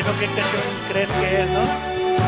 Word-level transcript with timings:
imagino 0.00 0.18
qué 0.20 0.26
canción 0.26 0.62
crees 0.90 1.10
que 1.10 1.42
es, 1.42 1.50
¿no? 1.50 1.62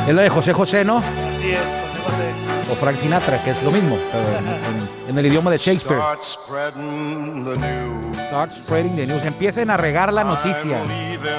Es 0.08 0.14
la 0.14 0.22
de 0.22 0.28
José 0.30 0.52
José, 0.52 0.84
¿no? 0.84 0.96
Así 0.98 1.50
es, 1.50 1.58
José 1.58 2.02
José. 2.02 2.72
O 2.72 2.74
Frank 2.76 2.98
Sinatra, 2.98 3.42
que 3.42 3.50
es 3.50 3.62
lo 3.62 3.70
mismo, 3.70 3.98
pero 4.12 4.38
en, 4.38 4.46
en- 4.48 4.88
en 5.10 5.18
el 5.18 5.26
idioma 5.26 5.50
de 5.50 5.58
Shakespeare. 5.58 5.98
Start 6.00 6.22
spreading 6.22 7.44
the 7.44 7.56
news. 7.56 8.16
Start 8.28 8.52
spreading 8.52 8.96
the 8.96 9.06
news. 9.06 9.24
Empiecen 9.24 9.70
a 9.70 9.76
regar 9.76 10.12
la 10.12 10.24
noticia. 10.24 10.78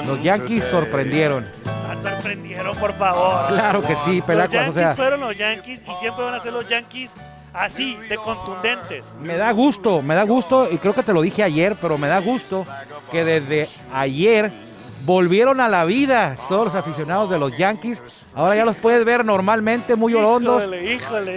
Los 0.06 0.22
Yankees 0.22 0.64
sorprendieron. 0.64 1.46
Ah, 1.66 1.94
sorprendieron, 2.02 2.76
por 2.76 2.92
favor. 2.98 3.46
Claro 3.48 3.80
que 3.82 3.94
sí, 4.04 4.16
Los 4.18 4.24
Pelacuas. 4.26 4.52
Yankees 4.52 4.70
O 4.70 4.74
sea, 4.74 4.94
fueron 4.94 5.20
los 5.20 5.36
Yankees 5.36 5.80
y 5.86 5.94
siempre 6.00 6.24
van 6.24 6.34
a 6.34 6.40
ser 6.40 6.52
los 6.52 6.68
Yankees 6.68 7.10
así, 7.52 7.96
de 8.08 8.16
contundentes. 8.16 9.04
me 9.20 9.36
da 9.36 9.50
gusto, 9.52 10.02
me 10.02 10.14
da 10.14 10.22
gusto, 10.24 10.68
y 10.70 10.78
creo 10.78 10.94
que 10.94 11.02
te 11.02 11.12
lo 11.12 11.20
dije 11.22 11.42
ayer, 11.44 11.76
pero 11.80 11.98
me 11.98 12.06
da 12.08 12.20
gusto 12.20 12.64
que 13.10 13.24
desde 13.24 13.68
ayer 13.92 14.52
volvieron 15.04 15.60
a 15.60 15.68
la 15.68 15.84
vida 15.84 16.36
todos 16.48 16.66
los 16.66 16.74
aficionados 16.74 17.30
de 17.30 17.38
los 17.38 17.56
Yankees. 17.56 18.02
Ahora 18.34 18.56
ya 18.56 18.64
los 18.64 18.76
puedes 18.76 19.04
ver 19.04 19.24
normalmente, 19.24 19.96
muy 19.96 20.14
orondos, 20.14 20.62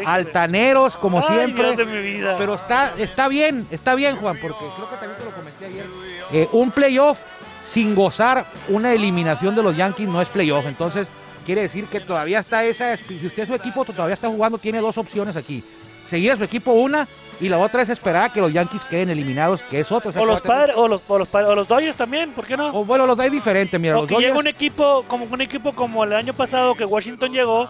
altaneros, 0.06 0.98
como 0.98 1.20
Ay, 1.20 1.26
siempre. 1.28 1.76
Dios 1.76 1.78
de 1.78 1.86
mi 1.86 2.02
vida. 2.02 2.36
Pero 2.38 2.56
está, 2.56 2.94
está 2.98 3.28
bien, 3.28 3.68
está 3.72 3.96
bien, 3.96 4.16
Juan, 4.16 4.38
porque 4.42 4.60
creo 4.76 4.90
que 4.90 4.96
también 4.96 5.18
te 5.20 5.26
lo 5.26 5.32
comenté 5.32 5.66
ayer. 5.66 5.86
Eh, 6.32 6.50
un 6.52 6.72
playoff 6.72 7.20
sin 7.64 7.96
gozar 7.96 8.46
una 8.70 8.94
eliminación 8.94 9.56
de 9.56 9.64
los 9.64 9.76
Yankees 9.76 10.08
no 10.08 10.22
es 10.22 10.28
playoff. 10.30 10.66
Entonces, 10.66 11.08
quiere 11.46 11.62
decir 11.62 11.86
que 11.86 12.00
todavía 12.00 12.40
está 12.40 12.64
esa. 12.64 12.96
Si 12.98 13.26
usted 13.26 13.48
su 13.48 13.56
equipo 13.56 13.86
todavía 13.86 14.16
está 14.16 14.28
jugando, 14.28 14.58
tiene 14.58 14.80
dos 14.80 14.98
opciones 14.98 15.36
aquí: 15.36 15.64
seguir 16.08 16.32
a 16.32 16.38
su 16.38 16.44
equipo 16.44 16.72
una 16.74 17.08
y 17.42 17.50
la 17.50 17.58
otra 17.58 17.82
es 17.82 17.90
esperar 17.90 18.26
a 18.26 18.30
que 18.34 18.40
los 18.40 18.54
Yankees 18.54 18.84
queden 18.86 19.10
eliminados, 19.10 19.62
que 19.64 19.80
es 19.80 19.92
otra. 19.92 20.12
o 20.22 20.26
los 20.26 20.42
padres, 20.42 20.76
o 20.78 20.88
los, 20.88 21.02
o 21.08 21.18
los, 21.18 21.28
o 21.34 21.56
los 21.56 21.68
Dodgers 21.68 21.96
también, 21.96 22.32
¿por 22.32 22.46
qué 22.46 22.56
no? 22.56 22.68
O 22.70 22.86
bueno, 22.86 23.06
los 23.08 23.20
es 23.20 23.32
diferente, 23.32 23.78
mira. 23.80 23.98
O 23.98 24.02
Los 24.02 24.10
que 24.10 24.16
Dodgers- 24.16 24.38
un 24.38 24.48
equipo 24.48 25.04
como 25.08 25.26
un 25.26 25.42
equipo 25.42 25.74
como 25.74 26.04
el 26.04 26.14
año 26.14 26.34
pasado 26.34 26.76
que 26.76 26.86
Washington 26.86 27.32
llegó, 27.34 27.68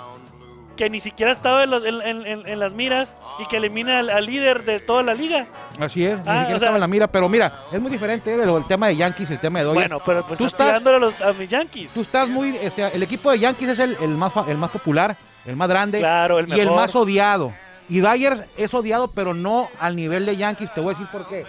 que 0.75 0.89
ni 0.89 0.99
siquiera 0.99 1.31
estaba 1.31 1.63
en, 1.63 1.69
los- 1.69 1.85
en- 1.85 2.01
en- 2.01 2.25
en- 2.25 2.47
en 2.47 2.59
las 2.59 2.73
miras 2.73 3.15
y 3.39 3.45
que 3.45 3.57
elimina 3.57 3.99
al, 3.99 4.09
al 4.09 4.25
líder 4.25 4.63
de 4.63 4.79
toda 4.79 5.01
la 5.03 5.13
liga. 5.13 5.45
Así 5.79 6.03
es, 6.05 6.17
ni 6.17 6.21
Ah, 6.21 6.39
siquiera 6.41 6.45
sea- 6.47 6.55
estaba 6.55 6.75
en 6.75 6.81
la 6.81 6.87
mira. 6.87 7.07
Pero 7.07 7.29
mira, 7.29 7.53
es 7.71 7.79
muy 7.79 7.91
diferente 7.91 8.33
eh, 8.33 8.43
el, 8.43 8.65
tema 8.67 8.87
de 8.87 8.95
Yankees 8.97 9.29
el 9.31 9.39
tema 9.39 9.59
de 9.59 9.65
Dodgers. 9.65 9.87
Bueno, 9.89 10.03
pero 10.05 10.25
pues 10.25 10.37
Tú 10.39 10.45
estás 10.47 10.83
a, 10.85 10.89
los, 10.97 11.21
a 11.21 11.31
mis 11.33 11.47
Yankees. 11.47 11.89
Tú 11.93 12.01
estás 12.01 12.27
muy. 12.27 12.57
o 12.57 12.71
sea, 12.71 12.89
el 12.89 13.01
equipo 13.03 13.29
de 13.31 13.39
Yankees 13.39 13.69
es 13.69 13.79
el, 13.79 13.97
el 14.01 14.09
más, 14.09 14.33
el 14.47 14.57
más 14.57 14.71
popular, 14.71 15.15
el 15.45 15.55
más 15.55 15.69
grande 15.69 15.99
Claro, 15.99 16.39
el 16.39 16.49
y 16.55 16.59
el 16.59 16.69
más 16.71 16.95
odiado. 16.95 17.53
Y 17.89 18.01
Dyers 18.01 18.41
es 18.57 18.73
odiado, 18.73 19.09
pero 19.11 19.33
no 19.33 19.69
al 19.79 19.95
nivel 19.95 20.25
de 20.25 20.37
Yankees. 20.37 20.73
Te 20.73 20.81
voy 20.81 20.93
a 20.93 20.97
decir 20.97 21.11
por 21.11 21.27
qué. 21.27 21.45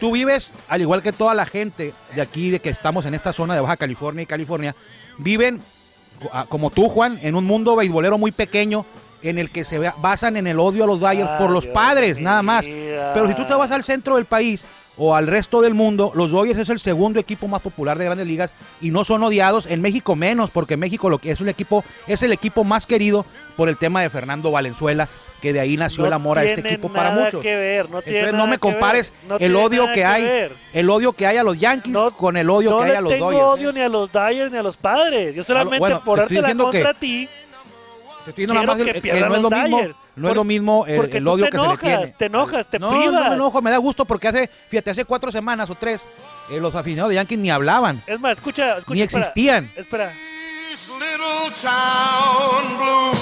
Tú 0.00 0.12
vives, 0.12 0.52
al 0.68 0.80
igual 0.80 1.02
que 1.02 1.12
toda 1.12 1.34
la 1.34 1.46
gente 1.46 1.94
de 2.14 2.22
aquí, 2.22 2.50
de 2.50 2.60
que 2.60 2.70
estamos 2.70 3.06
en 3.06 3.14
esta 3.14 3.32
zona 3.32 3.54
de 3.54 3.60
Baja 3.60 3.76
California 3.76 4.22
y 4.22 4.26
California, 4.26 4.74
viven 5.18 5.60
ah, 6.32 6.46
como 6.48 6.70
tú, 6.70 6.88
Juan, 6.88 7.18
en 7.22 7.36
un 7.36 7.44
mundo 7.44 7.76
beisbolero 7.76 8.18
muy 8.18 8.32
pequeño 8.32 8.84
en 9.22 9.38
el 9.38 9.50
que 9.50 9.64
se 9.64 9.78
basan 9.78 10.36
en 10.36 10.48
el 10.48 10.58
odio 10.58 10.84
a 10.84 10.86
los 10.86 10.98
Dyers 10.98 11.30
por 11.38 11.50
los 11.50 11.66
padres, 11.66 12.20
nada 12.20 12.42
más. 12.42 12.64
Pero 12.66 13.28
si 13.28 13.34
tú 13.34 13.46
te 13.46 13.54
vas 13.54 13.70
al 13.70 13.84
centro 13.84 14.16
del 14.16 14.24
país 14.24 14.66
o 14.98 15.14
al 15.14 15.26
resto 15.26 15.60
del 15.62 15.74
mundo, 15.74 16.12
los 16.14 16.30
Dodgers 16.30 16.58
es 16.58 16.68
el 16.68 16.78
segundo 16.78 17.18
equipo 17.18 17.48
más 17.48 17.62
popular 17.62 17.98
de 17.98 18.04
grandes 18.04 18.26
ligas 18.26 18.52
y 18.80 18.90
no 18.90 19.04
son 19.04 19.22
odiados. 19.22 19.66
En 19.66 19.80
México 19.80 20.16
menos, 20.16 20.50
porque 20.50 20.76
México 20.76 21.08
lo 21.08 21.18
que 21.18 21.30
es 21.30 21.40
un 21.40 21.48
equipo, 21.48 21.82
es 22.06 22.22
el 22.22 22.32
equipo 22.32 22.62
más 22.64 22.84
querido 22.86 23.24
por 23.56 23.68
el 23.68 23.76
tema 23.78 24.02
de 24.02 24.10
Fernando 24.10 24.50
Valenzuela, 24.50 25.08
que 25.40 25.52
de 25.52 25.58
ahí 25.60 25.76
nació 25.76 26.02
No 26.02 26.06
el 26.08 26.12
amor 26.12 26.38
a 26.38 26.44
este 26.44 26.60
equipo 26.60 26.88
para 26.88 27.10
muchos. 27.10 27.40
que 27.42 27.56
ver, 27.56 27.90
no 27.90 28.00
tiene 28.00 28.18
Entonces 28.20 28.32
no 28.32 28.38
nada 28.44 28.50
me 28.50 28.58
que 28.58 28.66
ver, 28.68 28.74
compares 28.76 29.12
no 29.26 29.36
el 29.38 29.56
odio 29.56 29.82
nada 29.82 29.94
que 29.94 30.04
hay, 30.04 30.22
ver. 30.22 30.56
el 30.72 30.88
odio 30.90 31.12
que 31.14 31.26
hay 31.26 31.36
a 31.38 31.42
los 31.42 31.58
Yankees 31.58 31.92
No- 31.92 32.10
con 32.12 32.36
el 32.36 32.48
odio 32.48 32.70
no 32.70 32.78
que 32.78 32.84
hay 32.84 32.96
a 32.96 33.00
los 33.00 33.12
tengo 33.12 33.32
Dodgers. 33.32 33.44
odio 33.44 33.72
ni 33.72 33.80
a 33.80 33.88
los 33.88 34.12
Dyers 34.12 34.52
ni 34.52 34.58
a 34.58 34.62
los 34.62 34.76
padres. 34.76 35.34
Yo 35.34 35.42
solamente 35.42 35.78
bueno, 35.80 36.00
por 36.04 36.18
darte 36.18 36.40
la 36.40 36.48
que- 36.48 36.56
contra 36.56 36.90
a 36.90 36.94
ti, 36.94 37.26
Te 38.24 38.30
estoy 38.30 38.46
diciendo 38.46 38.54
nada 38.54 38.66
más 38.66 38.76
que 38.76 39.00
que 39.00 39.20
no 39.20 39.34
es 39.34 39.42
lo 39.42 39.50
mismo, 39.50 39.80
No 40.16 40.28
es 40.28 40.36
lo 40.36 40.44
mismo 40.44 40.84
el, 40.86 40.96
porque 40.96 41.18
el 41.18 41.24
tú 41.24 41.30
odio 41.30 41.44
te 41.46 41.50
que 41.52 41.58
se 41.58 41.66
le 41.66 41.76
tiene. 41.78 42.08
te 42.08 42.24
enojas, 42.26 42.66
te 42.66 42.78
no, 42.78 42.90
no 42.92 42.98
privas. 42.98 43.28
me 43.30 43.34
enojo, 43.36 43.62
me 43.62 43.70
da 43.70 43.78
gusto 43.78 44.04
porque 44.04 44.28
hace, 44.28 44.50
fíjate, 44.68 44.90
hace 44.90 45.04
cuatro 45.06 45.32
semanas 45.32 45.70
o 45.70 45.74
tres, 45.74 46.02
eh, 46.50 46.60
los 46.60 46.74
aficionados 46.74 47.08
de 47.10 47.14
Yankees 47.16 47.38
ni 47.38 47.50
hablaban, 47.50 48.02
Es 48.06 48.20
más, 48.20 48.32
escucha, 48.38 48.76
escucha. 48.78 48.94
ni 48.94 49.00
espera, 49.02 49.20
existían. 49.20 49.70
Espera. 49.76 50.08
These 50.10 50.88
little 50.92 51.50
town 51.62 52.78
blues. 52.78 53.18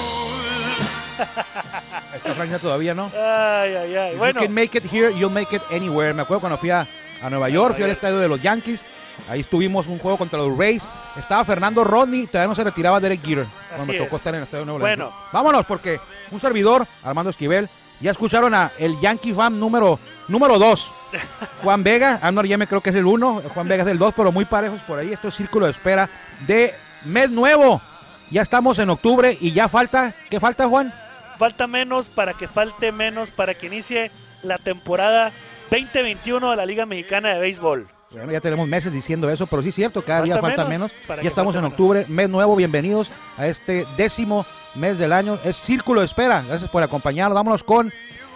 Esta 2.15 2.33
franquicia 2.33 2.59
todavía 2.59 2.93
no. 2.93 3.05
Ay, 3.13 3.75
ay, 3.75 3.95
ay. 3.95 4.15
Bueno, 4.17 4.41
You 4.41 4.45
can 4.47 4.53
make 4.55 4.77
it 4.77 4.83
here, 4.91 5.11
you'll 5.17 5.31
make 5.31 5.55
it 5.55 5.61
anywhere. 5.71 6.13
Me 6.13 6.23
acuerdo 6.23 6.41
cuando 6.41 6.57
fui 6.57 6.71
a, 6.71 6.85
a 7.21 7.29
Nueva 7.29 7.49
York, 7.49 7.75
fui 7.75 7.83
al 7.83 7.91
estadio 7.91 8.17
de 8.19 8.27
los 8.27 8.41
Yankees. 8.41 8.81
Ahí 9.29 9.41
estuvimos 9.41 9.87
un 9.87 9.99
juego 9.99 10.17
contra 10.17 10.39
los 10.39 10.57
Rays. 10.57 10.83
Estaba 11.17 11.43
Fernando 11.45 11.83
Rodney, 11.83 12.27
todavía 12.27 12.47
no 12.47 12.55
se 12.55 12.63
retiraba 12.63 12.99
Derek 12.99 13.21
Jeter. 13.23 13.45
Cuando 13.69 13.93
me 13.93 13.99
tocó 13.99 14.15
es. 14.15 14.19
estar 14.19 14.33
en 14.33 14.39
el 14.39 14.43
estadio 14.43 14.65
Nuevo 14.65 14.79
Bueno. 14.79 15.11
Vámonos, 15.31 15.65
porque 15.65 15.99
un 16.31 16.39
servidor, 16.39 16.85
Armando 17.03 17.29
Esquivel, 17.29 17.69
ya 17.99 18.11
escucharon 18.11 18.53
a 18.53 18.71
el 18.79 18.99
Yankee 18.99 19.33
fan 19.33 19.59
número 19.59 19.99
número 20.27 20.57
2. 20.57 20.93
Juan 21.63 21.83
Vega, 21.83 22.19
Amnor 22.21 22.47
me 22.57 22.67
creo 22.67 22.81
que 22.81 22.89
es 22.89 22.95
el 22.95 23.05
1, 23.05 23.43
Juan 23.53 23.67
Vega 23.67 23.83
es 23.83 23.89
el 23.89 23.97
2, 23.97 24.13
pero 24.15 24.31
muy 24.31 24.45
parejos 24.45 24.81
por 24.81 24.99
ahí. 24.99 25.13
Esto 25.13 25.27
es 25.27 25.35
círculo 25.35 25.65
de 25.65 25.71
espera 25.71 26.09
de 26.47 26.73
mes 27.05 27.29
nuevo. 27.29 27.81
Ya 28.29 28.41
estamos 28.41 28.79
en 28.79 28.89
octubre 28.89 29.37
y 29.39 29.51
ya 29.51 29.67
falta, 29.67 30.13
¿qué 30.29 30.39
falta, 30.39 30.67
Juan? 30.67 30.93
falta 31.41 31.65
menos 31.65 32.07
para 32.07 32.35
que 32.35 32.47
falte 32.47 32.91
menos 32.91 33.31
para 33.31 33.55
que 33.55 33.65
inicie 33.65 34.11
la 34.43 34.59
temporada 34.59 35.31
2021 35.71 36.51
de 36.51 36.55
la 36.55 36.67
Liga 36.67 36.85
Mexicana 36.85 37.29
de 37.29 37.39
Béisbol. 37.39 37.87
Bueno, 38.13 38.31
ya 38.31 38.41
tenemos 38.41 38.67
meses 38.67 38.91
diciendo 38.91 39.29
eso, 39.29 39.47
pero 39.47 39.61
sí 39.61 39.69
es 39.69 39.75
cierto, 39.75 40.01
cada 40.01 40.19
Falta 40.19 40.33
día 40.33 40.41
falta 40.41 40.65
menos, 40.65 40.91
menos. 41.07 41.23
Ya 41.23 41.29
estamos 41.29 41.55
en 41.55 41.61
menos. 41.61 41.71
octubre, 41.71 42.05
mes 42.09 42.29
nuevo, 42.29 42.55
bienvenidos 42.57 43.09
a 43.37 43.47
este 43.47 43.85
décimo 43.95 44.45
mes 44.75 44.99
del 44.99 45.13
año. 45.13 45.39
Es 45.45 45.55
Círculo 45.55 46.01
de 46.01 46.07
Espera, 46.07 46.43
gracias 46.45 46.69
por 46.69 46.83
acompañarnos. 46.83 47.35
Vámonos 47.35 47.63
con 47.63 47.91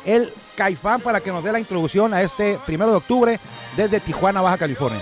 el 0.06 0.32
Caifán 0.56 1.02
para 1.02 1.20
que 1.20 1.32
nos 1.32 1.44
dé 1.44 1.52
la 1.52 1.60
introducción 1.60 2.14
a 2.14 2.22
este 2.22 2.58
primero 2.66 2.92
de 2.92 2.98
octubre 2.98 3.40
desde 3.76 4.00
Tijuana, 4.00 4.42
Baja 4.42 4.58
California. 4.58 5.02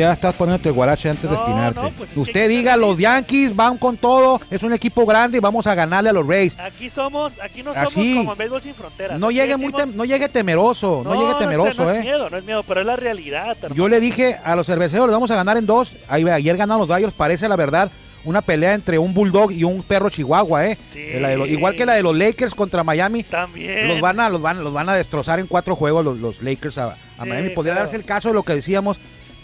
Ya 0.00 0.12
estás 0.12 0.34
poniéndote 0.34 0.68
el 0.70 0.74
guarache 0.74 1.08
antes 1.10 1.28
de 1.28 1.36
No, 1.36 1.42
espinarte. 1.42 1.80
no, 1.82 1.90
pues 1.90 2.10
es 2.10 2.16
Usted 2.16 2.48
diga, 2.48 2.76
los. 2.76 2.98
Yankees 2.98 3.54
van 3.54 3.78
con 3.78 3.96
todo, 3.96 4.40
es 4.50 4.62
un 4.62 4.72
equipo 4.72 5.04
grande 5.06 5.38
y 5.38 5.40
vamos 5.40 5.66
a 5.66 5.74
ganarle 5.74 6.10
a 6.10 6.12
los 6.12 6.26
Rays. 6.26 6.56
Aquí 6.58 6.88
somos, 6.88 7.32
aquí 7.42 7.62
no 7.62 7.72
somos 7.74 7.88
Así. 7.92 8.14
como 8.16 8.32
en 8.32 8.38
Béisbol 8.38 8.62
sin 8.62 8.74
fronteras. 8.74 9.18
No 9.20 9.30
llegue, 9.30 9.56
muy 9.56 9.72
decimos- 9.72 9.94
no 9.94 10.04
llegue 10.04 10.28
temeroso, 10.28 11.02
no, 11.04 11.14
llegue 11.14 11.32
es- 11.32 11.38
temeroso, 11.38 11.84
no 11.84 11.90
eh. 11.92 11.98
es 11.98 12.04
miedo, 12.04 12.30
no 12.30 12.36
es 12.36 12.44
miedo, 12.44 12.62
pero 12.66 12.80
es 12.80 12.86
la 12.86 12.96
realidad. 12.96 13.56
hermano. 13.56 13.74
Yo 13.74 13.88
le 13.88 14.00
dije 14.00 14.38
a 14.44 14.56
los 14.56 14.66
cerveceros, 14.66 15.06
le 15.06 15.12
vamos 15.12 15.30
a 15.30 15.36
ganar 15.36 15.56
en 15.56 15.66
dos. 15.66 15.92
Ahí 16.08 16.28
ayer 16.28 16.56
ganaron 16.56 16.80
los 16.80 16.88
Dodgers, 16.88 17.12
parece 17.12 17.48
la 17.48 17.56
verdad 17.56 17.90
una 18.24 18.42
pelea 18.42 18.74
entre 18.74 18.98
un 18.98 19.14
bulldog 19.14 19.50
y 19.50 19.64
un 19.64 19.82
perro 19.82 20.10
chihuahua, 20.10 20.66
¿eh? 20.66 20.76
Sí. 20.90 21.00
Eh, 21.00 21.34
los- 21.38 21.48
igual 21.48 21.74
que 21.74 21.86
la 21.86 21.94
de 21.94 22.02
los 22.02 22.14
Lakers 22.14 22.54
contra 22.54 22.84
Miami. 22.84 23.22
También. 23.22 23.88
Los 23.88 24.00
van, 24.02 24.20
a, 24.20 24.28
los, 24.28 24.42
van, 24.42 24.62
los 24.62 24.72
van 24.74 24.90
a 24.90 24.94
destrozar 24.94 25.40
en 25.40 25.46
cuatro 25.46 25.74
juegos 25.74 26.04
los, 26.04 26.18
los 26.18 26.42
Lakers 26.42 26.76
a, 26.76 26.84
a 26.88 26.94
Sí, 27.22 27.28
Miami. 27.28 27.48
Podría 27.50 27.72
claro. 27.72 27.86
darse 27.86 27.96
el 27.96 28.04
caso 28.04 28.28
de 28.28 28.34
lo 28.34 28.42
que 28.42 28.54
decíamos, 28.54 28.98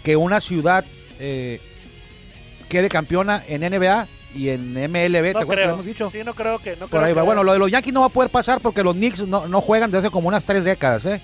que 0.06 0.14
una 0.14 0.40
ciudad 0.40 0.84
eh, 1.18 1.60
quede 2.68 2.88
campeona 2.88 3.42
en 3.48 3.62
NBA 3.62 4.06
y 4.36 4.50
en 4.50 4.72
MLB, 4.74 4.92
¿te 4.92 5.32
no 5.32 5.38
acuerdas 5.40 5.46
que 5.46 5.46
creo. 5.54 5.66
lo 5.66 5.72
hemos 5.74 5.86
dicho? 5.86 6.10
Sí, 6.12 6.18
no 6.24 6.32
creo 6.32 6.60
que. 6.60 6.70
No 6.76 6.86
Por 6.86 6.90
creo 6.90 7.02
ahí 7.06 7.12
va. 7.12 7.22
que- 7.22 7.26
Bueno, 7.26 7.42
lo 7.42 7.52
de 7.52 7.58
los 7.58 7.68
Yankees 7.72 7.92
no 7.92 8.02
va 8.02 8.06
a 8.06 8.10
poder 8.10 8.30
pasar 8.30 8.60
porque 8.60 8.84
los 8.84 8.94
Knicks 8.94 9.26
no, 9.26 9.48
no 9.48 9.60
juegan 9.60 9.90
desde 9.90 10.06
hace 10.06 10.12
como 10.12 10.28
unas 10.28 10.44
tres 10.44 10.62
décadas, 10.62 11.04
¿eh? 11.06 11.20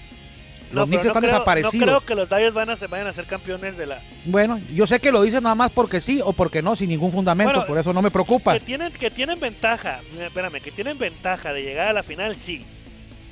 Los 0.72 0.88
Knicks 0.88 1.04
están 1.04 1.20
creo- 1.22 1.32
desaparecidos. 1.32 1.74
No 1.86 1.86
creo 1.86 2.00
que 2.00 2.14
los 2.16 2.28
Dyers 2.28 2.54
van 2.54 2.70
a, 2.70 2.74
se 2.76 2.88
vayan 2.88 3.06
a 3.06 3.12
ser 3.12 3.26
campeones 3.26 3.76
de 3.76 3.86
la. 3.86 4.00
Bueno, 4.24 4.58
yo 4.74 4.84
sé 4.88 4.98
que 4.98 5.12
lo 5.12 5.22
dices 5.22 5.40
nada 5.42 5.54
más 5.54 5.70
porque 5.70 6.00
sí 6.00 6.20
o 6.24 6.32
porque 6.32 6.60
no, 6.60 6.74
sin 6.74 6.88
ningún 6.88 7.12
fundamento, 7.12 7.52
Bueno, 7.52 7.66
por 7.68 7.78
eso 7.78 7.92
no 7.92 8.02
me 8.02 8.10
preocupa. 8.10 8.54
Que 8.54 8.60
tienen, 8.64 8.92
que 8.92 9.12
tienen 9.12 9.38
ventaja. 9.38 10.00
mira, 10.12 10.26
Espérame, 10.26 10.60
que 10.60 10.72
tienen 10.72 10.98
ventaja 10.98 11.52
de 11.52 11.62
llegar 11.62 11.86
a 11.86 11.92
la 11.92 12.02
final, 12.02 12.34
sí. 12.34 12.64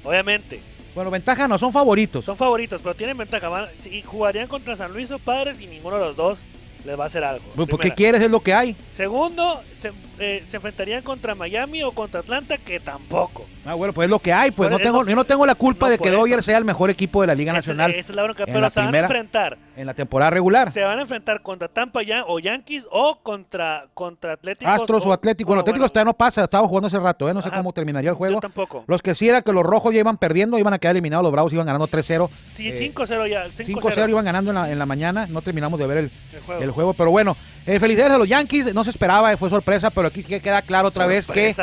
Obviamente. 0.04 0.60
Bueno, 0.94 1.10
ventaja 1.10 1.46
no, 1.46 1.58
son 1.58 1.72
favoritos. 1.72 2.24
Son 2.24 2.36
favoritos, 2.36 2.80
pero 2.82 2.94
tienen 2.94 3.16
ventaja. 3.16 3.48
Van, 3.48 3.66
y 3.90 4.02
jugarían 4.02 4.48
contra 4.48 4.76
San 4.76 4.92
Luis 4.92 5.10
o 5.10 5.18
Padres 5.18 5.60
y 5.60 5.66
ninguno 5.66 5.98
de 5.98 6.04
los 6.06 6.16
dos 6.16 6.38
les 6.84 6.98
va 6.98 7.04
a 7.04 7.06
hacer 7.06 7.24
algo. 7.24 7.44
Pues, 7.54 7.68
Porque 7.68 7.92
quieres 7.92 8.22
es 8.22 8.30
lo 8.30 8.40
que 8.40 8.54
hay. 8.54 8.76
Segundo, 8.94 9.62
se, 9.80 9.92
eh, 10.20 10.44
se 10.48 10.56
enfrentarían 10.56 11.02
contra 11.02 11.34
Miami 11.34 11.82
o 11.82 11.92
contra 11.92 12.20
Atlanta, 12.20 12.58
que 12.58 12.78
tampoco. 12.78 13.46
Ah, 13.64 13.74
bueno, 13.74 13.92
pues 13.92 14.06
es 14.06 14.10
lo 14.10 14.18
que 14.18 14.32
hay. 14.32 14.50
Pues 14.50 14.70
no 14.70 14.78
tengo, 14.78 15.04
yo 15.04 15.16
no 15.16 15.24
tengo 15.24 15.44
la 15.46 15.54
culpa 15.54 15.86
no, 15.86 15.90
de 15.92 15.98
que. 15.98 16.10
Dodgers 16.10 16.44
sea 16.44 16.58
el 16.58 16.64
mejor 16.64 16.90
equipo 16.90 17.20
de 17.20 17.26
la 17.28 17.34
Liga 17.34 17.52
Nacional 17.52 17.90
Esa 17.92 18.00
es 18.12 18.16
la 18.16 18.22
bronca, 18.24 18.44
pero 18.46 18.60
la 18.60 18.70
se 18.70 18.80
van 18.80 18.94
a 18.94 18.98
enfrentar. 18.98 19.58
en 19.76 19.86
la 19.86 19.94
temporada 19.94 20.30
regular. 20.30 20.70
Se 20.72 20.82
van 20.82 20.98
a 20.98 21.02
enfrentar 21.02 21.40
contra 21.42 21.68
Tampa 21.68 22.02
ya, 22.02 22.24
o 22.26 22.38
Yankees 22.38 22.86
o 22.90 23.18
contra, 23.22 23.86
contra 23.94 24.34
Atléticos. 24.34 24.72
Astros 24.74 25.06
o 25.06 25.12
Atlético. 25.12 25.48
Bueno, 25.48 25.60
Atléticos 25.62 25.90
todavía 25.92 26.10
no 26.10 26.14
pasa, 26.16 26.44
estaba 26.44 26.66
jugando 26.68 26.86
hace 26.88 26.98
rato, 26.98 27.28
¿eh? 27.28 27.34
no 27.34 27.42
sé 27.42 27.50
cómo 27.50 27.72
terminaría 27.72 28.10
el 28.10 28.14
Yo 28.14 28.18
juego. 28.18 28.40
tampoco. 28.40 28.84
Los 28.86 29.02
que 29.02 29.14
sí 29.14 29.28
era 29.28 29.42
que 29.42 29.52
los 29.52 29.62
rojos 29.64 29.92
ya 29.94 30.00
iban 30.00 30.16
perdiendo, 30.18 30.58
iban 30.58 30.74
a 30.74 30.78
quedar 30.78 30.92
eliminados, 30.96 31.22
los 31.22 31.32
bravos 31.32 31.52
iban 31.52 31.66
ganando 31.66 31.86
3-0. 31.88 32.28
Sí, 32.56 32.68
Eh, 32.68 32.92
5-0 32.94 33.26
ya. 33.28 33.46
5-0 33.46 33.80
5-0 33.80 34.08
iban 34.10 34.24
ganando 34.24 34.50
en 34.50 34.54
la, 34.56 34.70
en 34.70 34.78
la 34.78 34.86
mañana, 34.86 35.26
no 35.28 35.40
terminamos 35.42 35.78
de 35.78 35.86
ver 35.86 35.98
el, 35.98 36.10
el 36.34 36.40
juego. 36.40 36.62
el 36.62 36.70
juego, 36.70 36.94
pero 36.94 37.10
bueno, 37.10 37.36
eh, 37.66 37.78
felicidades 37.78 38.12
a 38.14 38.18
los 38.18 38.28
Yankees, 38.28 38.74
no 38.74 38.84
se 38.84 38.90
esperaba, 38.90 39.32
eh, 39.32 39.36
fue 39.36 39.48
sorpresa, 39.50 39.90
pero 39.90 40.09
aquí 40.10 40.22
sí 40.22 40.28
que 40.28 40.40
queda 40.40 40.62
claro 40.62 40.88
otra 40.88 41.06
vez 41.06 41.26
que 41.26 41.54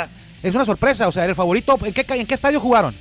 es 0.44 0.56
una 0.56 0.66
sorpresa, 0.66 1.08
o 1.08 1.12
sea, 1.12 1.26
el 1.26 1.36
favorito, 1.36 1.78
¿en 1.84 1.94
qué, 1.94 2.04
ca- 2.04 2.16
en 2.16 2.26
qué 2.26 2.36
estadio 2.36 2.60
jugaron? 2.60 2.96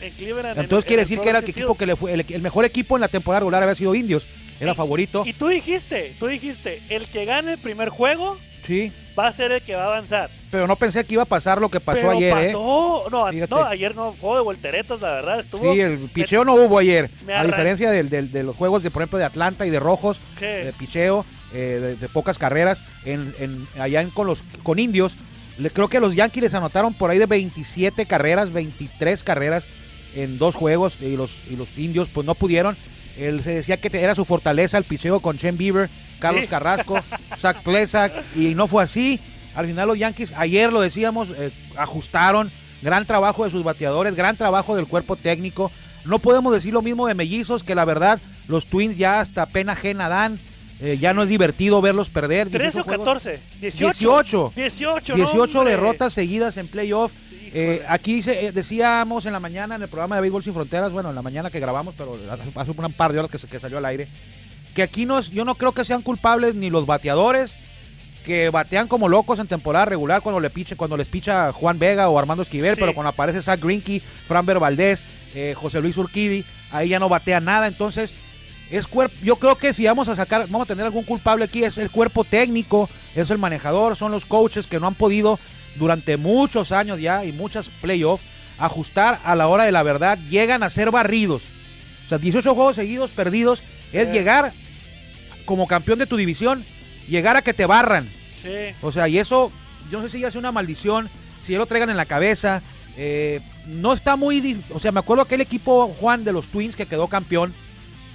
En 0.00 0.12
Cleveland, 0.14 0.56
en- 0.58 0.64
Entonces 0.64 0.84
en 0.84 0.88
quiere 0.88 1.02
decir 1.02 1.20
que 1.20 1.28
era 1.28 1.38
el 1.40 1.44
equipo 1.48 1.76
que 1.76 1.86
le 1.86 1.96
fue, 1.96 2.12
el, 2.12 2.24
el 2.28 2.42
mejor 2.42 2.64
equipo 2.64 2.96
en 2.96 3.00
la 3.00 3.08
temporada 3.08 3.40
regular 3.40 3.62
había 3.62 3.74
sido 3.74 3.94
Indios, 3.94 4.26
era 4.60 4.72
Y- 4.72 4.74
favorito, 4.74 5.22
Y 5.26 5.32
tú 5.32 5.48
dijiste, 5.48 6.14
tú 6.18 6.26
dijiste, 6.26 6.82
el 6.88 7.06
que 7.08 7.24
gane 7.24 7.52
el 7.52 7.58
primer 7.58 7.88
juego 7.90 8.36
sí, 8.66 8.92
va 9.18 9.26
a 9.26 9.32
ser 9.32 9.50
el 9.52 9.60
que 9.62 9.74
va 9.74 9.84
a 9.84 9.86
avanzar. 9.88 10.30
pero 10.50 10.66
no 10.66 10.76
pensé 10.76 11.04
que 11.04 11.14
iba 11.14 11.22
a 11.24 11.26
pasar 11.26 11.60
lo 11.60 11.68
que 11.68 11.80
pasó 11.80 11.98
Pero 12.00 12.10
ayer, 12.12 12.32
¿eh? 12.38 12.46
pasó. 12.46 13.04
No, 13.10 13.26
a- 13.26 13.32
no, 13.32 13.64
ayer 13.64 13.94
no, 13.96 14.14
juego 14.20 14.36
de 14.36 14.42
volteretas, 14.42 15.00
la 15.00 15.10
verdad, 15.10 15.40
estuvo. 15.40 15.72
Sí, 15.72 15.80
el 15.80 15.98
picheo 16.12 16.44
no 16.44 16.54
hubo 16.54 16.78
ayer, 16.78 17.10
a 17.34 17.44
diferencia 17.44 17.90
del- 17.90 18.08
del- 18.08 18.30
de 18.32 18.42
los 18.44 18.56
juegos 18.56 18.82
de, 18.82 18.90
por 18.90 19.02
ejemplo, 19.02 19.18
de 19.18 19.24
Atlanta 19.26 19.66
y 19.66 19.70
de 19.70 19.80
Rojos, 19.80 20.20
de 20.40 20.72
picheo, 20.78 21.24
eh, 21.52 21.78
de, 21.80 21.96
de 21.96 22.08
pocas 22.08 22.38
carreras, 22.38 22.82
en, 23.04 23.34
en- 23.38 23.66
allá 23.80 24.00
en- 24.02 24.10
con 24.10 24.26
los 24.26 24.42
con 24.62 24.78
indios. 24.78 25.16
Le, 25.58 25.70
creo 25.70 25.88
que 25.88 26.00
los 26.00 26.14
Yankees 26.14 26.42
les 26.44 26.54
anotaron 26.54 26.94
por 26.94 27.10
ahí 27.10 27.18
de 27.18 27.26
27 27.26 28.06
carreras, 28.06 28.52
23 28.52 29.22
carreras 29.24 29.66
en 30.14 30.38
dos 30.38 30.54
juegos 30.54 30.98
y 31.00 31.16
los, 31.16 31.32
y 31.50 31.56
los 31.56 31.68
indios 31.76 32.08
pues 32.12 32.26
no 32.26 32.34
pudieron. 32.34 32.76
Él 33.18 33.42
se 33.42 33.50
decía 33.56 33.76
que 33.76 33.90
era 34.00 34.14
su 34.14 34.24
fortaleza 34.24 34.78
el 34.78 34.84
picheo 34.84 35.18
con 35.20 35.36
Chen 35.38 35.56
Bieber, 35.58 35.90
Carlos 36.20 36.42
Sí. 36.42 36.48
Carrasco, 36.48 36.98
Zach 37.40 37.62
Plesak 37.62 38.12
y 38.36 38.54
no 38.54 38.68
fue 38.68 38.84
así. 38.84 39.18
Al 39.56 39.66
final 39.66 39.88
los 39.88 39.98
Yankees, 39.98 40.32
ayer 40.36 40.72
lo 40.72 40.80
decíamos, 40.80 41.30
eh, 41.36 41.50
ajustaron, 41.76 42.52
gran 42.80 43.04
trabajo 43.06 43.44
de 43.44 43.50
sus 43.50 43.64
bateadores, 43.64 44.14
gran 44.14 44.36
trabajo 44.36 44.76
del 44.76 44.86
cuerpo 44.86 45.16
técnico. 45.16 45.72
No 46.04 46.20
podemos 46.20 46.52
decir 46.52 46.72
lo 46.72 46.82
mismo 46.82 47.08
de 47.08 47.14
mellizos, 47.14 47.64
que 47.64 47.74
la 47.74 47.84
verdad 47.84 48.20
los 48.46 48.66
Twins 48.66 48.96
ya 48.96 49.18
hasta 49.20 49.46
pena 49.46 49.72
ajena 49.72 50.08
dan. 50.08 50.38
Eh, 50.80 50.96
ya 50.98 51.12
no 51.12 51.22
es 51.24 51.28
divertido 51.28 51.80
verlos 51.80 52.08
perder. 52.08 52.48
13 52.50 52.80
o 52.80 52.84
18 52.84 52.84
juegos. 52.84 53.06
14. 53.22 53.40
18. 53.60 54.52
18. 54.52 54.52
18, 54.54 55.16
no, 55.16 55.24
18 55.24 55.58
hombre. 55.58 55.74
derrotas 55.74 56.12
seguidas 56.12 56.56
en 56.56 56.68
playoff. 56.68 57.10
Sí, 57.30 57.50
Eh, 57.54 57.82
aquí 57.88 58.22
se- 58.22 58.46
eh, 58.46 58.52
decíamos 58.52 59.24
en 59.26 59.32
la 59.32 59.40
mañana 59.40 59.74
en 59.76 59.82
el 59.82 59.88
programa 59.88 60.16
de 60.16 60.20
Béisbol 60.22 60.44
Sin 60.44 60.52
Fronteras, 60.54 60.92
bueno, 60.92 61.08
en 61.08 61.14
la 61.14 61.22
mañana 61.22 61.50
que 61.50 61.58
grabamos, 61.60 61.94
pero 61.96 62.14
hace- 62.30 62.42
hace 62.54 62.70
un 62.70 62.92
par 62.92 63.12
de 63.12 63.18
horas 63.18 63.30
que, 63.30 63.38
se- 63.38 63.46
que 63.48 63.58
salió 63.58 63.78
al 63.78 63.86
aire, 63.86 64.06
que 64.74 64.82
aquí 64.82 65.06
no 65.06 65.18
es- 65.18 65.30
yo 65.30 65.44
no 65.44 65.54
creo 65.54 65.72
que 65.72 65.84
sean 65.84 66.02
culpables 66.02 66.54
ni 66.54 66.68
los 66.70 66.84
bateadores 66.86 67.54
que 68.26 68.50
batean 68.50 68.86
como 68.86 69.08
locos 69.08 69.38
en 69.38 69.46
temporada 69.46 69.86
regular 69.86 70.20
cuando 70.20 70.38
le 70.40 70.50
piche, 70.50 70.76
cuando 70.76 70.96
les 70.98 71.08
picha 71.08 71.50
Juan 71.52 71.78
Vega 71.78 72.08
o 72.10 72.18
Armando 72.18 72.42
Esquivel, 72.42 72.74
Sí. 72.74 72.80
pero 72.80 72.92
cuando 72.92 73.08
aparece 73.08 73.40
Zach 73.42 73.58
Greinke, 73.60 74.02
Framber 74.26 74.58
Valdés, 74.58 75.02
eh, 75.34 75.54
José 75.56 75.80
Luis 75.80 75.96
Urquidi, 75.96 76.44
ahí 76.70 76.90
ya 76.90 76.98
no 76.98 77.08
batea 77.08 77.40
nada, 77.40 77.66
entonces 77.66 78.12
es 78.70 78.86
cuerpo, 78.86 79.14
yo 79.22 79.36
creo 79.36 79.54
que 79.56 79.72
si 79.72 79.86
vamos 79.86 80.08
a 80.08 80.16
sacar, 80.16 80.42
vamos 80.48 80.62
a 80.66 80.68
tener 80.68 80.84
algún 80.84 81.04
culpable 81.04 81.44
aquí, 81.44 81.64
es 81.64 81.78
el 81.78 81.90
cuerpo 81.90 82.24
técnico, 82.24 82.88
es 83.14 83.30
el 83.30 83.38
manejador, 83.38 83.96
son 83.96 84.12
los 84.12 84.24
coaches 84.26 84.66
que 84.66 84.78
no 84.80 84.86
han 84.86 84.94
podido 84.94 85.38
durante 85.76 86.16
muchos 86.16 86.72
años 86.72 87.00
ya 87.00 87.24
y 87.24 87.32
muchas 87.32 87.68
playoffs 87.68 88.24
ajustar 88.58 89.20
a 89.24 89.36
la 89.36 89.46
hora 89.48 89.64
de 89.64 89.72
la 89.72 89.82
verdad, 89.82 90.18
llegan 90.28 90.62
a 90.62 90.70
ser 90.70 90.90
barridos. 90.90 91.42
O 92.06 92.08
sea, 92.08 92.18
18 92.18 92.54
juegos 92.54 92.76
seguidos 92.76 93.10
perdidos 93.10 93.62
es 93.92 94.06
Sí. 94.08 94.12
llegar 94.12 94.52
como 95.44 95.66
campeón 95.66 95.98
de 95.98 96.06
tu 96.06 96.16
división, 96.16 96.64
llegar 97.08 97.36
a 97.36 97.42
que 97.42 97.54
te 97.54 97.66
barran. 97.66 98.08
Sí. 98.42 98.74
O 98.82 98.92
sea, 98.92 99.08
y 99.08 99.18
eso, 99.18 99.50
yo 99.90 99.98
no 100.00 100.04
sé 100.06 100.12
si 100.12 100.20
ya 100.20 100.28
es 100.28 100.34
una 100.36 100.52
maldición, 100.52 101.08
si 101.44 101.52
ya 101.52 101.58
lo 101.58 101.66
traigan 101.66 101.90
en 101.90 101.96
la 101.96 102.06
cabeza. 102.06 102.62
eh, 103.00 103.40
no 103.66 103.92
está 103.92 104.16
muy. 104.16 104.60
O 104.74 104.80
sea, 104.80 104.90
me 104.90 104.98
acuerdo 104.98 105.22
aquel 105.22 105.40
equipo, 105.40 105.86
Juan, 106.00 106.24
de 106.24 106.32
los 106.32 106.48
Twins 106.48 106.74
que 106.74 106.84
quedó 106.86 107.06
campeón. 107.06 107.54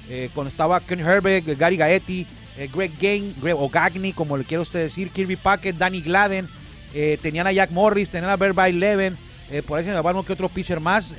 Eh, 0.09 0.29
cuando 0.33 0.50
estaba 0.50 0.79
Ken 0.79 1.00
Herbeck, 1.00 1.57
Gary 1.57 1.77
Gaetti, 1.77 2.27
eh, 2.57 2.69
Greg 2.73 2.91
Gain, 3.00 3.33
Greg, 3.41 3.55
o 3.57 3.69
Gagny, 3.69 4.13
como 4.13 4.38
le 4.38 4.44
quiera 4.44 4.61
usted 4.61 4.79
decir, 4.81 5.09
Kirby 5.09 5.35
Packett, 5.35 5.77
Danny 5.77 6.01
Gladden. 6.01 6.47
eh, 6.95 7.17
tenían 7.21 7.47
a 7.47 7.51
Jack 7.51 7.71
Morris, 7.71 8.09
tenían 8.09 8.29
a 8.29 8.35
Berbay 8.35 8.71
Leven. 8.73 9.17
eh, 9.50 9.61
por 9.63 9.79
ahí 9.79 9.85
se 9.85 9.91
me 9.91 10.00
va 10.00 10.23
que 10.23 10.33
otro 10.33 10.47
pitcher 10.50 10.79
más. 10.79 11.13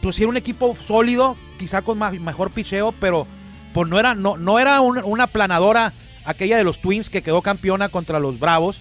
pues 0.00 0.18
era 0.18 0.28
un 0.28 0.36
equipo 0.36 0.76
sólido, 0.84 1.36
quizá 1.58 1.82
con 1.82 1.96
más, 1.96 2.12
mejor 2.18 2.50
picheo, 2.50 2.90
pero 2.92 3.24
pues 3.72 3.88
no 3.88 3.98
era, 4.00 4.16
no, 4.16 4.36
no 4.36 4.58
era 4.58 4.80
un- 4.80 5.00
una 5.04 5.28
planadora 5.28 5.92
aquella 6.24 6.56
de 6.56 6.64
los 6.64 6.80
Twins 6.80 7.08
que 7.08 7.22
quedó 7.22 7.40
campeona 7.40 7.88
contra 7.88 8.18
los 8.18 8.40
Bravos. 8.40 8.80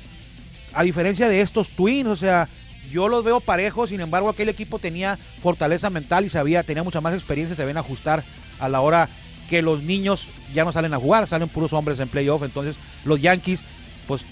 A 0.74 0.82
diferencia 0.84 1.28
de 1.30 1.42
estos 1.42 1.70
Twins, 1.70 2.08
o 2.08 2.16
sea, 2.16 2.48
yo 2.92 3.08
los 3.08 3.24
veo 3.24 3.40
parejos, 3.40 3.90
sin 3.92 4.02
embargo 4.02 4.30
aquel 4.30 4.50
equipo 4.50 4.80
tenía 4.80 5.20
fortaleza 5.44 5.90
mental 5.92 6.26
y 6.26 6.30
sabía, 6.30 6.64
tenía 6.64 6.82
mucha 6.84 7.02
más 7.02 7.14
experiencia, 7.14 7.56
se 7.56 7.66
ven 7.66 7.78
ajustar 7.78 8.24
a 8.62 8.70
la 8.70 8.82
hora 8.82 9.10
que 9.50 9.62
los 9.62 9.84
niños 9.84 10.30
ya 10.54 10.64
no 10.64 10.72
salen 10.72 10.94
a 10.94 10.98
jugar, 10.98 11.28
salen 11.28 11.50
puros 11.50 11.74
hombres 11.74 12.00
en 12.00 12.08
playoff, 12.08 12.44
entonces 12.44 12.78
los 13.04 13.22
Yankees 13.22 13.62
pues 14.08 14.24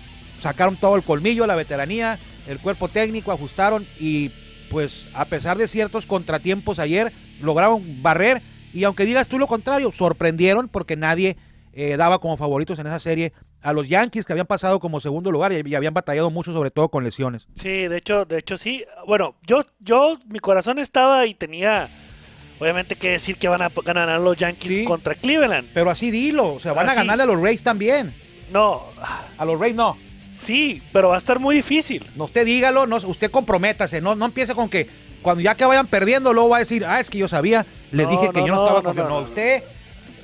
sacaron 0.41 0.77
todo 0.77 0.95
el 0.95 1.03
colmillo, 1.03 1.45
la 1.45 1.55
veteranía, 1.55 2.17
el 2.47 2.59
cuerpo 2.59 2.87
técnico, 2.87 3.31
ajustaron 3.31 3.85
y 3.99 4.31
pues 4.69 5.07
a 5.13 5.25
pesar 5.25 5.57
de 5.57 5.67
ciertos 5.67 6.05
contratiempos 6.05 6.79
ayer, 6.79 7.11
lograron 7.41 8.01
barrer 8.01 8.41
y 8.73 8.83
aunque 8.83 9.05
digas 9.05 9.27
tú 9.27 9.37
lo 9.37 9.47
contrario, 9.47 9.91
sorprendieron 9.91 10.69
porque 10.69 10.95
nadie 10.95 11.37
eh, 11.73 11.97
daba 11.97 12.19
como 12.19 12.37
favoritos 12.37 12.79
en 12.79 12.87
esa 12.87 12.99
serie 12.99 13.33
a 13.61 13.73
los 13.73 13.89
Yankees 13.89 14.25
que 14.25 14.33
habían 14.33 14.47
pasado 14.47 14.79
como 14.79 14.99
segundo 14.99 15.31
lugar 15.31 15.51
y, 15.51 15.61
y 15.69 15.75
habían 15.75 15.93
batallado 15.93 16.29
mucho 16.29 16.53
sobre 16.53 16.71
todo 16.71 16.89
con 16.89 17.03
lesiones. 17.03 17.47
Sí, 17.55 17.87
de 17.87 17.97
hecho, 17.97 18.25
de 18.25 18.39
hecho 18.39 18.57
sí. 18.57 18.85
Bueno, 19.05 19.35
yo, 19.45 19.61
yo, 19.79 20.17
mi 20.27 20.39
corazón 20.39 20.79
estaba 20.79 21.25
y 21.25 21.33
tenía, 21.33 21.89
obviamente, 22.59 22.95
que 22.95 23.11
decir 23.11 23.37
que 23.37 23.47
van 23.47 23.61
a 23.61 23.71
ganar 23.85 24.19
los 24.19 24.37
Yankees 24.37 24.71
Sí. 24.71 24.83
contra 24.85 25.15
Cleveland. 25.15 25.69
Pero 25.73 25.89
así 25.89 26.11
dilo, 26.11 26.53
o 26.53 26.59
sea, 26.59 26.73
van 26.73 26.89
a 26.89 26.93
ganarle 26.93 27.23
a 27.23 27.27
los 27.27 27.41
Rays 27.41 27.61
también. 27.63 28.13
No, 28.51 28.83
A 29.37 29.45
los 29.45 29.59
Rays 29.59 29.75
no. 29.75 29.97
sí, 30.33 30.81
pero 30.93 31.09
va 31.09 31.15
a 31.15 31.19
estar 31.19 31.39
muy 31.39 31.55
difícil. 31.55 32.05
No, 32.15 32.23
usted 32.25 32.45
dígalo, 32.45 32.87
no, 32.87 32.95
usted 32.97 33.29
comprométase, 33.31 34.01
no, 34.01 34.15
no 34.15 34.25
empiece 34.25 34.55
con 34.55 34.69
que 34.69 34.87
cuando 35.21 35.41
ya 35.41 35.53
que 35.55 35.65
vayan 35.65 35.85
perdiendo, 35.87 36.33
luego 36.33 36.49
va 36.49 36.57
a 36.57 36.59
decir, 36.59 36.85
ah, 36.85 36.99
es 36.99 37.09
que 37.09 37.17
yo 37.17 37.27
sabía, 37.27 37.65
le 37.91 38.03
No, 38.03 38.09
dije 38.09 38.29
que 38.33 38.39
yo 38.39 38.47
no, 38.47 38.55
no, 38.55 38.61
estaba 38.63 38.79
no, 38.79 38.83
confiando. 38.83 39.13
no, 39.19 39.25
usted, 39.27 39.63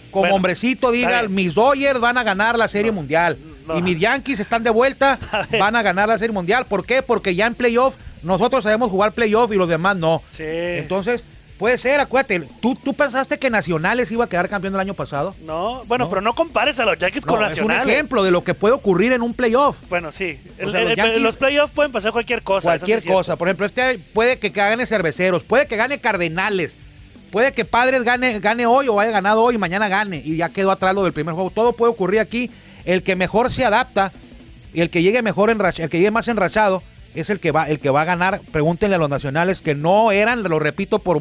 como 0.09 0.21
Bueno, 0.21 0.36
hombrecito, 0.38 0.91
diga, 0.91 1.24
mis 1.24 1.53
Dodgers 1.53 2.00
van 2.00 2.17
a 2.17 2.24
ganar 2.24 2.57
la 2.57 2.67
Serie 2.69 2.91
Mundial. 2.91 3.38
Y 3.77 3.81
mis 3.81 4.00
Yankees 4.00 4.39
están 4.39 4.63
de 4.63 4.69
vuelta, 4.69 5.19
A 5.31 5.48
van 5.57 5.75
a 5.75 5.81
ganar 5.83 6.07
la 6.07 6.17
Serie 6.17 6.33
Mundial. 6.33 6.65
¿Por 6.65 6.86
qué? 6.86 7.01
Porque 7.01 7.36
ya 7.36 7.45
en 7.48 7.55
playoff, 7.55 7.98
nosotros 8.24 8.63
sabemos 8.63 8.89
jugar 8.89 9.12
playoff 9.12 9.51
y 9.51 9.55
los 9.55 9.67
demás 9.67 9.98
no. 9.98 10.21
Sí. 10.29 10.43
Entonces, 10.48 11.24
puede 11.57 11.77
ser, 11.77 12.00
acuérdate, 12.00 12.41
¿tú, 12.62 12.75
tú 12.75 12.93
pensaste 12.93 13.38
que 13.39 13.50
Nacionales 13.50 14.12
iba 14.12 14.25
a 14.25 14.29
quedar 14.29 14.50
campeón 14.50 14.74
del 14.74 14.81
año 14.81 14.93
pasado. 14.93 15.35
no, 15.45 15.83
bueno, 15.85 16.05
No. 16.05 16.09
pero 16.09 16.21
no 16.21 16.33
compares 16.35 16.79
a 16.79 16.85
los 16.85 16.97
Yankees 16.97 17.25
con 17.25 17.39
No, 17.39 17.45
es 17.47 17.53
un 17.53 17.67
Nacionales. 17.67 17.93
ejemplo 17.93 18.24
de 18.24 18.31
lo 18.31 18.43
que 18.43 18.53
puede 18.53 18.74
ocurrir 18.74 19.13
en 19.13 19.21
un 19.21 19.33
playoff. 19.33 19.77
Bueno, 19.89 20.12
sí. 20.12 20.39
El- 20.57 20.71
sea, 20.71 20.81
los 20.81 20.91
el- 20.91 20.97
Yankees- 20.97 21.21
los 21.21 21.35
playoffs 21.38 21.74
pueden 21.74 21.91
pasar 21.91 22.12
cualquier 22.12 22.41
cosa. 22.43 22.74
sí 22.74 22.79
Cualquier 22.85 23.03
cosa. 23.05 23.35
Por 23.35 23.47
ejemplo, 23.47 23.65
este 23.65 24.00
puede 24.13 24.38
que 24.38 24.50
gane 24.50 24.85
cerveceros, 24.85 25.43
puede 25.43 25.65
que 25.65 25.75
gane 25.77 26.00
Cardenales, 26.00 26.75
puede 27.31 27.51
que 27.53 27.65
Padres 27.65 28.03
gane, 28.03 28.39
gane 28.39 28.65
hoy 28.65 28.88
o 28.88 29.00
haya 29.00 29.12
ganado 29.12 29.41
hoy 29.43 29.55
y 29.55 29.57
mañana 29.57 29.88
gane 29.88 30.21
y 30.24 30.38
ya 30.38 30.50
quedó 30.50 30.71
atrás 30.71 30.93
lo 30.95 31.03
del 31.03 31.13
primer 31.13 31.33
juego. 31.35 31.50
Todo 31.51 31.74
puede 31.74 31.91
ocurrir 31.91 32.19
aquí. 32.19 32.51
El 32.85 33.01
que 33.01 33.15
mejor 33.15 33.51
se 33.51 33.65
adapta 33.65 34.12
y 34.74 34.81
el 34.81 34.89
que 34.89 35.01
llegue 35.01 35.21
mejor 35.21 35.50
enrach- 35.50 35.79
el 35.79 35.89
que 35.89 35.97
llegue 35.97 36.12
más 36.12 36.27
enrachado 36.27 36.83
es 37.15 37.29
el 37.29 37.39
que 37.39 37.51
va, 37.51 37.69
el 37.69 37.79
que 37.79 37.89
va 37.89 38.01
a 38.01 38.05
ganar. 38.05 38.41
Pregúntenle 38.51 38.95
a 38.95 39.00
los 39.00 39.10
nacionales 39.10 39.62
que 39.62 39.74
no 39.75 40.12
eran, 40.12 40.43
lo 40.43 40.60
repito 40.60 41.00
por 41.00 41.19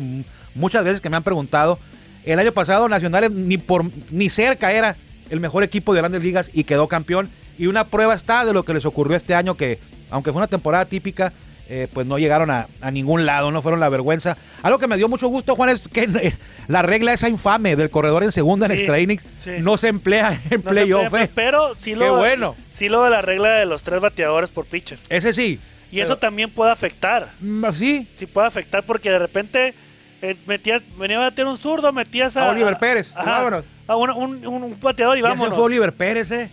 muchas 0.54 0.84
veces 0.84 1.00
que 1.00 1.08
me 1.10 1.16
han 1.16 1.22
preguntado. 1.22 1.78
El 2.24 2.38
año 2.38 2.52
pasado 2.52 2.88
Nacionales 2.88 3.30
ni 3.30 3.58
por 3.58 3.84
ni 4.10 4.30
cerca 4.30 4.72
era 4.72 4.96
el 5.30 5.40
mejor 5.40 5.62
equipo 5.62 5.92
de 5.94 6.00
grandes 6.00 6.22
ligas 6.22 6.50
y 6.52 6.64
quedó 6.64 6.88
campeón. 6.88 7.28
Y 7.58 7.66
una 7.66 7.84
prueba 7.84 8.14
está 8.14 8.44
de 8.44 8.52
lo 8.52 8.62
que 8.64 8.74
les 8.74 8.84
ocurrió 8.86 9.16
este 9.16 9.34
año 9.34 9.56
que, 9.56 9.78
aunque 10.10 10.32
fue 10.32 10.38
una 10.38 10.48
temporada 10.48 10.86
típica, 10.86 11.32
eh, 11.68 11.86
pues 11.92 12.06
no 12.06 12.18
llegaron 12.18 12.50
a, 12.50 12.66
a 12.80 12.90
ningún 12.90 13.24
lado, 13.24 13.50
no 13.50 13.62
fueron 13.62 13.80
la 13.80 13.88
vergüenza. 13.88 14.36
Algo 14.62 14.78
que 14.78 14.86
me 14.86 14.96
dio 14.96 15.08
mucho 15.08 15.28
gusto, 15.28 15.54
Juan, 15.54 15.70
es 15.70 15.80
que 15.80 16.02
eh, 16.02 16.34
la 16.68 16.82
regla 16.82 17.12
esa 17.12 17.28
infame 17.28 17.76
del 17.76 17.90
corredor 17.90 18.22
en 18.24 18.32
segunda 18.32 18.66
en 18.66 18.72
extra 18.72 18.98
innings 19.00 19.24
sí. 19.38 19.50
no 19.60 19.76
se 19.76 19.88
emplea 19.88 20.40
en 20.50 20.62
No 20.64 20.70
playoff. 20.70 21.14
eh. 21.14 21.30
Pero 21.34 21.74
sí 21.76 21.90
Qué 21.92 21.96
lo, 21.96 22.16
bueno. 22.16 22.54
sí 22.72 22.88
lo 22.88 23.04
de 23.04 23.10
la 23.10 23.22
regla 23.22 23.50
de 23.50 23.66
los 23.66 23.82
tres 23.82 24.00
bateadores 24.00 24.50
por 24.50 24.64
pitcher. 24.66 24.98
Ese 25.08 25.32
sí. 25.32 25.60
Y 25.94 26.00
eso 26.00 26.16
también 26.18 26.50
puede 26.50 26.70
afectar. 26.72 27.30
Mm, 27.40 27.64
Sí, 27.72 28.08
Sí 28.16 28.26
puede 28.26 28.46
afectar 28.46 28.82
porque 28.84 29.10
de 29.10 29.18
repente 29.18 29.74
eh, 30.22 30.36
metías, 30.46 30.82
venía 30.98 31.18
a 31.18 31.20
batear 31.20 31.46
un 31.48 31.56
zurdo, 31.58 31.92
metías 31.92 32.36
a... 32.36 32.46
A 32.48 32.50
Oliver 32.50 32.78
Pérez, 32.78 33.10
Ajá, 33.14 33.38
vámonos. 33.38 33.64
a 33.86 33.96
un, 33.96 34.46
un- 34.46 34.80
bateador 34.80 35.18
y 35.18 35.20
ya 35.22 35.26
se 35.28 35.30
vámonos. 35.34 35.54
fue 35.54 35.64
Oliver 35.64 35.92
Pérez, 35.92 36.30
eh. 36.30 36.48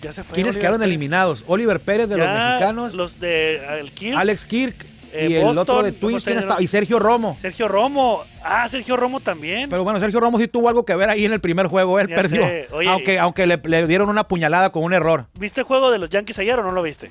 Ya 0.00 0.12
se 0.12 0.22
fue 0.24 0.34
¿Quiénes 0.34 0.50
Oliver 0.52 0.60
quedaron 0.60 0.78
Pérez. 0.80 0.88
eliminados? 0.90 1.44
Oliver 1.46 1.80
Pérez 1.80 2.08
de 2.08 2.16
los 2.18 2.26
Ya 2.26 2.48
mexicanos, 2.48 2.94
Los 2.94 3.20
de 3.20 3.78
el 3.80 3.92
Kirk, 3.92 4.16
Alex 4.18 4.46
Kirk 4.46 4.86
Eh, 5.12 5.28
y 5.30 5.34
el 5.34 5.42
Boston, 5.44 5.58
otro 5.62 5.82
de 5.82 5.92
Twins, 5.92 6.24
¿quién 6.24 6.38
estaba? 6.38 6.60
Y 6.60 6.66
Sergio 6.66 6.98
Romo. 6.98 7.36
Sergio 7.40 7.68
Romo. 7.68 8.24
Ah, 8.42 8.68
Sergio 8.68 8.96
Romo 8.96 9.20
también. 9.20 9.68
Pero 9.70 9.84
bueno, 9.84 10.00
Sergio 10.00 10.18
Romo 10.18 10.38
sí 10.38 10.48
tuvo 10.48 10.68
algo 10.68 10.84
que 10.84 10.94
ver 10.96 11.08
ahí 11.08 11.24
en 11.24 11.32
el 11.32 11.40
primer 11.40 11.66
juego. 11.68 12.00
Él 12.00 12.08
Ya 12.08 12.16
perdió. 12.16 12.44
Oye, 12.72 12.88
aunque 12.88 13.18
aunque 13.20 13.46
le, 13.46 13.60
le 13.62 13.86
dieron 13.86 14.08
una 14.08 14.24
puñalada 14.24 14.70
con 14.70 14.82
un 14.82 14.92
error. 14.92 15.26
¿Viste 15.38 15.60
el 15.60 15.66
juego 15.66 15.92
de 15.92 15.98
los 16.00 16.10
Yankees 16.10 16.38
ayer 16.40 16.58
o 16.58 16.62
no 16.64 16.72
lo 16.72 16.82
viste? 16.82 17.10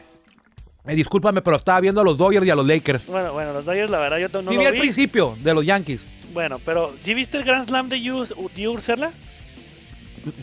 Eh, 0.85 0.95
discúlpame, 0.95 1.41
pero 1.41 1.55
estaba 1.55 1.79
viendo 1.79 2.01
a 2.01 2.03
los 2.03 2.17
Dodgers 2.17 2.45
y 2.45 2.49
a 2.49 2.55
los 2.55 2.65
Lakers. 2.67 3.05
Bueno, 3.07 3.31
bueno, 3.33 3.53
los 3.53 3.63
Dodgers 3.65 3.89
la 3.89 3.99
verdad 3.99 4.17
yo 4.17 4.27
no 4.41 4.51
sí 4.51 4.55
lo 4.55 4.61
vi 4.61 4.67
al 4.67 4.77
principio 4.77 5.35
de 5.41 5.53
los 5.53 5.65
Yankees. 5.65 6.01
Bueno, 6.33 6.59
pero 6.65 6.93
¿sí 7.03 7.13
viste 7.13 7.37
el 7.37 7.43
Grand 7.43 7.67
Slam 7.67 7.87
de 7.89 8.01
Yu- 8.01 8.51
de 8.55 8.67
Urshela? 8.67 9.11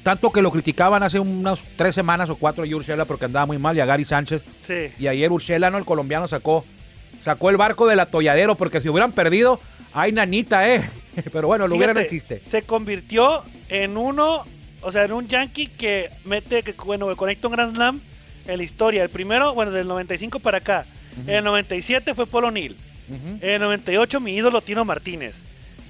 Tanto 0.03 0.31
que 0.31 0.43
lo 0.43 0.51
criticaban 0.51 1.03
hace 1.03 1.19
unas 1.19 1.61
tres 1.77 1.95
semanas 1.95 2.29
o 2.31 2.37
cuatro 2.37 2.65
a 2.65 2.67
Urshela 2.67 3.05
porque 3.07 3.25
andaba 3.25 3.47
muy 3.47 3.59
mal 3.59 3.77
y 3.77 3.81
a 3.81 3.87
Gary 3.87 4.05
Sánchez. 4.05 4.43
Sí. 4.61 4.89
Y 4.99 5.07
ayer 5.09 5.31
Urshela, 5.33 5.71
¿no? 5.71 5.79
El 5.79 5.85
colombiano 5.85 6.29
sacó, 6.29 6.65
sacó 7.23 7.51
el 7.51 7.57
barco 7.57 7.87
del 7.87 8.01
atolladero 8.01 8.55
porque 8.55 8.81
si 8.81 8.89
hubieran 8.89 9.13
perdido, 9.13 9.59
ay, 9.93 10.13
nanita, 10.13 10.69
¿eh? 10.75 10.89
Pero 11.33 11.49
bueno, 11.49 11.67
lo 11.67 11.77
hubieran 11.77 11.97
existe. 11.99 12.41
Se 12.47 12.63
convirtió 12.63 13.43
en 13.69 13.97
uno, 13.97 14.45
o 14.83 14.93
sea, 14.93 15.05
en 15.05 15.13
un 15.13 15.29
Yankee 15.29 15.67
que 15.69 16.11
mete, 16.25 16.63
que 16.63 16.73
bueno, 16.85 17.15
conecta 17.17 17.49
un 17.49 17.53
Grand 17.55 17.75
Slam 17.75 18.01
en 18.51 18.59
la 18.59 18.63
historia. 18.63 19.03
El 19.03 19.09
primero, 19.11 19.55
bueno, 19.55 19.71
del 19.73 19.87
95 19.89 20.41
para 20.41 20.59
acá. 20.59 20.87
En 21.27 21.37
el 21.37 21.45
97 21.45 22.15
fue 22.15 22.27
Polo 22.27 22.51
Neal. 22.51 22.77
En 23.41 23.51
el 23.55 23.61
98 23.61 24.21
mi 24.21 24.35
ídolo 24.37 24.61
Tino 24.61 24.85
Martínez. 24.85 25.43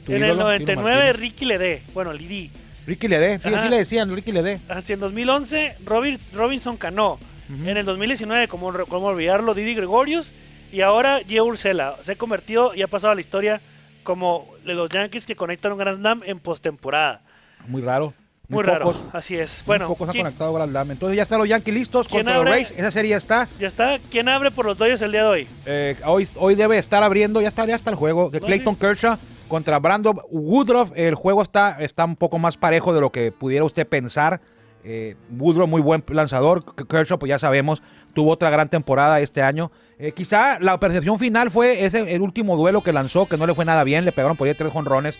En 0.08 0.14
el 0.14 0.22
ídolo, 0.24 0.34
Tino 0.38 0.44
99 0.44 0.96
Martínez. 0.96 1.16
Ricky 1.20 1.44
Ledé. 1.44 1.82
Bueno, 1.92 2.12
Lidi. 2.12 2.50
Ricky 2.86 3.08
Ledé, 3.08 3.38
sí, 3.38 3.54
así 3.54 3.68
le 3.68 3.76
decían, 3.76 4.14
Ricky 4.14 4.32
Ledé. 4.32 4.58
Así 4.68 4.94
en 4.94 5.00
2011 5.00 5.76
Robin- 5.84 6.18
Robinson 6.32 6.76
Cano. 6.76 7.18
En 7.66 7.76
el 7.76 7.84
2019, 7.84 8.46
como, 8.48 8.72
como 8.86 9.08
olvidarlo, 9.08 9.54
Didi 9.54 9.74
Gregorius. 9.74 10.32
Y 10.72 10.82
ahora 10.82 11.20
Gio 11.26 11.44
Ursela. 11.44 11.96
Se 12.00 12.12
ha 12.12 12.16
convertido 12.16 12.72
y 12.74 12.82
ha 12.82 12.86
pasado 12.86 13.10
a 13.10 13.14
la 13.16 13.20
historia 13.20 13.60
como 14.04 14.48
de 14.64 14.74
los 14.74 14.88
Yankees 14.88 15.26
que 15.26 15.34
conectan 15.36 15.72
un 15.72 15.78
Grand 15.78 15.98
Slam 15.98 16.22
en 16.24 16.38
postemporada. 16.38 17.20
Muy 17.66 17.82
raro. 17.82 18.14
Muy, 18.50 18.64
raro. 18.64 18.84
pocos, 18.84 19.02
Así 19.12 19.36
es. 19.36 19.58
muy 19.60 19.66
Bueno, 19.66 19.88
pocos 19.88 20.08
han 20.08 20.12
¿quién- 20.12 20.24
conectado 20.24 20.64
Slam. 20.66 20.90
Entonces 20.90 21.16
ya 21.16 21.22
están 21.22 21.38
los 21.38 21.48
Yankees 21.48 21.74
listos 21.74 22.08
¿Quién 22.08 22.20
contra 22.20 22.34
los 22.34 22.40
abre? 22.42 22.52
Rays. 22.52 22.70
Esa 22.76 22.90
serie 22.90 23.14
está. 23.16 23.48
ya 23.58 23.68
está. 23.68 23.96
¿Quién 24.10 24.28
abre 24.28 24.50
por 24.50 24.66
los 24.66 24.76
Dodgers 24.76 25.02
el 25.02 25.12
día 25.12 25.22
de 25.22 25.28
hoy? 25.28 25.48
Eh, 25.66 25.96
hoy, 26.04 26.28
hoy 26.36 26.54
debe 26.54 26.76
estar 26.78 27.02
abriendo, 27.02 27.40
ya 27.40 27.48
está, 27.48 27.64
ya 27.64 27.76
está 27.76 27.90
el 27.90 27.96
juego. 27.96 28.28
De 28.30 28.40
Clayton 28.40 28.74
sí. 28.74 28.80
Kershaw 28.80 29.16
contra 29.48 29.78
Brandon 29.78 30.20
Woodruff. 30.30 30.92
El 30.94 31.14
juego 31.14 31.42
está, 31.42 31.76
está 31.80 32.04
un 32.04 32.16
poco 32.16 32.38
más 32.38 32.56
parejo 32.56 32.92
de 32.94 33.00
lo 33.00 33.10
que 33.10 33.32
pudiera 33.32 33.64
usted 33.64 33.86
pensar. 33.86 34.40
Eh, 34.82 35.14
Woodruff, 35.38 35.68
muy 35.68 35.82
buen 35.82 36.02
lanzador. 36.08 36.64
Kershaw, 36.86 37.18
pues 37.18 37.28
ya 37.28 37.38
sabemos, 37.38 37.82
tuvo 38.14 38.30
otra 38.32 38.50
gran 38.50 38.68
temporada 38.68 39.20
este 39.20 39.42
año. 39.42 39.70
Eh, 39.98 40.12
quizá 40.12 40.58
la 40.58 40.80
percepción 40.80 41.18
final 41.18 41.50
fue 41.50 41.84
ese 41.84 42.14
el 42.14 42.22
último 42.22 42.56
duelo 42.56 42.80
que 42.82 42.92
lanzó, 42.92 43.26
que 43.26 43.36
no 43.36 43.46
le 43.46 43.54
fue 43.54 43.64
nada 43.66 43.84
bien. 43.84 44.04
Le 44.06 44.12
pegaron 44.12 44.36
por 44.36 44.48
ahí 44.48 44.54
tres 44.54 44.72
jonrones. 44.72 45.18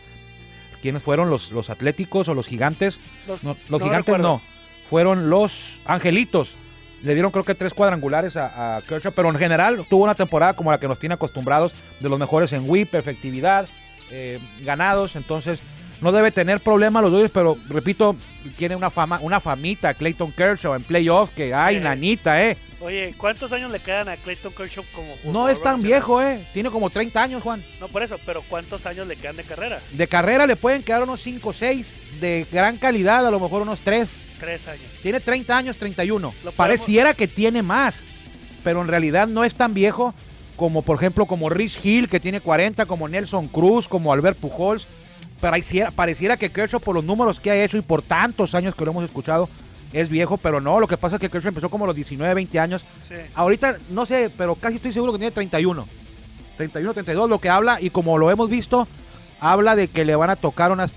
¿Quiénes 0.83 1.03
fueron? 1.03 1.31
¿Los, 1.31 1.53
los 1.53 1.71
Atléticos 1.71 2.29
o 2.29 2.35
los 2.35 2.47
Gigantes? 2.47 3.01
Los, 3.27 3.45
No, 3.45 3.57
los 3.69 3.81
no 3.81 3.87
gigantes 3.87 4.07
recuerdo. 4.15 4.29
no. 4.29 4.43
Fueron 4.89 5.31
los 5.31 5.81
angelitos. 5.85 6.55
Le 7.03 7.15
dieron 7.15 7.31
creo 7.31 7.45
que 7.45 7.55
tres 7.55 7.73
cuadrangulares 7.73 8.37
a, 8.37 8.77
a 8.77 8.83
Kershaw, 8.83 9.13
pero 9.13 9.29
en 9.31 9.37
general 9.37 9.87
tuvo 9.89 10.05
una 10.05 10.15
temporada 10.15 10.55
como 10.55 10.71
la 10.71 10.79
que 10.79 10.89
nos 10.89 10.99
tiene 10.99 11.15
acostumbrados, 11.15 11.73
de 12.01 12.09
los 12.09 12.19
mejores 12.19 12.53
en 12.53 12.69
whip, 12.69 12.95
efectividad, 12.95 13.67
eh, 14.11 14.39
ganados. 14.65 15.17
Entonces 15.17 15.63
no 16.01 16.13
debe 16.13 16.31
tener 16.33 16.61
problema 16.61 17.01
los 17.03 17.13
Dodgers, 17.13 17.31
pero 17.33 17.57
repito, 17.69 18.17
tiene 18.57 18.75
una 18.77 18.91
fama, 18.91 19.19
una 19.23 19.39
famita 19.41 19.93
Clayton 19.95 20.33
Kershaw 20.33 20.75
en 20.75 20.83
playoff 20.83 21.31
que 21.35 21.53
ay 21.55 21.77
Sí. 21.77 21.83
nanita, 21.83 22.43
eh. 22.43 22.57
Oye, 22.81 23.15
¿cuántos 23.19 23.53
años 23.53 23.71
le 23.71 23.79
quedan 23.81 24.09
a 24.09 24.17
Clayton 24.17 24.53
Kershaw 24.53 24.83
como 24.95 25.09
No 25.09 25.17
jugador 25.33 25.51
es 25.51 25.63
tan 25.63 25.83
viejo, 25.83 26.23
eh. 26.23 26.47
Tiene 26.55 26.71
como 26.71 26.89
30 26.89 27.23
años, 27.23 27.43
Juan. 27.43 27.63
No 27.79 27.89
por 27.89 28.03
eso, 28.03 28.17
pero 28.25 28.43
¿cuántos 28.49 28.87
años 28.87 29.07
le 29.07 29.17
quedan 29.17 29.37
de 29.37 29.45
carrera? 29.45 29.81
De 29.93 30.09
carrera 30.09 30.47
le 30.47 30.57
pueden 30.57 30.83
quedar 30.83 31.03
unos 31.03 31.21
5 31.21 31.51
o 31.51 31.53
6, 31.53 31.99
de 32.21 32.47
gran 32.51 32.79
calidad, 32.79 33.27
a 33.27 33.31
lo 33.31 33.39
mejor 33.39 33.61
unos 33.63 33.81
3. 33.81 34.17
Tres 34.39 34.67
años. 34.69 34.91
Tiene 35.03 35.21
30 35.21 35.55
años, 35.55 35.77
31. 35.77 36.29
Lo 36.29 36.33
podemos- 36.53 36.55
Pareciera 36.57 37.13
que 37.13 37.29
tiene 37.29 37.63
más, 37.63 38.01
pero 38.65 38.81
en 38.81 38.89
realidad 38.89 39.27
no 39.29 39.45
es 39.45 39.55
tan 39.55 39.75
viejo 39.75 40.15
como, 40.57 40.81
por 40.81 40.97
ejemplo, 40.97 41.27
como 41.27 41.51
Rich 41.51 41.81
Hill, 41.85 42.09
que 42.09 42.21
tiene 42.21 42.41
40, 42.41 42.87
como 42.87 43.07
Nelson 43.09 43.47
Cruz, 43.49 43.87
como 43.89 44.13
Albert 44.15 44.39
Pujols. 44.39 44.87
Pareciera, 45.41 45.91
pareciera 45.91 46.37
que 46.37 46.51
Kershaw, 46.51 46.81
por 46.81 46.95
los 46.95 47.05
números 47.05 47.41
que 47.41 47.51
ha 47.51 47.65
hecho 47.65 47.79
y 47.79 47.83
por 47.83 48.03
tantos 48.03 48.55
años 48.55 48.75
que 48.75 48.85
lo 48.85 48.91
hemos 48.91 49.05
escuchado, 49.05 49.49
es 49.93 50.09
viejo, 50.09 50.37
pero 50.37 50.61
no. 50.61 50.79
Lo 50.79 50.87
que 50.87 50.97
pasa 50.97 51.17
es 51.17 51.21
que 51.21 51.31
Kershaw 51.31 51.49
empezó 51.49 51.71
como 51.71 51.85
a 51.85 51.89
los 51.89 51.97
19, 51.97 52.35
20 52.35 52.61
años. 52.61 52.85
Sí. 53.09 53.15
Ahorita, 53.35 53.77
no 53.91 54.05
sé, 54.07 54.31
pero 54.37 54.55
casi 54.55 54.77
estoy 54.77 54.93
seguro 54.93 55.13
que 55.13 55.19
tiene 55.19 55.33
31. 55.33 55.87
31, 56.57 56.93
32, 56.93 57.31
lo 57.31 57.39
que 57.39 57.49
habla, 57.49 57.81
y 57.81 57.89
como 57.89 58.19
lo 58.19 58.31
hemos 58.31 58.51
visto, 58.51 58.87
habla 59.41 59.77
de 59.77 59.89
que 59.89 60.05
le 60.05 60.15
van 60.15 60.29
a 60.29 60.37
tocar 60.37 60.73
unas 60.73 60.93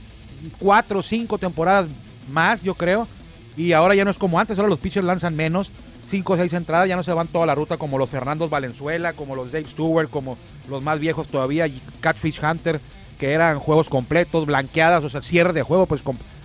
4 0.59 0.99
o 0.99 1.03
5 1.03 1.37
temporadas 1.37 1.87
más, 2.31 2.63
yo 2.63 2.75
creo. 2.75 3.07
Y 3.55 3.71
ahora 3.71 3.95
ya 3.95 4.03
no 4.03 4.11
es 4.11 4.17
como 4.17 4.39
antes, 4.39 4.57
ahora 4.57 4.69
los 4.69 4.79
pitchers 4.79 5.05
lanzan 5.05 5.35
menos. 5.35 5.71
5 6.09 6.33
o 6.33 6.35
6 6.35 6.51
entradas, 6.53 6.89
ya 6.89 6.97
no 6.97 7.03
se 7.03 7.13
van 7.13 7.27
toda 7.27 7.45
la 7.45 7.55
ruta 7.55 7.77
como 7.77 7.97
los 7.97 8.09
Fernandos 8.09 8.49
Valenzuela, 8.49 9.13
como 9.13 9.35
los 9.35 9.51
Dave 9.51 9.67
Stewart, 9.67 10.09
como 10.09 10.37
los 10.69 10.83
más 10.83 10.99
viejos 10.99 11.27
todavía, 11.27 11.65
Catfish 12.01 12.41
Hunter, 12.43 12.79
que 13.17 13.31
eran 13.31 13.59
juegos 13.59 13.89
completos, 13.89 14.45
blanqueadas, 14.45 15.03
o 15.03 15.09
sea, 15.09 15.21
cierre 15.21 15.53
de 15.53 15.61
juego, 15.63 15.85
pues 15.85 16.01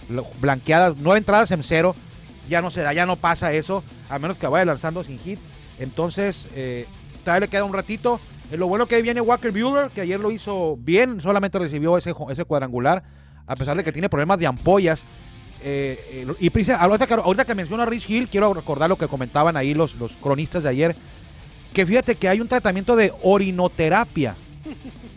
lo- 0.09 0.27
blanqueadas, 0.41 0.95
nueve 1.01 1.19
entradas 1.19 1.51
en 1.51 1.63
cero. 1.63 1.95
Ya 2.49 2.63
no 2.63 2.71
se 2.71 2.81
da, 2.83 2.93
ya 2.95 3.05
no 3.05 3.17
pasa 3.17 3.53
eso, 3.53 3.85
a 4.09 4.19
menos 4.19 4.39
que 4.39 4.47
vaya 4.47 4.65
lanzando 4.65 5.05
sin 5.05 5.19
hit. 5.19 5.39
Entonces, 5.79 6.47
eh, 6.55 6.87
todavía 7.25 7.41
le 7.47 7.49
queda 7.49 7.65
un 7.65 7.75
ratito. 7.75 8.21
Eh, 8.51 8.57
lo 8.57 8.67
bueno 8.69 8.87
que 8.87 8.95
ahí 8.95 9.03
viene 9.03 9.21
Walker 9.21 9.53
Buehler, 9.53 9.91
que 9.91 10.01
ayer 10.01 10.19
lo 10.19 10.31
hizo 10.31 10.77
bien, 10.79 11.21
solamente 11.21 11.59
recibió 11.59 11.99
ese, 11.99 12.15
ese 12.31 12.45
cuadrangular, 12.47 13.03
a 13.47 13.55
pesar 13.55 13.77
de 13.77 13.85
que 13.85 13.93
tiene 13.93 14.09
problemas 14.09 14.39
de 14.39 14.47
ampollas. 14.47 15.03
Eh, 15.63 15.99
eh, 16.13 16.27
y 16.41 16.49
prisa- 16.51 16.77
ahorita 16.81 17.07
que, 17.07 17.15
ahorita 17.15 17.45
que 17.45 17.55
menciono 17.55 17.83
a 17.83 17.87
Rich 17.87 18.09
Hill, 18.09 18.29
quiero 18.31 18.55
recordar 18.55 18.89
lo 18.89 18.97
que 18.97 19.09
comentaban 19.09 19.57
ahí 19.57 19.75
los, 19.75 19.97
los 19.97 20.13
cronistas 20.13 20.63
de 20.63 20.69
ayer, 20.71 20.97
que 21.75 21.85
fíjate 21.85 22.15
que 22.15 22.29
hay 22.31 22.41
un 22.41 22.49
tratamiento 22.49 22.97
de 22.97 23.13
orinoterapia 23.23 24.35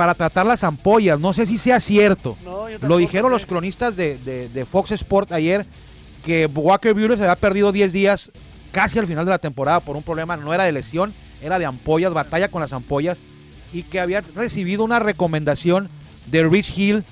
para 0.00 0.14
tratar 0.14 0.46
las 0.46 0.64
ampollas. 0.64 1.20
No 1.20 1.34
sé 1.34 1.44
si 1.44 1.58
sea 1.58 1.78
cierto. 1.78 2.34
No, 2.42 2.64
Lo 2.88 2.96
dijeron 2.96 3.30
los 3.30 3.44
cronistas 3.44 3.96
de, 3.96 4.16
de- 4.16 4.48
de 4.48 4.64
Fox 4.64 4.92
Sport 4.92 5.30
ayer, 5.30 5.66
que 6.24 6.46
Walker 6.46 6.94
Buehler 6.94 7.18
se 7.18 7.24
había 7.24 7.36
perdido 7.36 7.70
10 7.70 7.92
días 7.92 8.30
casi 8.72 8.98
al 8.98 9.06
final 9.06 9.26
de 9.26 9.32
la 9.32 9.38
temporada 9.38 9.80
por 9.80 9.96
un 9.96 10.02
problema, 10.02 10.38
no 10.38 10.54
era 10.54 10.64
de 10.64 10.72
lesión, 10.72 11.12
era 11.42 11.58
de 11.58 11.66
ampollas, 11.66 12.14
batalla 12.14 12.48
con 12.48 12.62
las 12.62 12.72
ampollas, 12.72 13.18
y 13.74 13.82
que 13.82 14.00
había 14.00 14.22
recibido 14.34 14.84
una 14.84 15.00
recomendación 15.00 15.90
de 16.28 16.48
Rich 16.48 16.78
Hill 16.78 17.04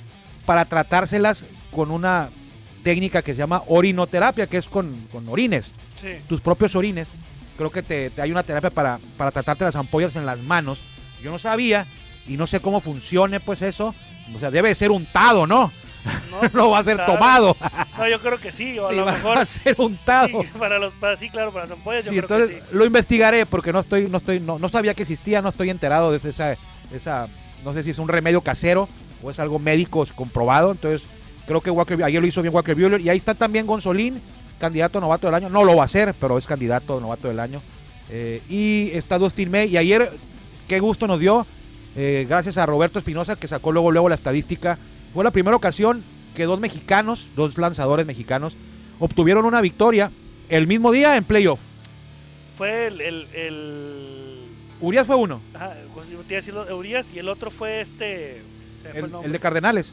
para 0.46 0.64
tratárselas 0.64 1.44
con 1.70 1.90
una 1.90 2.30
técnica 2.84 3.20
que 3.20 3.32
se 3.32 3.38
llama 3.38 3.64
orinoterapia, 3.66 4.46
que 4.46 4.56
es 4.56 4.66
con, 4.66 4.96
con 5.12 5.28
orines, 5.28 5.66
Sí. 6.00 6.08
tus 6.26 6.40
propios 6.40 6.74
orines. 6.74 7.08
Creo 7.58 7.68
que 7.70 7.82
te, 7.82 8.08
te 8.08 8.22
hay 8.22 8.30
una 8.30 8.44
terapia 8.44 8.70
para, 8.70 8.98
para 9.18 9.30
tratarte 9.30 9.64
las 9.64 9.76
ampollas 9.76 10.16
en 10.16 10.24
las 10.24 10.38
manos. 10.40 10.80
Yo 11.22 11.30
no 11.30 11.38
sabía 11.38 11.84
y 12.28 12.36
no 12.36 12.46
sé 12.46 12.60
cómo 12.60 12.80
funcione 12.80 13.40
pues 13.40 13.62
eso. 13.62 13.94
O 14.34 14.38
sea, 14.38 14.50
debe 14.50 14.74
ser 14.74 14.90
untado, 14.90 15.46
¿no? 15.46 15.72
No, 16.30 16.48
No 16.54 16.70
va 16.70 16.78
a 16.80 16.84
ser 16.84 17.04
tomado. 17.06 17.56
No, 17.98 18.08
yo 18.08 18.20
creo 18.20 18.38
que 18.38 18.52
sí, 18.52 18.78
o 18.78 18.86
a 18.86 18.90
Sí, 18.90 18.96
lo 18.96 19.04
va 19.04 19.12
mejor. 19.12 19.38
a 19.38 19.44
ser 19.44 19.74
untado. 19.78 20.42
Sí, 20.42 20.48
para 20.58 20.78
los, 20.78 20.92
para, 20.94 21.16
sí, 21.16 21.28
claro, 21.30 21.52
para 21.52 21.64
las 21.66 21.72
ampollas, 21.76 22.04
yo 22.04 22.12
Sí, 22.12 22.16
creo 22.18 22.22
entonces 22.38 22.56
que 22.56 22.62
sí. 22.70 22.76
lo 22.76 22.84
investigaré 22.84 23.46
porque 23.46 23.72
no 23.72 23.80
estoy, 23.80 24.08
no 24.08 24.18
estoy, 24.18 24.40
no, 24.40 24.58
no 24.58 24.68
sabía 24.68 24.94
que 24.94 25.02
existía, 25.02 25.40
no 25.42 25.48
estoy 25.48 25.70
enterado 25.70 26.10
de 26.12 26.28
esa, 26.28 26.56
esa, 26.94 27.26
no 27.64 27.72
sé 27.72 27.82
si 27.82 27.90
es 27.90 27.98
un 27.98 28.08
remedio 28.08 28.40
casero 28.42 28.88
o 29.22 29.30
es 29.30 29.38
algo 29.40 29.58
médico 29.58 30.06
comprobado. 30.14 30.70
Entonces 30.70 31.02
creo 31.46 31.60
que 31.60 31.70
Walker, 31.70 32.02
ayer 32.04 32.20
lo 32.20 32.28
hizo 32.28 32.42
bien 32.42 32.54
Walker 32.54 32.74
Buehler 32.74 33.00
y 33.00 33.08
ahí 33.08 33.16
está 33.18 33.34
también 33.34 33.66
Gonzolín, 33.66 34.20
candidato 34.60 34.98
a 34.98 35.00
novato 35.00 35.26
del 35.26 35.34
año. 35.34 35.48
No 35.48 35.64
lo 35.64 35.74
va 35.76 35.82
a 35.82 35.86
hacer, 35.86 36.14
pero 36.20 36.36
es 36.38 36.46
candidato 36.46 36.98
a 36.98 37.00
novato 37.00 37.28
del 37.28 37.40
año. 37.40 37.60
Eh, 38.10 38.42
y 38.48 38.90
está 38.92 39.18
Dustin 39.18 39.50
May 39.50 39.68
y 39.68 39.76
ayer 39.76 40.10
qué 40.68 40.80
gusto 40.80 41.06
nos 41.06 41.18
dio, 41.20 41.46
eh, 42.00 42.26
gracias 42.28 42.58
a 42.58 42.64
Roberto 42.64 43.00
Espinosa 43.00 43.34
que 43.34 43.48
sacó 43.48 43.72
luego 43.72 43.90
luego 43.90 44.08
la 44.08 44.14
estadística. 44.14 44.78
Fue 45.12 45.24
la 45.24 45.32
primera 45.32 45.56
ocasión 45.56 46.04
que 46.36 46.44
dos 46.44 46.60
mexicanos, 46.60 47.26
dos 47.34 47.58
lanzadores 47.58 48.06
mexicanos, 48.06 48.56
obtuvieron 49.00 49.44
una 49.44 49.60
victoria 49.60 50.12
el 50.48 50.68
mismo 50.68 50.92
día 50.92 51.16
en 51.16 51.24
playoff. 51.24 51.58
Fue 52.56 52.86
el. 52.86 53.00
el, 53.00 53.26
el 53.34 54.38
Urias 54.80 55.08
fue 55.08 55.16
uno, 55.16 55.40
ajá, 55.54 55.74
Urias 56.72 57.06
y 57.12 57.18
el 57.18 57.28
otro 57.28 57.50
fue 57.50 57.80
este. 57.80 58.42
El, 58.94 59.10
el 59.24 59.32
de 59.32 59.38
Cardenales. 59.40 59.92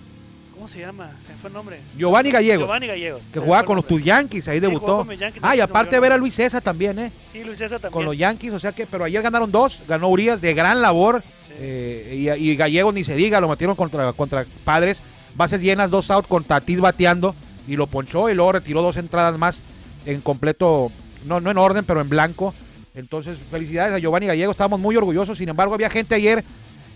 ¿Cómo 0.55 0.67
se 0.67 0.79
llama? 0.79 1.11
Se 1.27 1.33
me 1.33 1.39
fue 1.39 1.49
el 1.49 1.53
nombre. 1.53 1.79
Giovanni 1.97 2.31
Gallegos, 2.31 2.65
Giovanni 2.65 2.87
Gallegos. 2.87 3.21
que 3.33 3.39
jugaba 3.39 3.63
con 3.65 3.75
los 3.75 3.85
tus. 3.85 4.03
Yankees, 4.03 4.47
ahí 4.47 4.57
Sí, 4.57 4.61
debutó. 4.61 4.97
con 4.97 5.07
mis 5.07 5.19
Yankees, 5.19 5.41
Ah, 5.43 5.55
y 5.55 5.59
aparte 5.59 5.95
no, 5.97 6.01
ver 6.01 6.13
a 6.13 6.17
Luis 6.17 6.33
César 6.33 6.61
también, 6.61 6.97
¿eh? 6.97 7.11
Sí, 7.31 7.43
Luis 7.43 7.57
César 7.57 7.79
también. 7.79 7.91
Con 7.93 8.05
los 8.05 8.17
Yankees, 8.17 8.53
o 8.53 8.59
sea 8.59 8.71
que, 8.71 8.85
pero 8.85 9.03
ayer 9.03 9.21
ganaron 9.21 9.51
dos, 9.51 9.81
ganó 9.87 10.07
Urias 10.09 10.39
de 10.41 10.53
gran 10.53 10.81
labor, 10.81 11.21
Sí. 11.47 11.53
eh, 11.59 12.35
y, 12.39 12.51
y 12.51 12.55
Gallegos 12.55 12.93
ni 12.93 13.03
se 13.03 13.15
diga, 13.15 13.39
lo 13.41 13.49
metieron 13.49 13.75
contra, 13.75 14.11
contra 14.13 14.45
Padres, 14.63 15.01
bases 15.35 15.61
llenas, 15.61 15.89
dos 15.91 16.09
out 16.09 16.27
con 16.27 16.43
Tatis 16.43 16.79
bateando, 16.79 17.35
y 17.67 17.75
lo 17.75 17.87
ponchó, 17.87 18.29
y 18.29 18.33
luego 18.35 18.53
retiró 18.53 18.81
dos 18.81 18.97
entradas 18.97 19.37
más 19.37 19.59
en 20.05 20.21
completo 20.21 20.91
no, 21.25 21.39
no 21.39 21.51
en 21.51 21.57
orden, 21.57 21.83
pero 21.85 21.99
en 22.01 22.07
blanco. 22.09 22.53
Entonces, 22.93 23.37
felicidades 23.51 23.93
a 23.93 23.99
Giovanni 23.99 24.27
Gallego, 24.27 24.51
estábamos 24.51 24.79
muy 24.79 24.95
orgullosos. 24.95 25.37
Sin 25.37 25.49
embargo, 25.49 25.73
había 25.73 25.89
gente 25.89 26.15
ayer 26.15 26.43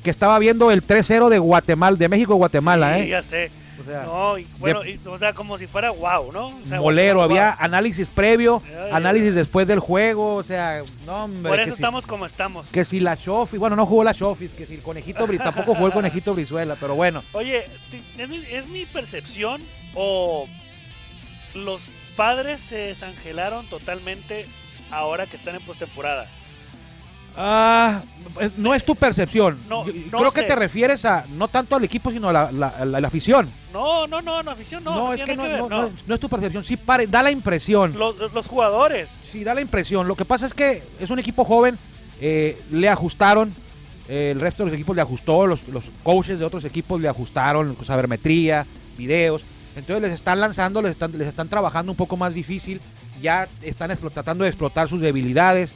que 0.03 0.09
estaba 0.09 0.37
viendo 0.39 0.71
el 0.71 0.81
3-0 0.85 1.29
de 1.29 1.39
Guatemala, 1.39 1.97
de 1.97 2.07
México 2.09 2.35
Guatemala, 2.35 2.95
Sí, 2.95 3.01
¿eh? 3.03 3.07
ya 3.09 3.23
sé. 3.23 3.51
O 3.79 3.83
sea, 3.85 4.03
no, 4.03 4.37
y, 4.37 4.45
bueno, 4.59 4.85
y, 4.85 4.99
o 5.05 5.17
sea, 5.17 5.33
como 5.33 5.57
si 5.57 5.65
fuera 5.65 5.89
wow, 5.91 6.33
¿no? 6.33 6.47
O 6.47 6.61
sea, 6.67 6.81
molero, 6.81 7.15
wow, 7.19 7.23
había 7.23 7.53
análisis 7.57 8.09
previo, 8.09 8.61
análisis 8.91 9.33
después 9.33 9.67
del 9.67 9.79
juego, 9.79 10.35
o 10.35 10.43
sea, 10.43 10.81
no, 11.05 11.23
hombre. 11.23 11.49
Por 11.49 11.59
eso 11.61 11.69
si- 11.69 11.73
estamos 11.75 12.05
como 12.05 12.25
estamos. 12.25 12.67
Que 12.73 12.83
si 12.83 12.99
la 12.99 13.15
Shofi, 13.15 13.57
bueno, 13.57 13.77
no 13.77 13.85
jugó 13.85 14.03
la 14.03 14.11
Shofi, 14.11 14.49
que 14.49 14.65
si 14.65 14.75
el 14.75 14.81
conejito, 14.81 15.25
tampoco 15.41 15.73
jugó 15.75 15.87
el 15.87 15.93
conejito 15.93 16.33
Brizuela, 16.33 16.75
pero 16.77 16.95
bueno. 16.95 17.23
Oye, 17.31 17.63
¿es 18.17 18.27
mi, 18.29 18.37
es 18.51 18.67
mi 18.67 18.85
percepción 18.85 19.61
o 19.95 20.45
los 21.55 21.81
padres 22.17 22.59
se 22.59 22.75
desangelaron 22.75 23.65
totalmente 23.67 24.45
ahora 24.91 25.25
que 25.25 25.37
están 25.37 25.55
en 25.55 25.61
postemporada? 25.61 26.27
Ah, 27.41 28.01
no 28.57 28.73
es 28.75 28.83
tu 28.85 28.95
percepción. 28.95 29.57
No, 29.69 29.85
Yo- 29.85 29.93
no 30.11 30.17
creo 30.19 30.31
que 30.31 30.43
te 30.43 30.55
refieres 30.55 31.05
a 31.05 31.23
no 31.37 31.47
tanto 31.47 31.75
al 31.77 31.83
equipo, 31.85 32.11
sino 32.11 32.29
a 32.29 32.33
la, 32.33 32.51
la- 32.51 32.85
la- 32.85 32.99
la 32.99 33.07
afición. 33.07 33.49
No, 33.73 34.07
no, 34.07 34.21
no, 34.21 34.43
no, 34.43 34.51
afición 34.51 34.83
no. 34.83 34.93
No, 34.95 35.13
es 35.13 35.21
que 35.23 35.35
no, 35.35 35.43
ver, 35.43 35.59
no- 35.61 35.69
no. 35.69 35.81
no- 35.83 35.89
no 36.05 36.13
es 36.13 36.19
tu 36.19 36.27
percepción. 36.27 36.63
Sí, 36.63 36.75
pare- 36.75 37.07
da 37.07 37.23
la 37.23 37.31
impresión. 37.31 37.97
Los, 37.97 38.17
los 38.33 38.47
jugadores. 38.47 39.09
Sí, 39.31 39.43
da 39.45 39.53
la 39.53 39.61
impresión. 39.61 40.07
Lo 40.07 40.15
que 40.15 40.25
pasa 40.25 40.45
es 40.45 40.53
que 40.53 40.83
es 40.99 41.09
un 41.09 41.19
equipo 41.19 41.45
joven, 41.45 41.77
eh, 42.19 42.61
le 42.71 42.89
ajustaron, 42.89 43.53
eh, 44.09 44.31
el 44.31 44.41
resto 44.41 44.63
de 44.63 44.71
los 44.71 44.75
equipos 44.75 44.95
le 44.95 45.01
ajustó, 45.01 45.47
los, 45.47 45.65
los 45.69 45.85
coaches 46.03 46.39
de 46.39 46.45
otros 46.45 46.65
equipos 46.65 46.99
le 46.99 47.07
ajustaron, 47.07 47.77
sabermetría, 47.85 48.65
videos. 48.97 49.43
Entonces 49.75 50.01
les 50.01 50.11
están 50.11 50.41
lanzando, 50.41 50.81
les 50.81 50.91
están, 50.91 51.17
les 51.17 51.27
están 51.27 51.47
trabajando 51.47 51.91
un 51.91 51.95
poco 51.97 52.17
más 52.17 52.33
difícil, 52.33 52.81
ya 53.21 53.47
están 53.61 53.95
tratando 54.13 54.43
de 54.43 54.49
explotar 54.49 54.89
sus 54.89 54.99
debilidades. 54.99 55.73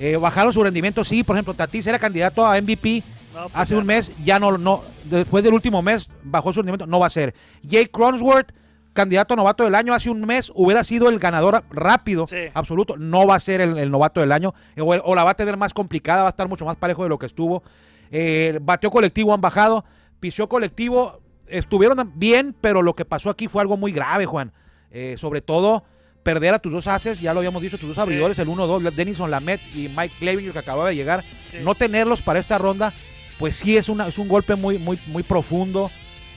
Eh, 0.00 0.16
bajaron 0.16 0.52
su 0.52 0.62
rendimiento, 0.64 1.04
sí, 1.04 1.22
por 1.22 1.36
ejemplo, 1.36 1.52
Tatis 1.54 1.86
era 1.86 1.98
candidato 1.98 2.44
a 2.46 2.58
MVP 2.60 3.02
No, 3.34 3.42
pues 3.42 3.52
hace 3.54 3.74
ya 3.74 3.80
un 3.80 3.86
mes, 3.86 4.24
ya 4.24 4.38
no, 4.40 4.56
no, 4.56 4.80
después 5.04 5.44
del 5.44 5.52
último 5.52 5.82
mes 5.82 6.08
bajó 6.22 6.52
su 6.52 6.60
rendimiento, 6.60 6.86
no 6.86 6.98
va 6.98 7.06
a 7.06 7.10
ser. 7.10 7.34
Jake 7.62 7.90
Cronworth, 7.90 8.50
candidato 8.94 9.34
a 9.34 9.36
novato 9.36 9.62
del 9.62 9.74
año, 9.74 9.92
hace 9.94 10.08
un 10.10 10.22
mes 10.22 10.50
hubiera 10.54 10.82
sido 10.84 11.08
el 11.10 11.18
ganador 11.18 11.62
rápido, 11.70 12.26
Sí. 12.26 12.36
absoluto, 12.54 12.96
no 12.96 13.26
va 13.26 13.34
a 13.34 13.40
ser 13.40 13.60
el, 13.60 13.76
el 13.78 13.90
novato 13.90 14.20
del 14.20 14.32
año, 14.32 14.54
eh, 14.74 14.80
o, 14.80 14.86
o 14.86 15.14
la 15.14 15.22
va 15.22 15.32
a 15.32 15.34
tener 15.36 15.56
más 15.58 15.74
complicada, 15.74 16.22
va 16.22 16.28
a 16.28 16.30
estar 16.30 16.48
mucho 16.48 16.64
más 16.64 16.76
parejo 16.76 17.02
de 17.02 17.10
lo 17.10 17.18
que 17.18 17.26
estuvo. 17.26 17.62
Eh, 18.10 18.58
bateo 18.62 18.90
colectivo 18.90 19.34
han 19.34 19.40
bajado, 19.42 19.84
pichó 20.18 20.48
colectivo, 20.48 21.20
estuvieron 21.46 22.12
bien, 22.14 22.56
pero 22.60 22.80
lo 22.82 22.94
que 22.94 23.04
pasó 23.04 23.28
aquí 23.30 23.48
fue 23.48 23.60
algo 23.60 23.76
muy 23.76 23.92
grave, 23.92 24.24
Juan. 24.26 24.50
Eh, 24.90 25.14
sobre 25.18 25.40
todo 25.40 25.84
perder 26.22 26.54
a 26.54 26.58
tus 26.58 26.72
dos 26.72 26.86
haces, 26.86 27.20
ya 27.20 27.32
lo 27.32 27.40
habíamos 27.40 27.62
dicho, 27.62 27.78
tus 27.78 27.88
dos 27.88 27.94
Sí. 27.96 28.00
abridores, 28.02 28.38
el 28.38 28.48
1-2, 28.48 28.82
Denison 28.94 29.30
Lamet 29.30 29.60
y 29.74 29.88
Mike 29.88 30.14
Clevinger 30.18 30.52
que 30.52 30.58
acababa 30.58 30.88
de 30.90 30.96
llegar, 30.96 31.24
Sí. 31.50 31.58
no 31.62 31.74
tenerlos 31.74 32.22
para 32.22 32.38
esta 32.38 32.58
ronda, 32.58 32.92
pues 33.38 33.56
sí 33.56 33.76
es, 33.76 33.88
una, 33.88 34.06
es 34.08 34.18
un 34.18 34.28
golpe 34.28 34.54
muy, 34.54 34.78
muy, 34.78 34.98
muy 35.06 35.22
profundo. 35.22 35.90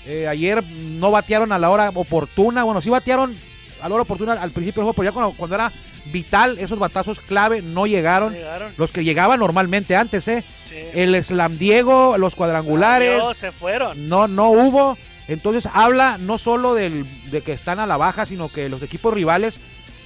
Eh, 0.06 0.28
ayer 0.28 0.64
no 0.64 1.12
batearon 1.12 1.52
a 1.52 1.60
la 1.60 1.70
hora 1.70 1.90
oportuna, 1.94 2.64
bueno, 2.64 2.82
sí 2.82 2.90
batearon 2.90 3.36
a 3.82 3.90
la 3.90 3.96
hora 3.96 4.04
oportuna 4.04 4.34
al 4.34 4.52
principio 4.52 4.82
del 4.82 4.86
juego, 4.86 4.94
pero 4.94 5.10
ya 5.10 5.12
cuando, 5.12 5.32
cuando 5.36 5.56
era 5.56 5.72
vital, 6.06 6.58
esos 6.60 6.80
batazos 6.80 7.20
clave 7.20 7.62
no 7.62 7.86
llegaron. 7.88 8.34
Llegaron. 8.34 8.72
Los 8.78 8.92
que 8.92 9.04
llegaban 9.04 9.40
normalmente 9.40 9.96
antes, 9.96 10.28
¿eh? 10.28 10.44
Sí. 10.70 10.76
El 10.94 11.22
Slam 11.24 11.58
Diego, 11.58 12.18
los 12.18 12.36
cuadrangulares, 12.36 13.20
Adiós, 13.22 13.38
se 13.38 13.52
fueron. 13.52 14.08
no, 14.10 14.28
no 14.28 14.50
hubo. 14.50 14.98
Entonces 15.30 15.70
habla 15.74 16.18
no 16.18 16.38
solo 16.38 16.74
del, 16.74 17.06
de 17.32 17.42
que 17.42 17.54
están 17.54 17.80
a 17.80 17.86
la 17.88 17.96
baja, 17.96 18.26
sino 18.26 18.50
que 18.50 18.68
los 18.68 18.82
equipos 18.82 19.14
rivales, 19.14 19.58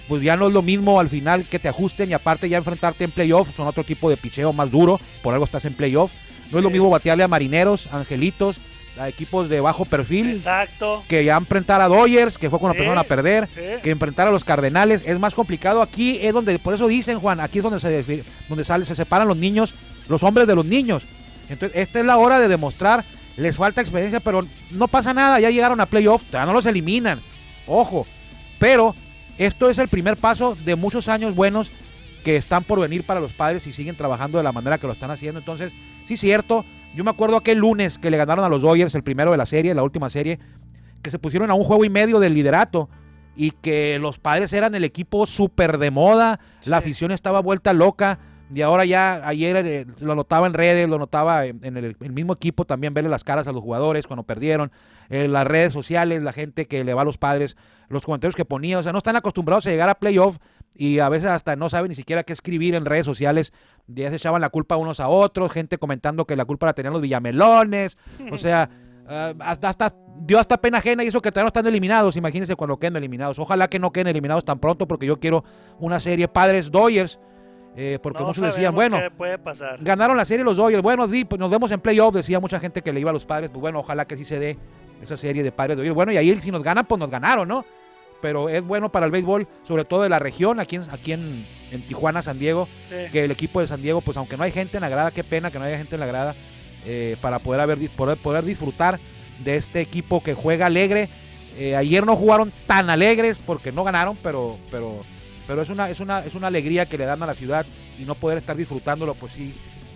pues 0.08 0.22
ya 0.24 0.36
no 0.38 0.48
es 0.48 0.54
lo 0.54 0.62
mismo 0.62 1.00
al 1.00 1.10
final 1.10 1.46
que 1.46 1.60
te 1.60 1.68
ajusten 1.68 2.10
y 2.10 2.14
aparte 2.14 2.48
ya 2.50 2.58
enfrentarte 2.58 3.04
en 3.04 3.12
playoff, 3.12 3.56
son 3.56 3.68
otro 3.68 3.84
tipo 3.84 4.10
de 4.10 4.18
picheo 4.18 4.54
más 4.54 4.72
duro, 4.72 5.00
por 5.22 5.34
algo 5.34 5.46
estás 5.46 5.66
en 5.66 5.74
playoff. 5.74 6.12
No 6.52 6.60
es 6.60 6.64
lo 6.64 6.70
mismo 6.70 6.90
batearle 6.90 7.24
a 7.24 7.28
marineros, 7.28 7.92
angelitos, 7.92 8.58
a 9.00 9.10
equipos 9.10 9.48
de 9.50 9.60
bajo 9.60 9.86
perfil, 9.86 10.32
Exacto. 10.32 11.04
que 11.08 11.24
ya 11.24 11.38
enfrentar 11.38 11.82
a 11.82 11.88
Dodgers, 11.88 12.38
que 12.38 12.50
fue 12.50 12.58
cuando 12.58 12.74
Sí. 12.74 12.80
empezaron 12.80 12.98
a 12.98 13.04
perder, 13.04 13.48
Sí. 13.48 13.62
que 13.84 13.92
enfrentar 13.92 14.28
a 14.28 14.32
los 14.32 14.44
Cardenales 14.44 15.02
es 15.06 15.20
más 15.20 15.34
complicado. 15.36 15.82
Aquí 15.84 16.18
es 16.22 16.34
donde, 16.34 16.58
por 16.58 16.74
eso 16.74 16.88
dicen, 16.88 17.20
Juan, 17.20 17.40
aquí 17.40 17.60
es 17.60 17.64
donde 17.64 17.80
se, 17.80 18.24
donde 18.50 18.64
sale, 18.64 18.86
se 18.86 18.96
separan 18.96 19.28
los 19.28 19.38
niños, 19.38 19.74
los 20.10 20.24
hombres 20.24 20.48
de 20.48 20.56
los 20.56 20.66
niños. 20.66 21.04
Entonces, 21.50 21.78
esta 21.78 22.00
es 22.00 22.06
la 22.06 22.18
hora 22.18 22.40
de 22.40 22.48
demostrar, 22.48 23.04
les 23.36 23.56
falta 23.58 23.82
experiencia, 23.82 24.20
pero 24.20 24.44
no 24.72 24.88
pasa 24.88 25.14
nada, 25.14 25.40
ya 25.40 25.52
llegaron 25.52 25.80
a 25.80 25.86
playoff, 25.86 26.24
ya 26.32 26.46
no 26.46 26.54
los 26.54 26.66
eliminan. 26.66 27.20
Ojo, 27.68 28.08
pero 28.58 28.96
esto 29.38 29.70
es 29.70 29.78
el 29.78 29.88
primer 29.88 30.18
paso 30.18 30.56
de 30.66 30.76
muchos 30.76 31.08
años 31.08 31.36
buenos 31.36 31.72
que 32.24 32.36
están 32.36 32.64
por 32.64 32.80
venir 32.80 33.04
para 33.04 33.20
los 33.20 33.34
padres 33.34 33.66
y 33.68 33.72
siguen 33.72 33.96
trabajando 33.96 34.38
de 34.38 34.44
la 34.44 34.52
manera 34.52 34.78
que 34.78 34.88
lo 34.88 34.94
están 34.94 35.12
haciendo. 35.12 35.40
Entonces, 35.40 35.72
sí, 36.08 36.18
cierto. 36.18 36.66
Yo 36.96 37.04
me 37.04 37.12
acuerdo 37.12 37.38
aquel 37.38 37.60
lunes 37.60 37.98
que 37.98 38.10
le 38.10 38.18
ganaron 38.18 38.44
a 38.44 38.50
los 38.50 38.62
Dodgers, 38.62 38.96
el 38.96 39.04
primero 39.04 39.32
de 39.32 39.38
la 39.38 39.46
serie, 39.46 39.74
la 39.76 39.84
última 39.84 40.10
serie, 40.10 40.40
que 41.02 41.12
se 41.12 41.20
pusieron 41.20 41.52
a 41.52 41.54
un 41.54 41.64
juego 41.64 41.86
y 41.86 41.90
medio 41.90 42.20
del 42.20 42.34
liderato 42.34 42.90
y 43.36 43.52
que 43.52 44.00
los 44.00 44.18
padres 44.18 44.52
eran 44.52 44.74
el 44.74 44.84
equipo 44.84 45.28
súper 45.28 45.78
de 45.78 45.92
moda, 45.92 46.40
la 46.66 46.78
afición 46.78 47.12
estaba 47.12 47.40
vuelta 47.40 47.72
loca. 47.72 48.20
Y 48.54 48.62
ahora 48.62 48.86
ya, 48.86 49.28
ayer 49.28 49.58
eh, 49.66 49.86
lo 50.00 50.16
notaba 50.16 50.48
en 50.48 50.54
redes, 50.54 50.88
lo 50.88 50.98
notaba 50.98 51.46
en, 51.46 51.60
en 51.64 51.78
el, 51.78 51.98
el 52.00 52.12
mismo 52.14 52.34
equipo 52.34 52.66
también, 52.66 52.94
verle 52.94 53.10
las 53.10 53.24
caras 53.24 53.48
a 53.48 53.52
los 53.52 53.62
jugadores 53.62 54.08
cuando 54.08 54.24
perdieron, 54.24 54.72
en 55.10 55.34
las 55.34 55.46
redes 55.46 55.74
sociales, 55.74 56.22
la 56.24 56.34
gente 56.34 56.68
que 56.68 56.84
le 56.84 56.94
va 56.94 57.02
a 57.02 57.06
los 57.06 57.18
padres, 57.18 57.58
los 57.90 58.04
comentarios 58.04 58.36
que 58.36 58.46
ponía, 58.46 58.78
o 58.78 58.84
sea, 58.84 58.92
no 58.92 58.98
están 59.00 59.16
acostumbrados 59.16 59.66
a 59.68 59.70
llegar 59.70 59.90
a 59.90 59.96
playoff 59.96 60.38
y 60.76 61.00
a 61.00 61.10
veces 61.10 61.30
hasta 61.30 61.56
no 61.56 61.70
saben 61.70 61.90
ni 61.90 61.96
siquiera 61.96 62.24
qué 62.24 62.34
escribir 62.34 62.76
en 62.76 62.86
redes 62.86 63.06
sociales, 63.06 63.54
ya 63.88 64.10
se 64.10 64.18
echaban 64.18 64.42
la 64.42 64.50
culpa 64.50 64.78
unos 64.78 65.00
a 65.00 65.08
otros, 65.08 65.52
gente 65.52 65.78
comentando 65.78 66.26
que 66.26 66.36
la 66.36 66.46
culpa 66.46 66.68
la 66.68 66.74
tenían 66.74 66.94
los 66.94 67.02
villamelones, 67.02 67.98
o 68.32 68.38
sea, 68.38 68.70
ah, 69.08 69.34
hasta, 69.40 69.70
hasta 69.70 69.96
dio 70.20 70.40
hasta 70.40 70.58
pena 70.58 70.80
ajena 70.80 71.04
y 71.04 71.08
eso 71.08 71.22
que 71.22 71.32
todavía 71.32 71.46
no 71.46 71.48
están 71.48 71.68
eliminados, 71.68 72.16
imagínense 72.16 72.56
cuando 72.56 72.78
queden 72.78 72.98
eliminados, 72.98 73.40
ojalá 73.40 73.70
que 73.70 73.80
no 73.80 73.92
queden 73.92 74.08
eliminados 74.08 74.46
tan 74.46 74.60
pronto 74.60 74.88
porque 74.88 75.06
yo 75.06 75.20
quiero 75.20 75.44
una 75.80 76.00
serie 76.00 76.28
Padres 76.28 76.72
Dodgers, 76.72 77.20
eh, 77.80 78.00
porque 78.02 78.20
No 78.20 78.28
muchos 78.28 78.44
decían, 78.44 78.74
bueno, 78.74 78.98
qué 79.00 79.12
puede 79.12 79.38
pasar. 79.38 79.78
Ganaron 79.80 80.18
la 80.18 80.26
serie 80.26 80.44
los 80.44 80.58
Dodgers. 80.58 80.82
Bueno, 80.82 81.08
sí, 81.08 81.24
pues 81.26 81.40
nos 81.40 81.52
vemos 81.52 81.70
en 81.72 81.80
playoff, 81.80 82.14
decía 82.16 82.40
mucha 82.40 82.60
gente 82.60 82.82
que 82.82 82.92
le 82.92 83.00
iba 83.00 83.12
a 83.12 83.14
los 83.14 83.26
padres. 83.26 83.50
Pues 83.52 83.62
bueno, 83.62 83.80
ojalá 83.80 84.06
que 84.06 84.18
sí 84.18 84.26
se 84.26 84.40
dé 84.40 84.58
esa 85.02 85.16
serie 85.16 85.44
de 85.44 85.52
padres 85.52 85.78
Dodgers. 85.78 85.94
Bueno, 85.96 86.12
y 86.12 86.18
ahí 86.18 86.40
si 86.40 86.50
nos 86.52 86.64
ganan, 86.64 86.86
pues 86.88 86.98
nos 87.00 87.12
ganaron, 87.12 87.48
¿no? 87.48 87.64
Pero 88.20 88.50
es 88.50 88.64
bueno 88.64 88.90
para 88.90 89.06
el 89.06 89.12
béisbol, 89.12 89.48
sobre 89.64 89.86
todo 89.86 90.02
de 90.02 90.10
la 90.10 90.18
región, 90.18 90.60
aquí 90.60 90.78
en, 90.78 90.82
aquí 90.92 91.12
en, 91.14 91.46
en 91.72 91.82
Tijuana, 91.84 92.24
San 92.24 92.40
Diego, 92.40 92.68
Sí. 92.90 92.96
que 93.12 93.24
el 93.26 93.30
equipo 93.30 93.62
de 93.62 93.68
San 93.68 93.80
Diego, 93.80 94.02
pues 94.02 94.18
aunque 94.18 94.38
no 94.38 94.44
hay 94.44 94.52
gente 94.52 94.78
en 94.78 94.82
la 94.82 94.90
grada, 94.90 95.12
qué 95.12 95.24
pena 95.24 95.52
que 95.52 95.60
no 95.60 95.66
haya 95.66 95.78
gente 95.78 95.96
en 95.96 96.00
la 96.00 96.08
grada, 96.08 96.36
eh, 96.88 97.16
para 97.22 97.38
poder, 97.38 97.62
haber, 97.62 97.78
poder, 97.92 98.18
poder 98.18 98.44
disfrutar 98.44 99.00
de 99.44 99.56
este 99.56 99.82
equipo 99.82 100.24
que 100.24 100.34
juega 100.34 100.66
alegre. 100.66 101.10
Eh, 101.60 101.76
ayer 101.76 102.08
no 102.08 102.16
jugaron 102.16 102.52
tan 102.66 102.90
alegres 102.90 103.38
porque 103.38 103.72
no 103.72 103.84
ganaron, 103.84 104.18
pero, 104.24 104.58
pero, 104.72 104.96
pero 105.48 105.62
es, 105.62 105.70
una, 105.70 105.90
es, 105.90 106.00
una, 106.00 106.20
es 106.20 106.36
una 106.36 106.48
alegría 106.48 106.86
que 106.86 106.98
le 106.98 107.06
dan 107.06 107.24
a 107.24 107.26
la 107.26 107.34
ciudad 107.34 107.66
y 108.00 108.04
no 108.04 108.14
poder 108.16 108.38
estar 108.38 108.56
disfrutándolo, 108.56 109.16
pues 109.16 109.34
sí, 109.34 109.54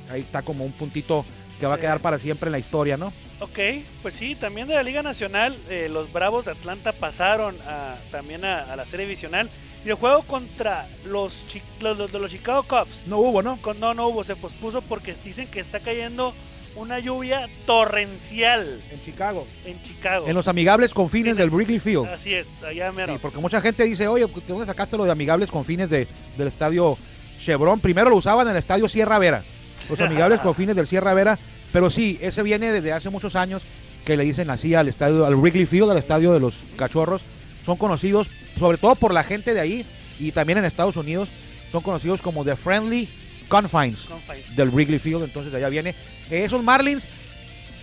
ahí 0.09 0.21
está 0.21 0.41
como 0.41 0.63
un 0.65 0.71
puntito 0.71 1.25
que 1.59 1.67
va 1.67 1.75
a 1.75 1.79
quedar 1.79 1.99
para 1.99 2.17
siempre 2.17 2.47
en 2.47 2.53
la 2.53 2.59
historia, 2.59 2.97
¿no? 2.97 3.13
Ok, 3.39 3.59
pues 4.01 4.13
sí, 4.15 4.35
también 4.35 4.67
de 4.67 4.73
la 4.75 4.83
Liga 4.83 5.03
Nacional, 5.03 5.55
eh, 5.69 5.89
los 5.91 6.11
Bravos 6.11 6.45
de 6.45 6.51
Atlanta 6.51 6.91
pasaron 6.91 7.55
a- 7.67 7.95
también 8.11 8.45
a, 8.45 8.59
a 8.71 8.75
la 8.75 8.85
serie 8.85 9.05
divisional. 9.05 9.49
Y 9.83 9.89
el 9.89 9.95
juego 9.95 10.21
contra 10.23 10.87
los, 11.05 11.33
los, 11.81 11.97
los 11.97 12.11
de 12.11 12.19
los 12.19 12.29
Chicago 12.31 12.61
Cubs, 12.63 13.01
No 13.07 13.17
hubo, 13.17 13.41
¿no? 13.41 13.57
con, 13.57 13.79
no, 13.79 13.93
no 13.95 14.07
hubo, 14.07 14.23
se 14.23 14.35
pospuso 14.35 14.81
porque 14.83 15.15
dicen 15.23 15.47
que 15.47 15.59
está 15.59 15.79
cayendo 15.79 16.33
una 16.75 16.99
lluvia 16.99 17.47
torrencial 17.65 18.79
En 18.91 19.03
Chicago. 19.03 19.45
en 19.65 19.81
Chicago. 19.83 20.27
En 20.27 20.35
los 20.35 20.47
amigables 20.47 20.93
confines 20.93 21.37
del 21.37 21.49
Wrigley 21.49 21.79
Field. 21.79 22.07
Así 22.07 22.33
es, 22.33 22.47
allá 22.63 22.91
mero. 22.91 23.13
Sí, 23.13 23.19
porque 23.21 23.39
mucha 23.39 23.61
gente 23.61 23.83
dice, 23.83 24.07
oye, 24.07 24.25
¿de 24.25 24.41
dónde 24.47 24.65
sacaste 24.65 24.97
lo 24.97 25.05
de 25.05 25.11
amigables 25.11 25.49
con 25.49 25.65
fines 25.65 25.89
de, 25.89 26.07
del 26.37 26.47
estadio 26.47 26.97
Chevron? 27.39 27.79
Primero 27.79 28.09
lo 28.09 28.15
usaban 28.15 28.47
en 28.47 28.51
el 28.51 28.57
estadio 28.57 28.87
Sierra 28.87 29.19
Vera, 29.19 29.43
los 29.89 29.99
amigables 30.01 30.39
con 30.39 30.55
fines 30.55 30.75
del 30.75 30.87
Sierra 30.87 31.13
Vera, 31.13 31.37
pero 31.73 31.89
sí, 31.89 32.17
ese 32.21 32.43
viene 32.43 32.71
desde 32.71 32.93
hace 32.93 33.09
muchos 33.09 33.35
años 33.35 33.63
que 34.05 34.17
le 34.17 34.23
dicen 34.23 34.49
así 34.49 34.73
al 34.73 34.87
estadio, 34.87 35.25
al 35.25 35.35
Wrigley 35.35 35.65
Field, 35.65 35.91
al 35.91 35.97
estadio 35.97 36.33
de 36.33 36.39
los 36.39 36.55
cachorros. 36.75 37.21
Son 37.65 37.77
conocidos, 37.77 38.29
sobre 38.57 38.77
todo 38.77 38.95
por 38.95 39.13
la 39.13 39.23
gente 39.23 39.53
de 39.53 39.59
ahí 39.59 39.85
y 40.19 40.31
también 40.31 40.57
en 40.57 40.65
Estados 40.65 40.97
Unidos, 40.97 41.29
son 41.71 41.83
conocidos 41.83 42.21
como 42.21 42.43
The 42.43 42.55
Friendly 42.55 43.07
Confines 43.51 43.99
Confines. 44.07 44.55
del 44.55 44.69
Wrigley 44.69 44.97
Field, 44.97 45.23
entonces 45.23 45.51
de 45.51 45.57
allá 45.57 45.69
viene. 45.69 45.89
Eh, 46.29 46.45
esos 46.45 46.63
Marlins, 46.63 47.07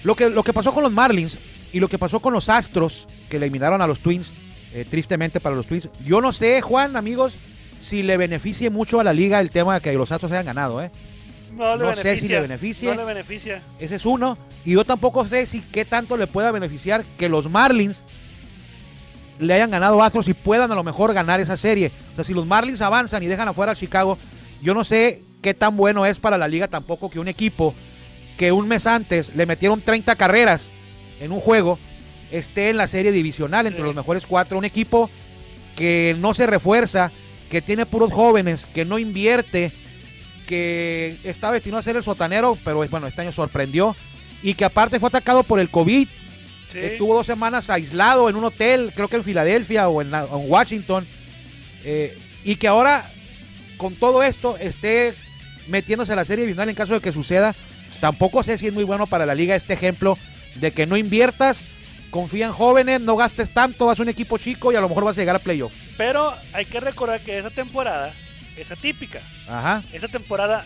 lo 0.03 0.15
que, 0.17 0.31
lo 0.31 0.43
que 0.43 0.55
pasó 0.55 0.73
con 0.73 0.83
los 0.83 0.93
Marlins 0.93 1.37
y 1.73 1.81
lo 1.81 1.89
que 1.89 1.99
pasó 1.99 2.21
con 2.21 2.33
los 2.33 2.49
Astros, 2.49 3.07
que 3.29 3.37
eliminaron 3.37 3.83
a 3.83 3.87
los 3.87 4.01
Twins, 4.01 4.33
eh, 4.73 4.87
tristemente 4.89 5.41
para 5.41 5.55
los 5.55 5.67
Twins, 5.67 5.89
yo 6.07 6.21
no 6.21 6.33
sé, 6.33 6.63
Juan, 6.63 6.97
amigos, 6.97 7.37
si 7.81 8.03
le 8.03 8.17
beneficie 8.17 8.71
mucho 8.71 8.99
a 8.99 9.05
la 9.05 9.13
liga 9.13 9.41
el 9.41 9.51
tema 9.51 9.75
de 9.75 9.81
que 9.81 9.93
los 9.93 10.11
Astros 10.11 10.33
hayan 10.33 10.47
ganado, 10.47 10.83
¿eh? 10.83 10.91
No, 11.53 11.77
le 11.77 11.85
no 11.85 11.95
sé 11.95 12.19
si 12.19 12.29
le 12.29 12.41
beneficia. 12.41 12.95
No 12.95 13.01
le 13.01 13.07
beneficia. 13.07 13.63
Ese 13.79 13.97
es 13.97 14.07
uno. 14.07 14.39
Y 14.65 14.73
yo 14.73 14.85
tampoco 14.85 15.27
sé 15.27 15.47
si 15.47 15.61
qué 15.61 15.85
tanto 15.85 16.17
le 16.17 16.27
pueda 16.27 16.51
beneficiar 16.51 17.05
que 17.19 17.29
los 17.29 17.51
Marlins 17.51 18.03
le 19.39 19.55
hayan 19.55 19.71
ganado 19.71 20.03
a 20.03 20.07
Astros 20.07 20.29
y 20.29 20.35
puedan 20.35 20.71
a 20.71 20.75
lo 20.75 20.85
mejor 20.85 21.13
ganar 21.15 21.41
esa 21.41 21.57
serie. 21.57 21.91
O 22.13 22.17
sea, 22.17 22.25
si 22.25 22.35
los 22.35 22.47
Marlins 22.47 22.81
avanzan 22.81 23.23
y 23.23 23.27
dejan 23.27 23.49
afuera 23.49 23.73
a 23.73 23.77
Chicago, 23.77 24.19
yo 24.63 24.75
no 24.75 24.85
sé 24.85 25.23
qué 25.43 25.55
tan 25.55 25.77
bueno 25.77 26.05
es 26.07 26.19
para 26.19 26.39
la 26.39 26.49
liga 26.49 26.69
tampoco 26.69 27.11
que 27.11 27.21
un 27.21 27.29
equipo 27.29 27.75
que 28.37 28.53
un 28.53 28.69
mes 28.69 28.87
antes 28.87 29.35
le 29.37 29.47
metieron 29.47 29.81
30 29.81 30.15
carreras 30.17 30.67
en 31.21 31.33
un 31.33 31.41
juego 31.41 31.79
esté 32.31 32.71
en 32.71 32.77
la 32.77 32.87
serie 32.87 33.11
divisional 33.13 33.67
entre 33.67 33.81
Sí. 33.83 33.87
los 33.87 33.95
mejores 33.97 34.27
cuatro. 34.27 34.59
Un 34.59 34.65
equipo 34.65 35.09
que 35.77 36.15
no 36.21 36.35
se 36.35 36.47
refuerza, 36.47 37.11
que 37.51 37.63
tiene 37.63 37.87
puros 37.87 38.13
jóvenes, 38.13 38.67
que 38.75 38.85
no 38.85 38.99
invierte, 38.99 39.73
que 40.47 41.17
está 41.25 41.51
destinado 41.53 41.81
a 41.81 41.83
ser 41.83 41.97
el 41.97 42.03
sotanero, 42.05 42.57
pero 42.65 42.77
bueno, 42.89 43.07
este 43.07 43.23
año 43.23 43.33
sorprendió. 43.33 43.97
Y 44.43 44.55
que 44.55 44.65
aparte 44.65 45.01
fue 45.01 45.09
atacado 45.09 45.43
por 45.43 45.59
el 45.59 45.71
COVID. 45.71 46.07
Sí. 46.73 46.79
Estuvo 46.79 47.15
dos 47.15 47.27
semanas 47.27 47.71
aislado 47.71 48.29
en 48.29 48.37
un 48.37 48.45
hotel, 48.45 48.93
creo 48.95 49.09
que 49.09 49.17
en 49.17 49.25
Filadelfia 49.25 49.89
o 49.89 50.03
en, 50.03 50.11
la- 50.11 50.25
o 50.27 50.41
en 50.43 50.51
Washington. 50.51 51.07
eh, 51.85 52.17
y 52.45 52.57
que 52.57 52.69
ahora, 52.69 53.09
con 53.79 53.95
todo 53.95 54.23
esto, 54.23 54.57
esté 54.59 55.15
metiéndose 55.69 56.13
a 56.13 56.17
la 56.17 56.25
serie 56.25 56.45
divisional 56.45 56.69
en 56.69 56.75
caso 56.75 56.95
de 56.95 57.01
que 57.01 57.13
suceda. 57.13 57.55
Tampoco 58.01 58.43
sé 58.43 58.59
si 58.59 58.67
es 58.69 58.73
muy 58.73 58.85
bueno 58.85 59.07
para 59.07 59.27
la 59.27 59.35
liga 59.35 59.55
este 59.57 59.75
ejemplo 59.75 60.19
de 60.57 60.73
que 60.73 60.87
no 60.87 60.97
inviertas, 60.97 61.65
confía 62.11 62.47
en 62.47 62.53
jóvenes, 62.53 63.01
no 63.01 63.17
gastes 63.17 63.51
tanto, 63.51 63.87
vas 63.87 63.99
a 63.99 64.03
un 64.03 64.09
equipo 64.09 64.39
chico 64.39 64.73
y 64.73 64.77
a 64.77 64.81
lo 64.81 64.89
mejor 64.89 65.05
vas 65.05 65.17
a 65.17 65.21
llegar 65.21 65.37
a 65.37 65.41
playoff. 65.41 65.73
Pero 65.97 66.35
hay 66.53 66.65
que 66.65 66.81
recordar 66.81 67.21
que 67.21 67.39
esa 67.39 67.51
temporada 67.51 68.13
es 68.57 68.71
atípica. 68.71 69.21
Ajá, 69.49 69.83
Esa 69.93 70.09
temporada 70.09 70.65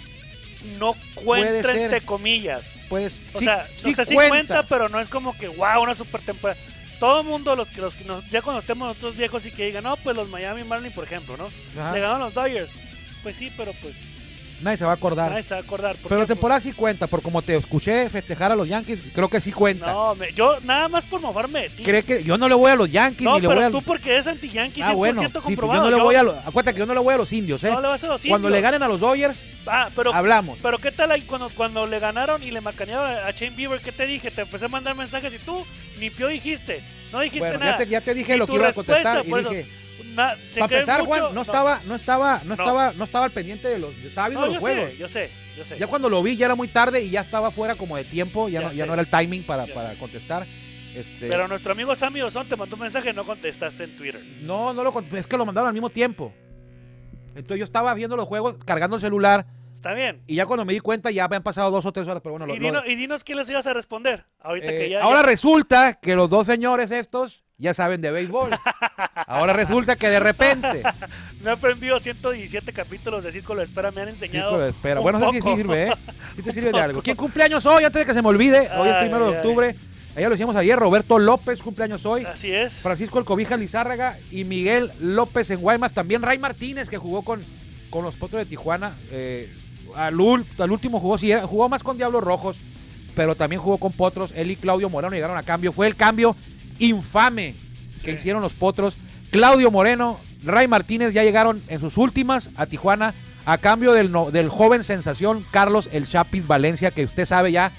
no 0.79 0.95
cuenta 1.15 1.73
entre 1.73 2.01
comillas. 2.03 2.63
pues 2.89 3.15
O 3.35 3.39
sí, 3.39 3.45
sea, 3.47 3.67
sí 3.83 3.93
o 3.93 3.97
sea, 3.97 4.05
sí 4.05 4.15
cuenta. 4.15 4.31
cuenta, 4.31 4.63
pero 4.65 4.89
no 4.89 5.01
es 5.01 5.09
como 5.09 5.37
que 5.37 5.49
wow, 5.49 5.83
una 5.83 5.95
super 5.95 6.21
temporada. 6.21 6.59
Todo 7.01 7.23
el 7.23 7.27
mundo, 7.27 7.57
los 7.57 7.69
que, 7.69 7.81
los 7.81 7.95
que 7.95 8.05
nos, 8.05 8.29
ya 8.31 8.43
cuando 8.43 8.61
estemos 8.61 8.87
nosotros 8.89 9.17
viejos 9.17 9.45
y 9.47 9.51
que 9.51 9.67
digan, 9.67 9.83
no, 9.85 9.97
pues 9.97 10.17
los 10.17 10.29
Miami 10.29 10.63
Marlins, 10.63 10.95
por 10.95 11.03
ejemplo, 11.05 11.37
¿no? 11.37 11.49
Ajá. 11.81 11.93
Le 11.93 12.01
ganaron 12.01 12.21
los 12.21 12.35
Dodgers. 12.35 12.71
Pues 13.25 13.35
sí, 13.37 13.51
pero 13.57 13.73
pues 13.83 13.95
Nadie 14.63 14.77
se 14.77 14.85
va 14.85 14.93
a 14.93 14.95
acordar. 14.95 15.31
nadie 15.31 15.43
se 15.43 15.55
va 15.55 15.61
a 15.61 15.63
acordar. 15.63 15.97
¿Por 15.97 16.09
Pero 16.09 16.21
la 16.21 16.27
temporada 16.27 16.61
sí 16.61 16.73
cuenta, 16.73 17.07
por 17.07 17.21
como 17.23 17.43
te 17.43 17.57
escuché 17.57 18.09
festejar 18.09 18.53
a 18.53 18.57
los 18.57 18.69
Yankees, 18.69 18.99
creo 19.15 19.29
que 19.29 19.41
sí 19.41 19.51
cuenta. 19.53 19.93
No, 19.93 20.15
me- 20.15 20.33
yo 20.33 20.59
nada 20.65 20.89
más 20.89 21.05
por 21.07 21.21
mofarme 21.21 21.63
de 21.63 21.71
ti. 21.71 21.83
Cree 21.83 22.03
que 22.03 22.23
yo 22.23 22.39
no 22.39 22.49
le 22.49 22.55
voy 22.55 22.71
a 22.71 22.77
los 22.77 22.91
Yankees 22.91 23.25
no, 23.25 23.35
ni 23.35 23.41
le 23.43 23.49
pero 23.49 23.61
voy 23.61 23.69
a 23.69 23.71
tú 23.71 23.83
porque 23.83 24.11
eres 24.13 24.27
anti-Yankee 24.27 24.81
100% 24.81 24.85
Ah, 24.85 24.93
bueno, 24.95 25.21
sí, 25.23 25.29
pues 25.33 25.45
comprobado. 25.45 25.81
yo 25.81 25.85
no 25.85 25.91
le 25.91 25.97
Yo- 25.99 26.05
voy 26.05 26.15
a 26.15 26.23
los, 26.23 26.37
acuérdate 26.47 26.75
que 26.75 26.79
yo 26.81 26.87
no 26.87 26.95
le 26.95 27.01
voy 27.01 27.15
a 27.15 27.17
los 27.19 27.33
indios, 27.33 27.63
¿eh? 27.65 27.71
no 27.71 27.81
le 27.81 27.89
vas 27.89 28.05
a 28.05 28.07
los 28.07 28.21
Cuando 28.23 28.49
indios. 28.49 28.53
le 28.59 28.61
ganen 28.63 28.83
a 28.83 28.89
los 28.89 29.01
Dodgers, 29.01 29.39
Ah, 29.67 29.89
pero, 29.95 30.13
hablamos. 30.15 30.59
pero 30.63 30.79
¿qué 30.79 30.91
tal 30.93 31.11
ahí 31.13 31.23
cuando, 31.23 31.49
cuando 31.51 31.87
le 31.87 31.99
ganaron 31.99 32.43
y 32.43 32.51
le 32.51 32.61
macanearon 32.61 33.11
a 33.25 33.31
Shane 33.33 33.57
Bieber? 33.57 33.81
¿Qué 33.81 33.93
te 33.93 34.07
dije? 34.07 34.31
Te 34.31 34.43
empecé 34.43 34.65
a 34.65 34.69
mandar 34.69 34.95
mensajes 34.97 35.33
y 35.35 35.39
tú 35.39 35.65
ni 36.01 36.11
pio 36.11 36.29
dijiste. 36.29 36.81
No 37.13 37.21
dijiste 37.21 37.41
Bueno, 37.41 37.59
nada. 37.59 37.73
ya 37.73 37.79
te, 37.79 37.87
ya 37.91 38.01
te 38.01 38.15
dije 38.15 38.35
Y 38.37 38.39
lo 38.39 38.47
que 38.47 38.55
iba 38.55 38.69
a 38.69 38.73
contestar 38.73 39.25
y 39.27 39.29
eso, 39.29 39.49
dije, 39.51 39.67
na- 40.15 40.37
se 40.51 40.61
para 40.61 40.75
empezar, 40.77 41.01
mucho- 41.01 41.09
Juan, 41.21 41.35
no, 41.35 41.43
estaba, 41.43 41.81
no 41.87 41.95
estaba, 41.95 42.39
no 42.45 42.45
No. 42.45 42.55
estaba, 42.55 42.93
no 42.95 43.05
estaba 43.05 43.25
al 43.27 43.31
pendiente 43.31 43.69
de 43.69 43.79
los, 43.79 43.97
estaba 43.99 44.29
viendo 44.29 44.47
No, 44.47 44.53
los 44.53 44.55
yo 44.57 44.61
juegos. 44.61 44.91
sé, 44.91 44.97
yo 44.97 45.09
sé, 45.09 45.31
yo 45.57 45.65
sé. 45.65 45.79
Ya 45.79 45.87
cuando 45.87 46.09
lo 46.09 46.23
vi 46.23 46.37
ya 46.37 46.47
era 46.47 46.55
muy 46.55 46.69
tarde 46.69 47.01
y 47.03 47.11
ya 47.11 47.21
estaba 47.21 47.51
fuera 47.51 47.75
como 47.75 47.97
de 47.97 48.05
tiempo, 48.05 48.49
ya, 48.49 48.61
Ya 48.61 48.67
no, 48.69 48.73
ya 48.75 48.87
no 48.87 48.93
era 48.95 49.03
el 49.03 49.09
timing 49.11 49.45
para, 49.45 49.67
para 49.67 49.95
contestar. 49.95 50.47
Este, 50.95 51.29
Pero 51.29 51.49
nuestro 51.49 51.73
amigo 51.73 51.95
Sammy 51.95 52.21
Ozón 52.21 52.47
te 52.49 52.55
mandó 52.57 52.77
un 52.77 52.83
mensaje 52.83 53.11
y 53.11 53.13
no 53.15 53.25
contestaste 53.25 53.85
en 53.85 53.97
Twitter. 53.97 54.23
no, 54.43 54.75
no 54.75 54.83
lo 54.85 54.93
es 55.17 55.27
que 55.27 55.37
lo 55.39 55.47
mandaron 55.47 55.69
al 55.69 55.73
mismo 55.75 55.89
tiempo. 55.91 56.33
Entonces 57.35 57.59
yo 57.59 57.65
estaba 57.65 57.95
viendo 57.95 58.15
los 58.17 58.27
juegos, 58.29 58.57
cargando 58.65 58.97
el 58.97 59.01
celular 59.03 59.47
Está 59.73 59.95
bien. 59.95 60.21
y 60.27 60.35
ya 60.35 60.45
cuando 60.45 60.67
me 60.67 60.75
di 60.75 60.81
cuenta 60.81 61.11
ya 61.11 61.25
habían 61.25 61.43
pasado 61.43 61.71
dos 61.71 61.87
o 61.87 61.93
tres 61.93 62.07
horas, 62.07 62.21
pero 62.23 62.33
bueno, 62.33 62.45
lo- 62.47 62.55
y, 62.55 62.59
lo- 62.59 62.67
dino- 62.67 62.83
y 62.87 62.95
dinos 62.95 63.25
qué 63.25 63.35
les 63.35 63.49
ibas 63.49 63.67
a 63.67 63.73
responder. 63.73 64.27
Ahorita 64.41 64.71
Eh, 64.73 64.77
que 64.77 64.91
ya. 64.91 65.03
ahora 65.03 65.21
ya- 65.21 65.27
resulta 65.27 65.95
que 65.95 66.15
los 66.15 66.29
dos 66.29 66.47
señores 66.47 66.91
estos 66.91 67.43
ya 67.63 67.73
saben 67.75 68.01
de 68.01 68.11
béisbol. 68.11 68.51
ahora 69.27 69.53
resulta 69.53 69.97
que 69.97 70.09
de 70.11 70.21
repente. 70.21 70.83
Me 71.43 71.51
he 71.51 71.53
aprendido 71.53 71.99
117 71.99 72.73
capítulos 72.73 73.25
de 73.25 73.33
Círculo 73.33 73.61
de 73.61 73.65
Espera. 73.67 73.91
Me 73.93 74.03
han 74.03 74.09
enseñado. 74.09 74.51
Círculo 74.51 74.65
de 74.65 74.71
espera. 74.71 75.01
un 75.01 75.05
Bueno, 75.05 75.19
eso 75.19 75.33
sí 75.33 75.39
poco. 75.41 75.57
sirve, 75.57 75.89
¿eh? 75.89 75.93
Sí 76.37 76.43
te 76.43 76.53
sirve 76.53 76.73
de 76.73 76.81
algo. 76.83 77.03
¿Quién 77.03 77.17
cumpleaños 77.17 77.65
hoy? 77.67 77.85
Antes 77.85 78.01
de 78.01 78.07
que 78.07 78.15
se 78.15 78.21
me 78.23 78.29
olvide. 78.29 78.69
Hoy 78.77 78.89
es 78.89 78.95
Ay, 78.95 79.03
primero 79.07 79.27
de 79.31 79.33
ay. 79.33 79.37
octubre. 79.39 79.75
Allá 80.15 80.27
lo 80.27 80.31
decíamos 80.33 80.57
ayer. 80.57 80.79
Roberto 80.79 81.19
López 81.19 81.61
cumpleaños 81.63 82.05
hoy. 82.05 82.25
Así 82.25 82.53
es. 82.53 82.73
Francisco 82.75 83.19
El 83.19 83.25
Cobija 83.25 83.57
Lizárraga 83.57 84.17
y 84.31 84.45
Miguel 84.45 84.91
López 85.01 85.49
en 85.51 85.61
Guaymas. 85.61 85.93
También 85.93 86.21
Ray 86.23 86.39
Martínez, 86.39 86.89
que 86.89 86.99
jugó 86.99 87.23
con, 87.23 87.41
con 87.91 88.05
los 88.05 88.15
Potros 88.15 88.41
de 88.41 88.47
Tijuana. 88.47 88.93
Eh, 89.11 89.49
al, 89.95 90.15
al 90.59 90.71
último 90.71 91.01
jugó, 91.01 91.17
sí, 91.19 91.33
jugó 91.45 91.69
más 91.69 91.83
con 91.83 91.97
Diablos 91.97 92.23
Rojos, 92.25 92.59
pero 93.15 93.35
también 93.35 93.61
jugó 93.63 93.79
con 93.79 93.93
Potros. 93.93 94.33
Él 94.37 94.51
y 94.51 94.57
Claudio 94.57 94.89
Moreno 94.91 95.15
llegaron 95.15 95.37
a 95.39 95.43
cambio. 95.43 95.73
Fue 95.73 95.87
el 95.87 95.97
cambio 95.97 96.37
infame 96.87 97.55
que 98.05 98.13
Sí. 98.13 98.17
hicieron 98.19 98.43
los 98.43 98.53
Potros. 98.53 98.97
Claudio 99.31 99.71
Moreno, 99.71 100.19
Ray 100.45 100.69
Martínez 100.69 101.13
ya 101.15 101.23
llegaron 101.23 101.63
en 101.69 101.81
sus 101.81 101.97
últimas 101.97 102.49
a 102.57 102.67
Tijuana 102.67 103.15
a 103.47 103.59
cambio 103.59 103.93
del, 103.93 104.13
no- 104.13 104.31
del 104.31 104.49
joven 104.49 104.85
sensación 104.85 105.45
Carlos 105.51 105.89
El 105.93 106.07
Chapis 106.07 106.47
Valencia, 106.47 106.91
que 106.91 107.05
usted 107.05 107.25
sabe 107.27 107.53
ya 107.53 107.73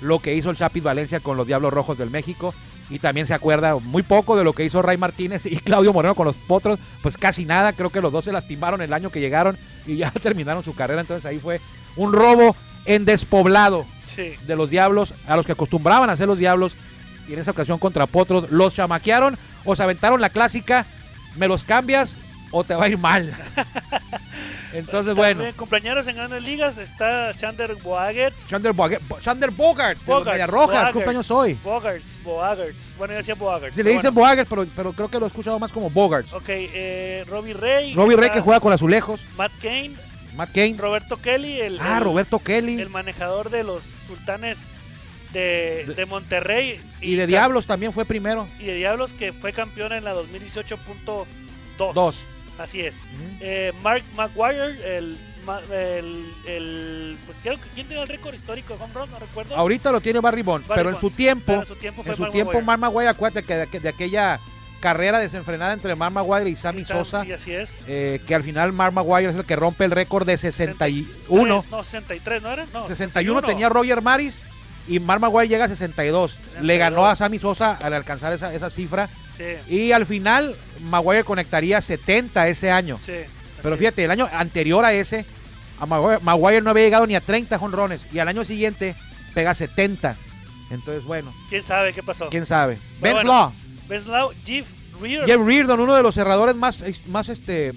lo 0.00 0.18
que 0.18 0.34
hizo 0.34 0.50
el 0.50 0.56
Chapis 0.56 0.82
Valencia 0.82 1.20
con 1.20 1.36
los 1.36 1.46
Diablos 1.46 1.72
Rojos 1.72 1.98
del 1.98 2.10
México. 2.10 2.54
Y 2.88 2.98
también 2.98 3.26
se 3.26 3.34
acuerda 3.34 3.76
muy 3.78 4.02
poco 4.02 4.36
de 4.36 4.42
lo 4.44 4.52
que 4.52 4.64
hizo 4.64 4.82
Ray 4.82 4.96
Martínez 4.96 5.46
y 5.46 5.56
Claudio 5.64 5.92
Moreno 5.92 6.14
con 6.14 6.26
los 6.26 6.36
Potros, 6.36 6.78
pues 7.02 7.16
casi 7.16 7.44
nada. 7.44 7.72
Creo 7.72 7.90
que 7.90 8.00
los 8.00 8.12
dos 8.12 8.24
se 8.24 8.32
lastimaron 8.32 8.82
el 8.82 8.92
año 8.92 9.10
que 9.10 9.20
llegaron 9.20 9.56
y 9.86 9.96
ya 9.96 10.10
terminaron 10.22 10.64
su 10.64 10.74
carrera. 10.74 11.00
Entonces 11.00 11.24
ahí 11.26 11.38
fue 11.38 11.60
un 11.96 12.12
robo 12.12 12.54
en 12.84 13.04
despoblado 13.04 13.84
Sí. 14.06 14.32
de 14.46 14.56
los 14.56 14.70
Diablos, 14.70 15.14
a 15.28 15.36
los 15.36 15.46
que 15.46 15.52
acostumbraban 15.52 16.10
a 16.10 16.14
hacer 16.14 16.26
los 16.26 16.38
Diablos. 16.38 16.74
Y 17.30 17.34
en 17.34 17.38
esa 17.38 17.52
ocasión 17.52 17.78
contra 17.78 18.06
Potros 18.06 18.50
los 18.50 18.74
chamaquearon 18.74 19.38
o 19.64 19.76
se 19.76 19.82
aventaron 19.84 20.20
la 20.20 20.30
clásica, 20.30 20.84
me 21.36 21.46
los 21.46 21.62
cambias 21.62 22.16
o 22.50 22.64
te 22.64 22.74
va 22.74 22.86
a 22.86 22.88
ir 22.88 22.98
mal. 22.98 23.32
Entonces, 24.72 25.14
bueno, 25.14 25.44
cumpleaños 25.56 26.06
en 26.08 26.16
grandes 26.16 26.42
ligas 26.42 26.76
está 26.78 27.32
Chandler 27.36 27.76
Boagerts. 27.76 28.48
Chandler 28.48 28.72
Bogart, 28.72 29.02
Chandler 29.20 29.50
Bogart, 29.52 29.98
de 29.98 30.04
Bogarts, 30.06 30.26
Medias 30.32 30.50
Rojas, 30.50 30.68
Bogarts, 30.68 30.92
cumpleaños 30.92 31.30
hoy. 31.30 31.58
Bogarts, 31.62 32.22
Bogarts. 32.24 32.94
Bueno, 32.98 33.14
yo 33.14 33.18
decía 33.18 33.34
Bogarts. 33.36 33.76
Se 33.76 33.84
le 33.84 33.90
dicen 33.90 34.12
bueno. 34.12 34.44
Pero, 34.48 34.66
pero 34.74 34.92
creo 34.92 35.08
que 35.08 35.18
lo 35.20 35.26
he 35.26 35.28
escuchado 35.28 35.58
más 35.60 35.70
como 35.70 35.88
Bogart. 35.90 36.26
Ok, 36.32 36.48
eh, 36.48 37.24
Robbie 37.28 37.54
Ray. 37.54 37.94
Robbie 37.94 38.14
está 38.16 38.32
que 38.32 38.40
juega 38.40 38.58
con 38.60 38.72
Azulejos, 38.72 39.20
Matt 39.36 39.52
Kane. 39.62 39.92
Matt 40.36 40.50
Kane. 40.52 40.74
Roberto 40.78 41.16
Kelly, 41.16 41.60
el, 41.60 41.78
Ah, 41.80 41.98
el- 41.98 42.04
Roberto 42.04 42.38
Kelly. 42.40 42.80
el 42.80 42.90
manejador 42.90 43.50
de 43.50 43.62
los 43.64 43.84
sultanes 44.06 44.58
de, 45.32 45.84
De- 45.96 46.06
Monterrey. 46.06 46.80
Y 47.00 47.14
de 47.14 47.26
Diablos 47.26 47.66
también 47.66 47.92
fue 47.92 48.04
primero. 48.04 48.46
Y 48.58 48.64
de 48.64 48.74
Diablos 48.74 49.12
que 49.12 49.32
fue 49.32 49.52
campeón 49.52 49.92
en 49.92 50.04
la 50.04 50.14
2018.2. 50.14 51.26
Dos. 51.94 52.18
Así 52.58 52.80
es. 52.80 52.96
Eh, 53.40 53.72
Mark 53.82 54.02
McGuire, 54.16 54.98
el, 54.98 55.16
el, 55.72 56.24
el- 56.46 57.18
pues 57.24 57.38
creo 57.42 57.54
que 57.56 57.68
quién 57.74 57.86
tiene 57.86 58.02
el 58.02 58.08
récord 58.08 58.34
histórico 58.34 58.76
de 58.76 58.84
home 58.84 58.92
run, 58.94 59.10
no 59.10 59.18
recuerdo. 59.18 59.56
Ahorita 59.56 59.90
lo 59.90 60.00
tiene 60.02 60.20
Barry 60.20 60.42
Bonds, 60.42 60.68
Barry 60.68 60.78
pero 60.80 60.90
en 60.90 60.96
su 60.96 61.02
Bonds. 61.06 61.16
tiempo, 61.16 61.44
Pero 61.46 61.60
en 61.62 61.66
su 61.66 61.76
tiempo 61.76 62.02
fue 62.02 62.12
en 62.12 62.16
su 62.16 62.22
Mark 62.22 62.32
tiempo. 62.32 62.60
Mark 62.60 62.80
Maguire, 62.80 63.08
acuérdate 63.08 63.46
que 63.46 63.54
de, 63.54 63.80
de 63.80 63.88
aquella 63.88 64.38
carrera 64.80 65.18
desenfrenada 65.18 65.72
entre 65.72 65.94
Mark 65.94 66.14
Maguire 66.14 66.50
y 66.50 66.56
Sammy 66.56 66.82
Sam- 66.82 66.98
Sosa, 66.98 67.24
Sí, 67.24 67.32
así 67.32 67.52
es. 67.52 67.70
eh, 67.86 68.20
que 68.26 68.34
al 68.34 68.42
final 68.42 68.72
Mark 68.74 68.92
Maguire 68.92 69.30
es 69.30 69.36
el 69.36 69.44
que 69.44 69.56
rompe 69.56 69.84
el 69.86 69.90
récord 69.90 70.26
de 70.26 70.36
61. 70.36 71.60
Tres, 71.62 71.70
No, 71.70 71.82
63, 71.84 72.42
¿no 72.42 72.50
era? 72.52 72.66
No, 72.74 72.86
61 72.86 73.40
tenía 73.42 73.68
Roger 73.70 74.02
Maris 74.02 74.38
y 74.90 74.98
Mark 75.00 75.20
Maguire 75.20 75.48
llega 75.48 75.64
a 75.64 75.68
62. 75.68 76.36
Le 76.62 76.76
ganó 76.76 77.06
a 77.06 77.14
Sammy 77.14 77.38
Sosa 77.38 77.78
al 77.80 77.94
alcanzar 77.94 78.32
esa, 78.32 78.52
esa 78.52 78.70
cifra. 78.70 79.08
Sí, 79.36 79.44
Y 79.68 79.92
al 79.92 80.04
final 80.04 80.54
Maguire 80.80 81.24
conectaría 81.24 81.80
70 81.80 82.48
ese 82.48 82.70
año. 82.70 82.98
sí. 83.02 83.12
Pero 83.62 83.76
fíjate, 83.76 84.02
el 84.04 84.10
año 84.10 84.26
anterior 84.32 84.82
a 84.86 84.94
ese, 84.94 85.26
a 85.78 85.84
Maguire, 85.84 86.18
Maguire 86.22 86.62
no 86.62 86.70
había 86.70 86.84
llegado 86.84 87.06
ni 87.06 87.14
a 87.14 87.20
30 87.20 87.58
jonrones. 87.58 88.00
Y 88.10 88.18
al 88.18 88.26
año 88.26 88.42
siguiente 88.44 88.96
pega 89.34 89.52
70. 89.52 90.16
Entonces, 90.70 91.04
bueno. 91.04 91.32
¿Quién 91.50 91.62
sabe 91.62 91.92
qué 91.92 92.02
pasó? 92.02 92.30
quién 92.30 92.46
sabe. 92.46 92.78
Ben 93.02 93.12
bueno. 93.12 93.28
Slaw, 93.30 93.52
Ben 93.86 94.02
Slow, 94.02 94.32
Jeff 94.46 94.66
Reardon. 95.00 95.26
Jeff 95.28 95.46
Reardon, 95.46 95.80
uno 95.80 95.94
de 95.94 96.02
los 96.02 96.14
cerradores 96.14 96.56
más, 96.56 96.82
más 97.08 97.28
este, 97.28 97.72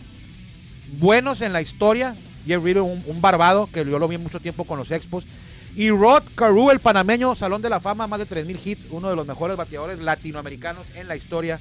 buenos 0.99 1.41
en 1.41 1.51
la 1.53 1.61
historia. 1.61 2.15
Jeff 2.47 2.63
Reardon, 2.63 2.89
un, 2.89 3.03
un 3.05 3.21
barbado, 3.21 3.67
que 3.71 3.83
yo 3.83 3.99
lo 3.99 4.07
vi 4.07 4.17
mucho 4.17 4.39
tiempo 4.39 4.63
con 4.63 4.77
los 4.79 4.89
Expos. 4.89 5.25
Y 5.75 5.89
Rod 5.89 6.23
Carew, 6.35 6.69
el 6.69 6.79
panameño, 6.79 7.33
Salón 7.33 7.61
de 7.61 7.69
la 7.69 7.79
Fama, 7.79 8.05
más 8.05 8.19
de 8.19 8.27
3.000 8.27 8.59
hits, 8.63 8.85
uno 8.91 9.09
de 9.09 9.15
los 9.15 9.25
mejores 9.25 9.57
bateadores 9.57 9.99
latinoamericanos 9.99 10.85
en 10.95 11.07
la 11.07 11.15
historia 11.15 11.59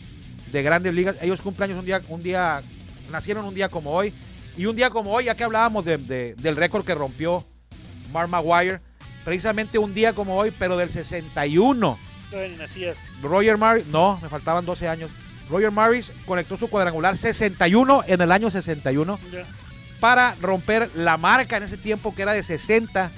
de 0.51 0.62
grandes 0.62 0.92
ligas. 0.92 1.16
Ellos 1.22 1.40
cumpleaños 1.40 1.79
un 1.79 1.87
día, 1.87 2.03
un 2.09 2.22
día, 2.22 2.61
nacieron 3.11 3.46
un 3.46 3.55
día 3.55 3.70
como 3.70 3.90
hoy. 3.92 4.12
Y 4.59 4.66
un 4.66 4.77
día 4.77 4.90
como 4.90 5.12
hoy, 5.12 5.25
ya 5.25 5.35
que 5.35 5.44
hablábamos 5.44 5.85
de- 5.87 5.96
de- 5.96 6.35
del 6.35 6.57
récord 6.57 6.85
que 6.85 6.94
rompió 6.94 7.42
Mark 8.12 8.29
Maguire, 8.29 8.81
precisamente 9.25 9.79
un 9.79 9.94
día 9.94 10.12
como 10.12 10.37
hoy, 10.37 10.51
pero 10.59 10.77
del 10.77 10.90
61. 10.90 11.98
Todavía 12.31 12.53
ni 12.53 12.59
nacías. 12.59 12.98
Roger 13.22 13.57
Maris, 13.57 13.87
no, 13.87 14.18
me 14.20 14.29
faltaban 14.29 14.66
12 14.66 14.88
años. 14.88 15.11
Roger 15.48 15.70
Maris 15.70 16.12
conectó 16.27 16.59
su 16.59 16.68
cuadrangular 16.68 17.16
61 17.16 18.03
en 18.07 18.20
el 18.20 18.31
año 18.31 18.51
61 18.51 19.18
Ya. 19.33 19.46
para 20.01 20.35
romper 20.40 20.90
la 20.96 21.16
marca 21.16 21.57
en 21.57 21.62
ese 21.62 21.79
tiempo 21.79 22.14
que 22.14 22.22
era 22.22 22.33
de 22.33 22.42
60 22.42 23.11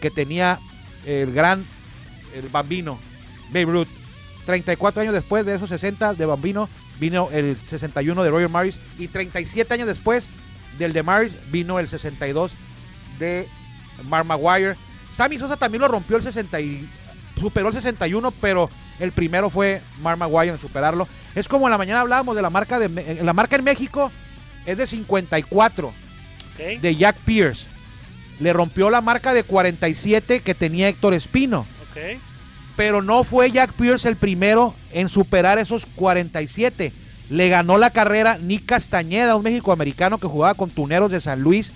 que 0.00 0.10
tenía 0.10 0.58
el 1.06 1.32
gran 1.32 1.64
el 2.34 2.48
bambino 2.48 2.98
Babe 3.48 3.64
Ruth. 3.66 3.88
34 4.46 5.02
años 5.02 5.14
después 5.14 5.44
de 5.44 5.54
esos 5.54 5.68
60 5.68 6.14
de 6.14 6.24
bambino 6.26 6.68
vino 6.98 7.28
el 7.32 7.56
61 7.66 8.22
de 8.24 8.30
Roger 8.30 8.48
Maris 8.48 8.78
y 8.98 9.08
37 9.08 9.74
años 9.74 9.86
después 9.86 10.26
del 10.78 10.92
de 10.92 11.02
Maris 11.02 11.36
vino 11.50 11.78
el 11.78 11.88
62 11.88 12.52
de 13.18 13.46
Mark 14.04 14.24
Maguire. 14.26 14.74
Sammy 15.14 15.38
Sosa 15.38 15.56
también 15.56 15.82
lo 15.82 15.88
rompió 15.88 16.16
el 16.16 16.22
60 16.22 16.60
y 16.60 16.88
superó 17.38 17.68
el 17.68 17.74
61, 17.74 18.30
pero 18.40 18.70
el 18.98 19.12
primero 19.12 19.50
fue 19.50 19.82
Mark 20.00 20.18
Maguire 20.18 20.52
en 20.54 20.60
superarlo. 20.60 21.06
Es 21.34 21.46
como 21.48 21.66
en 21.66 21.72
la 21.72 21.78
mañana 21.78 22.00
hablábamos 22.00 22.34
de 22.34 22.42
la 22.42 22.50
marca 22.50 22.78
de 22.78 23.22
la 23.22 23.32
marca 23.32 23.56
en 23.56 23.64
México 23.64 24.10
es 24.64 24.78
de 24.78 24.86
54 24.86 25.88
Ok. 25.88 26.80
de 26.80 26.96
Jack 26.96 27.16
Pierce. 27.18 27.66
Le 28.40 28.52
rompió 28.52 28.90
la 28.90 29.00
marca 29.00 29.34
de 29.34 29.42
47 29.42 30.40
que 30.40 30.54
tenía 30.54 30.88
Héctor 30.88 31.14
Espino. 31.14 31.66
Pero 32.76 33.02
no 33.02 33.24
fue 33.24 33.50
Jack 33.50 33.72
Pierce 33.72 34.08
el 34.08 34.16
primero 34.16 34.74
en 34.92 35.08
superar 35.08 35.58
esos 35.58 35.84
47. 35.96 36.92
Le 37.28 37.48
ganó 37.48 37.76
la 37.76 37.90
carrera 37.90 38.38
Nick 38.38 38.66
Castañeda, 38.66 39.36
un 39.36 39.42
mexicoamericano 39.42 40.18
que 40.18 40.28
jugaba 40.28 40.54
con 40.54 40.70
Tuneros 40.70 41.10
de 41.10 41.20
San 41.20 41.42
Luis. 41.42 41.72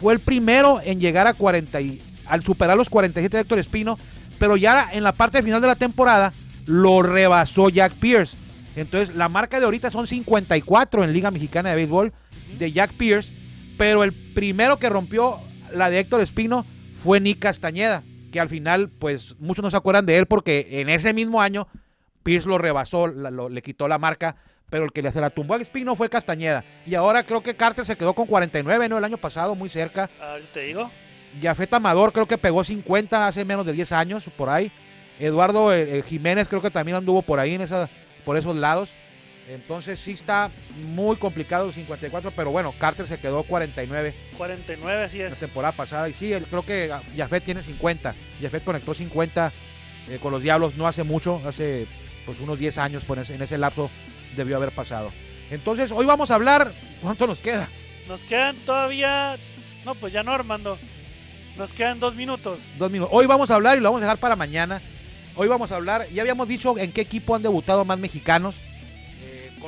Fue 0.00 0.12
el 0.12 0.18
primero 0.18 0.80
en 0.84 0.98
llegar 0.98 1.28
a 1.28 1.34
40 1.34 1.80
y, 1.80 2.02
al 2.26 2.42
superar 2.42 2.76
los 2.76 2.90
47 2.90 3.36
de 3.36 3.40
Héctor 3.42 3.58
Espino. 3.60 3.98
Pero 4.38 4.56
ya 4.56 4.88
en 4.92 5.04
la 5.04 5.12
parte 5.12 5.42
final 5.42 5.60
de 5.60 5.68
la 5.68 5.76
temporada 5.76 6.32
lo 6.66 7.02
rebasó 7.02 7.68
Jack 7.68 7.92
Pierce. 7.92 8.36
Entonces 8.74 9.14
la 9.14 9.28
marca 9.28 9.60
de 9.60 9.66
ahorita 9.66 9.90
son 9.90 10.06
54 10.06 11.04
en 11.04 11.12
Liga 11.12 11.30
Mexicana 11.30 11.70
de 11.70 11.76
Béisbol 11.76 12.12
de 12.58 12.72
Jack 12.72 12.92
Pierce. 12.94 13.32
Pero 13.78 14.02
el 14.02 14.12
primero 14.12 14.78
que 14.78 14.88
rompió 14.88 15.38
la 15.74 15.90
de 15.90 15.98
Héctor 16.00 16.20
Espino 16.20 16.64
fue 17.02 17.20
Nick 17.20 17.40
Castañeda, 17.40 18.02
que 18.30 18.40
al 18.40 18.48
final, 18.48 18.88
pues 18.88 19.34
muchos 19.38 19.62
no 19.62 19.70
se 19.70 19.76
acuerdan 19.76 20.06
de 20.06 20.18
él 20.18 20.26
porque 20.26 20.68
en 20.80 20.88
ese 20.88 21.12
mismo 21.12 21.40
año 21.42 21.68
Pierce 22.22 22.48
lo 22.48 22.58
rebasó, 22.58 23.06
la- 23.08 23.30
lo- 23.30 23.48
le 23.48 23.62
quitó 23.62 23.88
la 23.88 23.98
marca, 23.98 24.36
pero 24.70 24.84
el 24.84 24.92
que 24.92 25.02
le 25.02 25.12
se 25.12 25.20
la 25.20 25.30
tumbó 25.30 25.54
a 25.54 25.58
Espino 25.60 25.96
fue 25.96 26.08
Castañeda. 26.08 26.64
Y 26.86 26.94
ahora 26.94 27.24
creo 27.24 27.42
que 27.42 27.54
Carter 27.56 27.84
se 27.84 27.96
quedó 27.96 28.14
con 28.14 28.26
49, 28.26 28.88
¿no? 28.88 28.96
El 28.98 29.04
año 29.04 29.18
pasado, 29.18 29.54
muy 29.54 29.68
cerca. 29.68 30.08
Ahorita 30.20 30.48
te 30.52 30.60
digo. 30.62 30.90
Jafet 31.42 31.72
Amador 31.74 32.12
creo 32.12 32.26
que 32.26 32.38
pegó 32.38 32.62
50 32.62 33.26
hace 33.26 33.44
menos 33.44 33.66
de 33.66 33.72
10 33.72 33.90
años, 33.92 34.24
por 34.36 34.48
ahí. 34.48 34.70
Eduardo 35.18 35.72
eh, 35.74 35.98
eh, 35.98 36.02
Jiménez 36.06 36.48
creo 36.48 36.62
que 36.62 36.70
también 36.70 36.96
anduvo 36.96 37.22
por 37.22 37.38
ahí, 37.38 37.54
en 37.54 37.60
esa, 37.62 37.88
por 38.24 38.36
esos 38.36 38.56
lados. 38.56 38.94
Entonces 39.48 39.98
sí 39.98 40.12
está 40.12 40.50
muy 40.94 41.16
complicado 41.16 41.66
el 41.66 41.72
54, 41.74 42.32
pero 42.34 42.50
bueno, 42.50 42.72
Carter 42.78 43.06
se 43.08 43.18
quedó 43.18 43.42
49 43.42 44.14
49, 44.38 45.02
así 45.04 45.18
la 45.18 45.26
es. 45.28 45.38
temporada 45.38 45.72
pasada. 45.72 46.08
Y 46.08 46.12
sí, 46.14 46.32
él- 46.32 46.46
creo 46.48 46.64
que 46.64 46.90
Jafet 47.16 47.44
tiene 47.44 47.62
50. 47.62 48.14
Jafet 48.40 48.64
conectó 48.64 48.94
50 48.94 49.52
eh, 50.08 50.18
con 50.20 50.32
los 50.32 50.42
Diablos 50.42 50.74
no 50.76 50.86
hace 50.88 51.02
mucho, 51.04 51.40
hace 51.46 51.86
pues 52.26 52.38
unos 52.40 52.58
10 52.58 52.78
años, 52.78 53.02
pues, 53.06 53.30
en 53.30 53.42
ese- 53.42 53.58
lapso 53.58 53.90
debió 54.36 54.56
haber 54.56 54.70
pasado. 54.70 55.12
Entonces, 55.50 55.92
hoy 55.92 56.06
vamos 56.06 56.30
a 56.30 56.34
hablar, 56.36 56.72
¿cuánto 57.02 57.26
nos 57.26 57.38
queda? 57.40 57.68
Nos 58.08 58.22
quedan 58.24 58.56
todavía. 58.64 59.36
No, 59.84 59.94
pues 59.96 60.12
ya 60.12 60.22
no, 60.22 60.32
Armando. 60.32 60.78
Nos 61.56 61.72
quedan 61.74 62.00
dos 62.00 62.14
minutos. 62.14 62.60
Dos 62.78 62.90
minutos. 62.90 63.12
Hoy 63.14 63.26
vamos 63.26 63.50
a 63.50 63.56
hablar 63.56 63.76
y 63.76 63.80
lo 63.80 63.88
vamos 63.90 64.00
a 64.02 64.04
dejar 64.06 64.18
para 64.18 64.36
mañana. 64.36 64.80
Hoy 65.34 65.48
vamos 65.48 65.70
a 65.72 65.76
hablar, 65.76 66.08
ya 66.10 66.22
habíamos 66.22 66.46
dicho 66.48 66.76
en 66.78 66.92
qué 66.92 67.00
equipo 67.02 67.34
han 67.34 67.42
debutado 67.42 67.84
más 67.84 67.98
mexicanos 67.98 68.56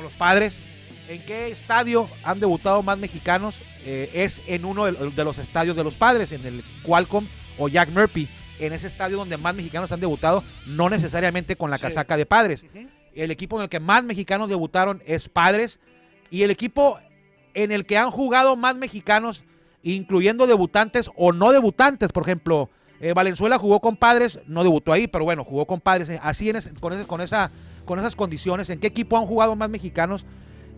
los 0.05 0.13
padres. 0.13 0.59
¿En 1.09 1.21
qué 1.23 1.49
estadio 1.49 2.07
han 2.23 2.39
debutado 2.39 2.81
más 2.81 2.97
mexicanos? 2.97 3.59
Eh, 3.85 4.09
es 4.13 4.41
en 4.47 4.65
uno 4.65 4.85
de, 4.85 5.11
de 5.11 5.23
los 5.23 5.37
estadios 5.37 5.75
de 5.75 5.83
los 5.83 5.95
padres, 5.95 6.31
en 6.31 6.45
el 6.45 6.63
Qualcomm 6.83 7.27
o 7.59 7.67
Jack 7.67 7.89
Murphy. 7.89 8.27
En 8.59 8.71
ese 8.73 8.87
estadio 8.87 9.17
donde 9.17 9.37
más 9.37 9.53
mexicanos 9.53 9.91
han 9.91 9.99
debutado, 9.99 10.43
no 10.65 10.89
necesariamente 10.89 11.55
con 11.57 11.69
la 11.69 11.77
Sí. 11.77 11.83
casaca 11.83 12.15
de 12.17 12.25
padres. 12.25 12.65
El 13.13 13.29
equipo 13.31 13.57
en 13.57 13.63
el 13.63 13.69
que 13.69 13.79
más 13.79 14.03
mexicanos 14.03 14.49
debutaron 14.49 15.01
es 15.05 15.27
Padres. 15.29 15.79
Y 16.31 16.41
el 16.43 16.51
equipo 16.51 16.97
en 17.53 17.71
el 17.71 17.85
que 17.85 17.97
han 17.97 18.11
jugado 18.11 18.55
más 18.55 18.77
mexicanos, 18.77 19.43
incluyendo 19.83 20.47
debutantes 20.47 21.09
o 21.15 21.31
no 21.33 21.51
debutantes. 21.51 22.09
Por 22.11 22.23
ejemplo, 22.23 22.69
eh, 22.99 23.13
Valenzuela 23.13 23.57
jugó 23.57 23.79
con 23.79 23.95
Padres, 23.97 24.39
no 24.47 24.63
debutó 24.63 24.91
ahí, 24.91 25.07
pero 25.07 25.23
bueno, 25.25 25.43
jugó 25.43 25.65
con 25.65 25.79
Padres. 25.81 26.09
eh, 26.09 26.19
Así 26.23 26.49
en 26.49 26.55
ese- 26.55 26.73
con, 26.73 26.93
ese- 26.93 27.05
con, 27.05 27.21
esa, 27.21 27.51
con 27.85 27.99
esas 27.99 28.15
condiciones. 28.15 28.69
¿En 28.69 28.79
qué 28.79 28.87
equipo 28.87 29.17
han 29.17 29.25
jugado 29.25 29.55
más 29.55 29.69
mexicanos? 29.69 30.25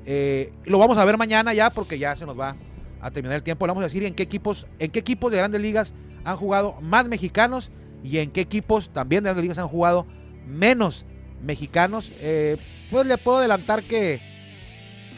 Eh, 0.06 0.54
lo 0.66 0.78
vamos 0.78 0.98
a 0.98 1.06
ver 1.06 1.18
mañana 1.18 1.54
ya 1.54 1.70
porque 1.70 1.98
ya 2.00 2.16
se 2.16 2.26
nos 2.26 2.40
va 2.40 2.56
a 3.02 3.12
terminar 3.12 3.38
el 3.38 3.44
tiempo. 3.44 3.66
Le 3.66 3.72
vamos 3.72 3.82
a 3.82 3.88
decir 3.88 4.04
en 4.04 4.14
qué 4.14 4.24
equipos, 4.24 4.68
en 4.80 4.92
qué 4.92 5.00
equipos 5.00 5.32
de 5.32 5.38
grandes 5.38 5.62
ligas 5.62 5.94
han 6.24 6.38
jugado 6.38 6.80
más 6.82 7.08
mexicanos 7.08 7.72
y 8.04 8.20
en 8.20 8.32
qué 8.32 8.42
equipos 8.42 8.90
también 8.90 9.24
de 9.24 9.30
grandes 9.30 9.44
ligas 9.44 9.58
han 9.58 9.68
jugado 9.68 10.06
menos 10.46 11.06
mexicanos. 11.42 12.12
Eh, 12.20 12.58
pues 12.92 13.06
le 13.06 13.18
puedo 13.18 13.38
adelantar 13.38 13.84
que 13.84 14.20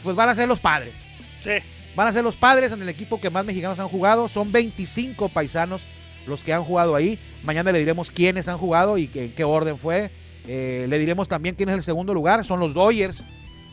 pues 0.02 0.16
van 0.16 0.28
a 0.28 0.34
ser 0.34 0.48
los 0.48 0.60
padres. 0.60 0.94
Sí. 1.40 1.52
Van 1.96 2.06
a 2.06 2.12
ser 2.12 2.22
los 2.22 2.36
padres 2.36 2.72
en 2.72 2.82
el 2.82 2.88
equipo 2.88 3.20
que 3.20 3.30
más 3.30 3.44
mexicanos 3.44 3.78
han 3.78 3.88
jugado. 3.88 4.28
Son 4.28 4.50
25 4.52 5.28
paisanos 5.28 5.82
los 6.26 6.42
que 6.42 6.52
han 6.52 6.64
jugado 6.64 6.94
ahí. 6.94 7.18
Mañana 7.42 7.72
le 7.72 7.78
diremos 7.78 8.10
quiénes 8.10 8.48
han 8.48 8.58
jugado 8.58 8.98
y 8.98 9.10
en 9.14 9.32
qué 9.32 9.44
orden 9.44 9.76
fue. 9.76 10.10
Eh, 10.52 10.86
le 10.88 10.98
diremos 10.98 11.28
también 11.28 11.54
quién 11.54 11.68
es 11.68 11.76
el 11.76 11.82
segundo 11.84 12.12
lugar. 12.12 12.44
Son 12.44 12.58
los 12.58 12.74
Dodgers. 12.74 13.22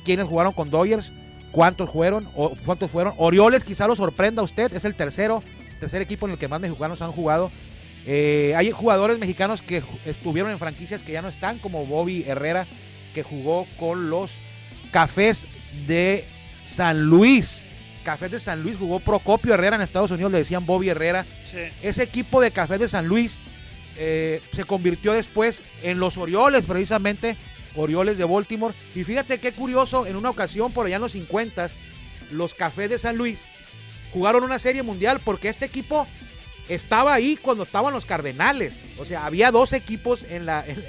¿Quiénes 0.05 0.27
jugaron 0.27 0.53
con 0.53 0.69
Dodgers? 0.69 1.11
¿Cuántos 1.51 1.89
fueron? 1.89 2.27
O, 2.35 2.53
¿Cuántos 2.65 2.91
fueron? 2.91 3.15
Orioles 3.17 3.63
quizá 3.63 3.87
lo 3.87 3.95
sorprenda 3.95 4.43
a 4.43 4.45
usted. 4.45 4.71
Es 4.71 4.85
el 4.85 4.93
tercero, 4.93 5.41
tercer 5.79 6.03
equipo 6.03 6.27
en 6.27 6.33
el 6.33 6.37
que 6.37 6.47
más 6.47 6.61
mexicanos 6.61 7.01
han 7.01 7.11
jugado. 7.11 7.49
Eh, 8.05 8.53
hay 8.55 8.69
jugadores 8.69 9.17
mexicanos 9.17 9.63
que 9.63 9.81
estuvieron 10.05 10.51
en 10.51 10.59
franquicias 10.59 11.01
que 11.01 11.13
ya 11.13 11.23
no 11.23 11.29
están, 11.29 11.57
como 11.57 11.83
Bobby 11.87 12.23
Herrera, 12.27 12.67
que 13.15 13.23
jugó 13.23 13.65
con 13.79 14.11
los 14.11 14.37
Cafés 14.91 15.47
de 15.87 16.25
San 16.67 17.05
Luis. 17.05 17.65
Cafés 18.05 18.29
de 18.29 18.39
San 18.39 18.61
Luis 18.61 18.77
jugó 18.77 18.99
Procopio 18.99 19.55
Herrera 19.55 19.77
en 19.77 19.81
Estados 19.81 20.11
Unidos, 20.11 20.31
le 20.31 20.37
decían 20.37 20.67
Bobby 20.67 20.89
Herrera. 20.89 21.25
Sí. 21.51 21.57
Ese 21.81 22.03
equipo 22.03 22.39
de 22.39 22.51
Cafés 22.51 22.79
de 22.79 22.87
San 22.87 23.07
Luis 23.07 23.39
eh, 23.97 24.41
se 24.53 24.63
convirtió 24.63 25.13
después 25.13 25.61
en 25.81 25.99
los 25.99 26.17
Orioles, 26.17 26.65
precisamente, 26.65 27.35
Orioles 27.75 28.17
de 28.17 28.25
Baltimore. 28.25 28.73
Y 28.95 29.03
fíjate 29.03 29.39
qué 29.39 29.51
curioso, 29.53 30.05
en 30.05 30.15
una 30.15 30.29
ocasión 30.29 30.71
por 30.71 30.85
allá 30.85 30.97
en 30.97 31.01
los 31.01 31.13
50, 31.13 31.69
los 32.31 32.53
Cafés 32.53 32.89
de 32.89 32.99
San 32.99 33.17
Luis 33.17 33.45
jugaron 34.13 34.43
una 34.43 34.59
serie 34.59 34.83
mundial 34.83 35.19
porque 35.23 35.49
este 35.49 35.65
equipo 35.65 36.07
estaba 36.69 37.13
ahí 37.13 37.37
cuando 37.37 37.63
estaban 37.63 37.93
los 37.93 38.05
Cardenales. 38.05 38.79
O 38.97 39.05
sea, 39.05 39.25
había 39.25 39.51
dos 39.51 39.73
equipos 39.73 40.23
en, 40.23 40.45
la, 40.45 40.65
en, 40.65 40.83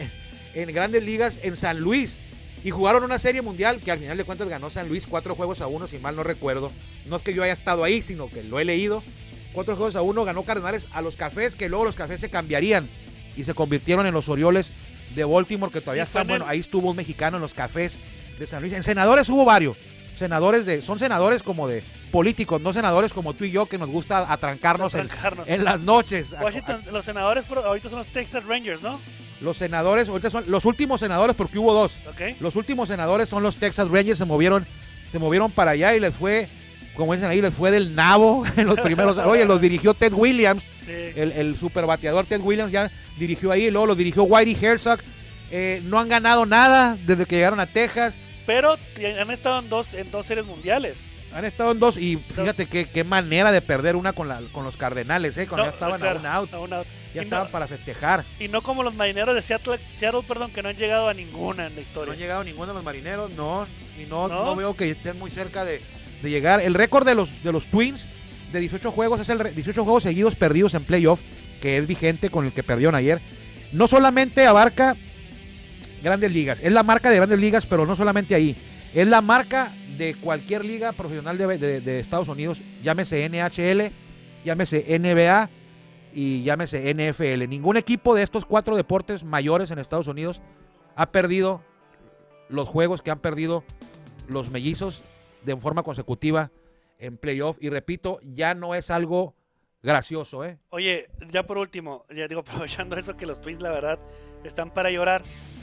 en 0.55 0.75
grandes 0.75 1.03
ligas 1.03 1.39
en 1.43 1.57
San 1.57 1.81
Luis. 1.81 2.19
Y 2.65 2.71
jugaron 2.71 3.05
una 3.05 3.21
serie 3.21 3.41
mundial 3.41 3.81
que 3.81 3.93
al 3.93 3.99
final 3.99 4.17
de 4.17 4.25
cuentas 4.25 4.49
ganó 4.49 4.69
San 4.69 4.89
Luis 4.89 5.07
cuatro 5.07 5.37
juegos 5.37 5.61
a 5.61 5.69
uno, 5.69 5.87
si 5.87 5.99
mal 5.99 6.17
no 6.17 6.25
recuerdo. 6.25 6.73
No 7.07 7.17
es 7.17 7.23
que 7.23 7.33
yo 7.33 7.45
haya 7.45 7.53
estado 7.53 7.85
ahí, 7.85 8.03
sino 8.03 8.29
que 8.29 8.43
lo 8.43 8.59
he 8.59 8.65
leído. 8.65 9.03
Cuatro 9.53 9.77
juegos 9.77 9.97
a 9.97 10.03
uno 10.03 10.25
ganó 10.25 10.43
Cardenales 10.43 10.87
a 10.93 11.01
los 11.03 11.17
Cafés, 11.17 11.55
que 11.55 11.69
luego 11.69 11.85
los 11.85 11.95
Cafés 11.97 12.21
se 12.21 12.31
cambiarían 12.31 12.89
y 13.37 13.45
se 13.45 13.55
convirtieron 13.55 14.07
en 14.07 14.15
los 14.15 14.29
Orioles 14.29 14.71
de 15.15 15.25
Baltimore, 15.25 15.73
que 15.73 15.81
todavía 15.81 16.05
Sí, 16.05 16.09
están. 16.11 16.27
Bueno, 16.27 16.45
ahí 16.47 16.61
estuvo 16.61 16.91
un 16.91 16.97
mexicano 16.97 17.37
en 17.39 17.43
los 17.43 17.55
Cafés 17.55 17.97
de 18.39 18.47
San 18.47 18.61
Luis. 18.61 18.73
En 18.75 18.83
senadores 18.83 19.29
hubo 19.29 19.45
varios. 19.45 19.77
Senadores 20.19 20.67
de, 20.67 20.83
son 20.83 20.99
senadores 20.99 21.43
como 21.45 21.69
de 21.69 21.83
políticos, 22.11 22.61
no 22.61 22.73
senadores 22.73 23.13
como 23.13 23.35
tú 23.35 23.45
y 23.45 23.53
yo 23.53 23.67
que 23.67 23.79
nos 23.79 23.89
gusta 23.89 24.31
atrancarnos, 24.33 24.95
en- 24.95 25.03
Atrancarnos. 25.03 25.49
En, 25.49 25.65
las 25.65 25.81
noches. 25.81 26.33
A- 26.35 26.43
Washington, 26.43 26.81
los 26.93 27.05
senadores 27.05 27.45
ahorita 27.51 27.89
son 27.89 27.99
los 27.99 28.09
Texas 28.09 28.45
Rangers, 28.45 28.83
¿no? 28.83 29.01
los 29.41 29.57
senadores, 29.57 30.09
ahorita 30.09 30.31
son 30.31 30.43
los 30.49 30.65
últimos 30.65 30.99
senadores 30.99 31.37
porque 31.37 31.61
hubo 31.61 31.73
dos. 31.73 31.97
Los 32.41 32.57
últimos 32.57 32.89
senadores 32.89 33.29
son 33.29 33.45
los 33.45 33.55
Texas 33.55 33.89
Rangers, 33.89 34.19
se 34.19 34.25
movieron, 34.25 34.67
se 35.13 35.21
movieron 35.21 35.53
para 35.53 35.71
allá 35.71 35.95
y 35.95 36.01
les 36.01 36.13
fue, 36.13 36.49
como 36.99 37.15
dicen 37.15 37.31
ahí, 37.31 37.41
les 37.41 37.55
fue 37.55 37.71
del 37.71 37.95
nabo 37.95 38.45
en 38.57 38.67
los 38.67 38.79
primeros. 38.81 39.17
Oye, 39.19 39.47
los 39.47 39.61
dirigió 39.61 39.95
Ted 39.95 40.13
Williams, 40.13 40.63
Sí. 40.85 40.93
el, 41.17 41.33
el 41.33 41.57
super 41.59 41.87
bateador 41.87 42.25
Ted 42.27 42.41
Williams 42.41 42.73
ya 42.73 42.91
dirigió 43.19 43.51
ahí, 43.53 43.71
luego 43.71 43.87
los 43.87 43.97
dirigió 43.99 44.25
Whitey 44.25 44.57
Herzog. 44.61 44.99
Eh, 45.51 45.81
no 45.85 45.99
han 45.99 46.09
ganado 46.09 46.45
nada 46.45 46.97
desde 47.07 47.25
que 47.25 47.37
llegaron 47.37 47.61
a 47.61 47.67
Texas. 47.67 48.15
Pero 48.47 48.77
han 49.21 49.31
estado 49.31 49.61
en 49.61 49.69
dos, 49.71 49.95
en 49.95 50.11
dos 50.11 50.27
series 50.27 50.45
mundiales. 50.47 50.97
Han 51.35 51.45
estado 51.45 51.73
en 51.73 51.79
dos 51.79 51.99
y 51.99 52.17
fíjate 52.17 52.65
qué, 52.67 52.87
qué 52.87 53.05
manera 53.05 53.53
de 53.53 53.61
perder 53.61 53.97
una 53.97 54.15
con, 54.15 54.29
la, 54.29 54.41
con 54.53 54.65
los 54.65 54.79
Cardenales, 54.79 55.37
¿eh? 55.37 55.47
cuando 55.47 55.67
No, 55.67 55.71
ya 55.71 55.75
estaban 55.75 56.01
claro, 56.01 56.17
a 56.19 56.21
un 56.21 56.27
out, 56.27 56.55
a 56.55 56.59
un 56.61 56.73
out. 56.73 56.87
ya 57.15 57.21
estaban 57.21 57.47
no, 57.49 57.51
para 57.53 57.67
festejar. 57.67 58.25
y 58.41 58.49
no 58.49 58.63
como 58.63 58.83
los 58.83 58.95
marineros 58.95 59.35
de 59.35 59.43
Seattle, 59.43 59.79
Seattle, 59.99 60.23
perdón, 60.27 60.51
que 60.53 60.63
no 60.63 60.71
han 60.71 60.77
llegado 60.79 61.07
a 61.07 61.13
ninguna 61.13 61.67
en 61.67 61.75
la 61.75 61.77
No 61.77 61.81
historia. 61.83 62.15
han 62.15 62.19
llegado 62.19 62.45
ninguno 62.45 62.69
de 62.69 62.75
los 62.75 62.83
marineros, 62.85 63.31
no, 63.33 63.67
y 64.03 64.07
no, 64.09 64.27
¿No? 64.29 64.43
no 64.47 64.57
veo 64.57 64.75
que 64.75 64.91
estén 64.91 65.19
muy 65.19 65.31
cerca 65.31 65.67
de, 65.67 65.83
de 66.23 66.31
llegar. 66.31 66.61
El 66.61 66.75
récord 66.75 67.07
de 67.07 67.15
los, 67.15 67.43
de 67.43 67.53
los 67.53 67.67
Twins 67.67 68.07
de 68.53 68.61
18 68.61 68.91
juegos 68.91 69.21
es 69.21 69.29
el 69.29 69.39
re- 69.39 69.53
18 69.53 69.85
juegos 69.85 70.03
seguidos 70.03 70.35
perdidos 70.35 70.75
en 70.75 70.85
playoff, 70.85 71.21
que 71.61 71.77
es 71.77 71.87
vigente 71.87 72.31
con 72.31 72.45
el 72.47 72.53
que 72.53 72.63
perdieron 72.63 72.95
ayer. 72.95 73.21
No 73.73 73.87
solamente 73.89 74.47
abarca 74.47 74.97
grandes 76.03 76.33
ligas, 76.33 76.61
es 76.63 76.73
la 76.73 76.83
marca 76.83 77.11
de 77.11 77.17
grandes 77.17 77.39
ligas, 77.39 77.67
pero 77.67 77.85
no 77.87 77.97
solamente 77.97 78.35
ahí. 78.35 78.57
Es 78.95 79.07
la 79.07 79.21
marca 79.21 79.73
de 79.97 80.15
cualquier 80.15 80.65
liga 80.65 80.93
profesional 80.93 81.37
de- 81.37 81.81
de 81.81 82.01
Estados 82.01 82.29
Unidos, 82.29 82.63
llámese 82.83 83.25
NHL, 83.29 83.91
llámese 84.45 84.85
NBA 84.99 85.51
y 86.15 86.43
llámese 86.43 86.89
NFL. 86.95 87.49
Ningún 87.49 87.77
equipo 87.77 88.15
de 88.15 88.23
estos 88.23 88.47
cuatro 88.47 88.77
deportes 88.77 89.25
mayores 89.25 89.71
en 89.71 89.79
Estados 89.79 90.07
Unidos 90.07 90.41
ha 90.97 91.07
perdido 91.11 91.63
los 92.49 92.69
juegos 92.69 93.03
que 93.03 93.11
han 93.11 93.19
perdido 93.19 93.63
los 94.29 94.51
mellizos 94.51 95.03
de 95.43 95.57
forma 95.57 95.83
consecutiva 95.83 96.51
en 96.99 97.17
playoff. 97.17 97.59
Y 97.61 97.69
repito, 97.71 98.21
ya 98.23 98.55
no 98.55 98.75
es 98.75 98.91
algo 98.91 99.35
gracioso, 99.83 100.45
¿eh? 100.45 100.59
Oye, 100.71 101.09
ya 101.31 101.47
por 101.47 101.59
último, 101.59 102.05
ya 102.15 102.29
digo, 102.29 102.41
aprovechando 102.47 102.97
eso 102.97 103.17
que 103.17 103.27
los 103.27 103.41
Twins, 103.41 103.63
la 103.63 103.71
verdad, 103.71 103.99
están 104.45 104.73
para 104.73 104.91
llorar. 104.91 105.23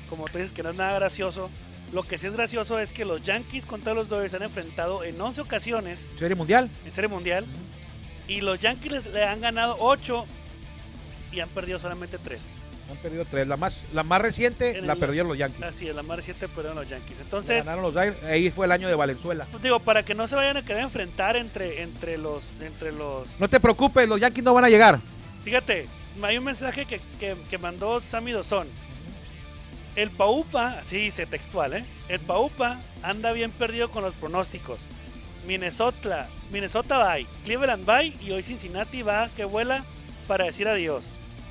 Como 0.09 0.25
tú 0.25 0.37
dices 0.37 0.53
que 0.53 0.63
no 0.63 0.69
es 0.69 0.75
nada 0.75 0.97
gracioso. 0.99 1.49
Lo 1.93 2.03
que 2.03 2.17
sí 2.17 2.27
es 2.27 2.33
gracioso 2.33 2.79
es 2.79 2.91
que 2.91 3.05
los 3.05 3.23
Yankees 3.23 3.65
contra 3.65 3.93
los 3.93 4.09
Dodgers 4.09 4.31
se 4.31 4.37
han 4.37 4.43
enfrentado 4.43 5.03
en 5.03 5.19
11 5.19 5.41
ocasiones 5.41 5.99
Serie 6.17 6.35
Mundial. 6.35 6.69
en 6.85 6.91
Serie 6.91 7.07
Mundial. 7.07 7.45
Y 8.27 8.41
los 8.41 8.59
Yankees 8.59 9.05
le 9.13 9.23
han 9.23 9.39
ganado 9.39 9.77
8 9.79 10.25
y 11.31 11.39
han 11.39 11.49
perdido 11.49 11.77
solamente 11.79 12.17
3. 12.17 12.41
Han 12.91 12.97
perdido 12.97 13.25
tres. 13.25 13.47
La 13.47 13.57
más, 13.57 13.81
la 13.93 14.03
más 14.03 14.21
reciente 14.21 14.77
En 14.77 14.85
la 14.87 14.93
el- 14.93 14.99
perdieron 14.99 15.27
los 15.29 15.37
Yankees. 15.37 15.63
Así 15.63 15.87
es, 15.89 15.95
la 15.95 16.03
más 16.03 16.17
reciente 16.17 16.47
perdieron 16.47 16.75
los 16.77 16.87
Yankees. 16.87 17.17
Entonces, 17.21 17.65
Ganaron 17.65 17.81
los. 17.83 17.95
Ahí 17.97 18.51
fue 18.51 18.65
el 18.67 18.71
año 18.71 18.87
de 18.87 18.95
Valenzuela. 18.95 19.45
pues 19.49 19.63
digo, 19.63 19.79
para 19.79 20.03
que 20.03 20.13
no 20.13 20.27
se 20.27 20.35
vayan 20.35 20.57
a 20.57 20.61
querer 20.63 20.83
enfrentar 20.83 21.35
entre, 21.35 21.81
entre 21.81 22.17
los... 22.17 22.43
Entre 22.61 22.91
los 22.91 23.27
No 23.39 23.47
te 23.47 23.59
preocupes, 23.59 24.07
los 24.07 24.19
Yankees 24.19 24.43
no 24.43 24.53
van 24.53 24.65
a 24.65 24.69
llegar. 24.69 24.99
Fíjate, 25.43 25.87
hay 26.21 26.37
un 26.37 26.43
mensaje 26.43 26.85
que, 26.85 26.99
que- 27.19 27.35
que 27.49 27.57
mandó 27.57 28.01
Sammy 28.01 28.31
Dozón. 28.31 28.67
El 29.95 30.11
Paupa, 30.11 30.79
así 30.79 30.97
dice 30.97 31.25
textual, 31.25 31.73
¿eh? 31.73 31.85
El 32.09 32.19
Paupa 32.19 32.79
anda 33.01 33.31
bien 33.31 33.49
perdido 33.51 33.89
con 33.89 34.03
los 34.03 34.13
pronósticos. 34.13 34.79
Minnesota, 35.47 36.27
Minnesota 36.51 36.97
va, 36.97 37.15
Cleveland 37.45 37.87
va 37.87 38.03
y 38.03 38.31
hoy 38.31 38.43
Cincinnati 38.43 39.03
va 39.03 39.29
que 39.35 39.45
vuela 39.45 39.83
para 40.27 40.45
decir 40.45 40.67
adiós. 40.67 41.03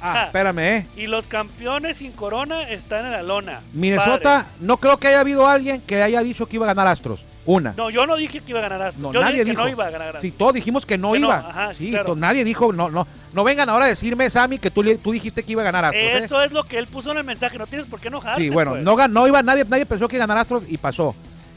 Ah, 0.03 0.25
espérame, 0.27 0.59
¿eh? 0.59 0.87
Y 0.97 1.07
los 1.07 1.27
campeones 1.27 1.97
sin 1.99 2.13
corona 2.13 2.69
están 2.69 3.07
en 3.07 3.13
la 3.13 3.23
lona. 3.23 3.61
Minnesota, 3.73 4.47
no 4.61 4.77
creo 4.77 4.99
que 4.99 5.09
haya 5.09 5.21
habido 5.21 5.49
alguien 5.49 5.81
que 5.81 6.03
haya 6.03 6.21
dicho 6.21 6.47
que 6.47 6.57
iba 6.57 6.67
a 6.67 6.75
ganar 6.75 6.87
Astros. 6.89 7.25
Una. 7.47 7.75
No, 7.77 7.91
yo 7.91 8.07
no 8.07 8.17
dije 8.17 8.41
que 8.41 8.51
iba 8.51 8.59
a 8.59 8.63
ganar 8.63 8.83
Astros. 8.83 9.03
No, 9.03 9.13
yo 9.13 9.21
nadie 9.21 9.33
dije 9.35 9.45
que 9.45 9.51
dijo. 9.51 9.63
no 9.63 9.69
iba 9.69 9.87
a 9.87 9.91
ganar 9.91 10.09
Astros. 10.09 10.23
Sí, 10.23 10.31
todos 10.31 10.55
dijimos 10.55 10.85
que 10.87 10.97
no 10.99 11.13
Que 11.13 11.21
no, 11.21 11.27
iba. 11.29 11.37
ajá, 11.39 11.75
sí, 11.75 11.91
claro. 11.91 12.17
nadie 12.17 12.43
dijo, 12.45 12.73
no, 12.73 12.91
no, 12.91 13.07
no 13.35 13.45
vengan 13.45 13.69
ahora 13.69 13.85
a 13.85 13.89
decirme, 13.89 14.29
Sammy, 14.31 14.59
que 14.59 14.71
tú, 14.71 14.83
dijiste 14.83 15.43
que 15.43 15.53
iba 15.53 15.61
a 15.63 15.65
ganar 15.67 15.85
Astros. 15.87 16.03
¿eh? 16.05 16.19
Eso 16.19 16.43
es 16.43 16.53
lo 16.53 16.65
que 16.65 16.79
él 16.79 16.87
puso 16.87 17.13
en 17.13 17.19
el 17.19 17.25
mensaje. 17.25 17.59
No 17.59 17.67
tienes 17.67 17.87
por 17.87 18.01
qué 18.01 18.09
enojarte. 18.09 18.41
Sí, 18.41 18.49
bueno, 18.51 18.73
pues. 18.73 19.11
no, 19.11 19.27
iba, 19.27 19.43
nadie, 19.43 19.65
nadie 19.69 19.85
pensó 19.87 20.09
que 20.09 20.17
iba 20.17 20.25
a 20.25 20.27
ganar 20.27 20.41
Astros 20.43 20.63
y 20.69 20.77
pasó. 20.79 21.15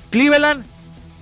Cleveland, 0.10 0.66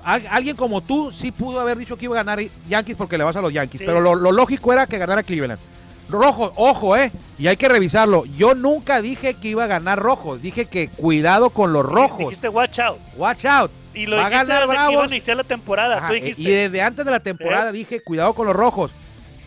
al- 0.04 0.28
alguien 0.30 0.56
como 0.56 0.82
tú 0.82 1.12
sí 1.12 1.32
pudo 1.32 1.60
haber 1.60 1.78
dicho 1.78 1.96
que 1.98 2.06
iba 2.06 2.16
a 2.20 2.24
ganar 2.24 2.40
Yankees 2.68 2.96
porque 2.96 3.18
le 3.18 3.24
vas 3.24 3.36
a 3.36 3.42
los 3.42 3.54
Yankees, 3.54 3.80
Sí. 3.80 3.86
pero 3.86 4.00
lo, 4.02 4.16
lo 4.16 4.32
lógico 4.32 4.74
era 4.74 4.86
que 4.88 4.98
ganara 4.98 5.24
Cleveland. 5.24 5.60
Rojo, 6.10 6.54
ojo, 6.56 6.96
eh, 6.96 7.12
y 7.40 7.48
hay 7.48 7.58
que 7.58 7.68
revisarlo. 7.68 8.26
Yo 8.38 8.54
nunca 8.54 9.02
dije 9.02 9.34
que 9.34 9.48
iba 9.50 9.64
a 9.64 9.68
ganar 9.68 9.98
rojos, 10.00 10.42
dije 10.42 10.66
que 10.66 10.88
cuidado 10.88 11.50
con 11.50 11.74
los 11.74 11.86
rojos. 11.86 12.20
Dijiste 12.20 12.50
watch 12.50 12.80
out. 12.80 13.00
Watch 13.18 13.46
out. 13.46 13.72
Y 13.94 14.06
lo 14.06 14.18
Va 14.18 14.28
a 14.28 14.30
dijiste 14.30 14.46
ganar 14.48 14.62
desde 14.62 14.68
que 14.68 14.74
iban 14.82 14.92
Bravos. 14.94 15.12
a 15.12 15.16
iniciar 15.16 15.38
la 15.38 15.44
temporada. 15.44 15.98
Ajá, 15.98 16.08
Tú 16.10 16.14
dijiste. 16.14 16.42
y 16.42 16.46
desde 16.46 16.82
antes 16.82 17.06
de 17.06 17.12
la 17.12 17.20
temporada 17.22 17.72
dije, 17.72 18.02
cuidado 18.02 18.34
con 18.34 18.46
los 18.46 18.56
rojos. 18.56 18.92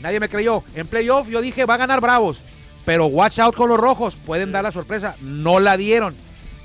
Nadie 0.00 0.20
me 0.20 0.28
creyó. 0.28 0.64
En 0.74 0.86
playoff 0.86 1.28
yo 1.28 1.40
dije, 1.40 1.64
va 1.64 1.74
a 1.74 1.78
ganar 1.78 2.00
Bravos. 2.00 2.40
Pero 2.84 3.06
watch 3.06 3.38
out 3.38 3.54
con 3.54 3.68
los 3.68 3.78
rojos. 3.78 4.16
Pueden 4.16 4.46
Sí. 4.48 4.52
dar 4.52 4.62
la 4.64 4.72
sorpresa. 4.72 5.14
No 5.20 5.60
la 5.60 5.76
dieron. 5.76 6.14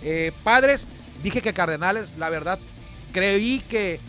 Eh, 0.02 0.32
padres, 0.44 0.86
dije 1.22 1.42
que 1.42 1.54
Cardenales, 1.54 2.18
la 2.18 2.30
verdad, 2.30 2.58
creí 3.12 3.60
que 3.70 4.00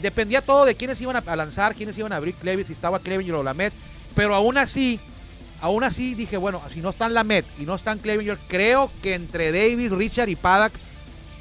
dependía 0.00 0.40
todo 0.42 0.64
de 0.64 0.74
quiénes 0.76 1.00
iban 1.00 1.16
a, 1.16 1.36
lanzar, 1.36 1.74
quiénes 1.74 1.98
iban 1.98 2.12
a 2.12 2.16
abrir 2.16 2.34
Clevis, 2.36 2.66
si 2.68 2.72
estaba 2.72 2.98
Clevinger 3.00 3.34
o 3.34 3.42
Lamet. 3.42 3.72
Pero 4.14 4.34
aún 4.34 4.58
así, 4.58 5.00
aún 5.64 5.82
así 5.82 6.14
dije, 6.14 6.36
bueno, 6.36 6.60
si 6.72 6.80
no 6.80 6.90
están 6.90 7.14
Lamet 7.14 7.44
y 7.58 7.64
no 7.64 7.74
están 7.74 7.98
Clevinger, 7.98 8.36
creo 8.48 8.90
que 9.02 9.14
entre 9.14 9.50
Davis, 9.50 9.90
Richard 9.90 10.28
y 10.28 10.36
Paddock 10.36 10.72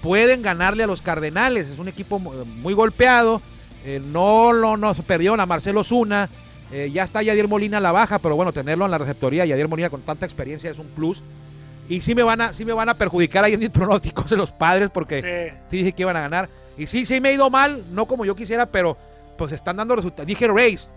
pueden 0.02 0.42
ganarle 0.42 0.84
a 0.84 0.88
los 0.88 1.02
Cardenales. 1.02 1.68
Es 1.70 1.80
un 1.80 1.88
equipo 1.88 2.20
mu- 2.20 2.46
muy 2.62 2.74
golpeado. 2.74 3.42
Eh, 3.86 4.02
no 4.12 4.54
lo 4.54 4.78
nos 4.78 5.02
perdieron 5.02 5.40
a 5.40 5.46
Marcelo 5.46 5.84
Zuna. 5.84 6.30
Eh, 6.72 6.90
ya 6.92 7.04
está 7.04 7.22
Yadier 7.22 7.48
Molina 7.48 7.78
a 7.78 7.82
la 7.82 7.92
baja, 7.92 8.18
pero 8.20 8.36
bueno, 8.36 8.52
tenerlo 8.54 8.86
en 8.86 8.92
la 8.92 8.98
receptoría, 8.98 9.46
Yadier 9.46 9.68
Molina 9.68 9.90
con 9.90 10.02
tanta 10.02 10.26
experiencia 10.26 10.72
es 10.72 10.80
un 10.80 10.88
plus. 10.88 11.22
Y 11.90 12.00
sí 12.02 12.16
me 12.16 12.24
van 12.24 12.40
a, 12.42 12.54
sí 12.54 12.64
me 12.66 12.72
van 12.74 12.88
a 12.90 12.94
perjudicar 12.94 13.44
ahí 13.44 13.54
en 13.54 13.60
mis 13.60 13.70
pronósticos 13.80 14.30
de 14.30 14.38
los 14.38 14.52
padres 14.52 14.90
porque 14.90 15.22
Sí. 15.22 15.58
sí 15.70 15.78
dije 15.80 15.92
que 15.92 16.04
iban 16.04 16.16
a 16.18 16.22
ganar. 16.22 16.50
Y 16.78 16.88
sí, 16.88 17.06
sí 17.06 17.20
me 17.22 17.30
he 17.30 17.34
ido 17.34 17.50
mal, 17.50 17.84
no 17.92 18.06
como 18.06 18.24
yo 18.26 18.36
quisiera, 18.36 18.66
pero 18.66 18.98
pues 19.38 19.52
están 19.52 19.76
dando 19.76 19.96
resultados. 19.96 20.26
Dije 20.28 20.48
Race, 20.48 20.88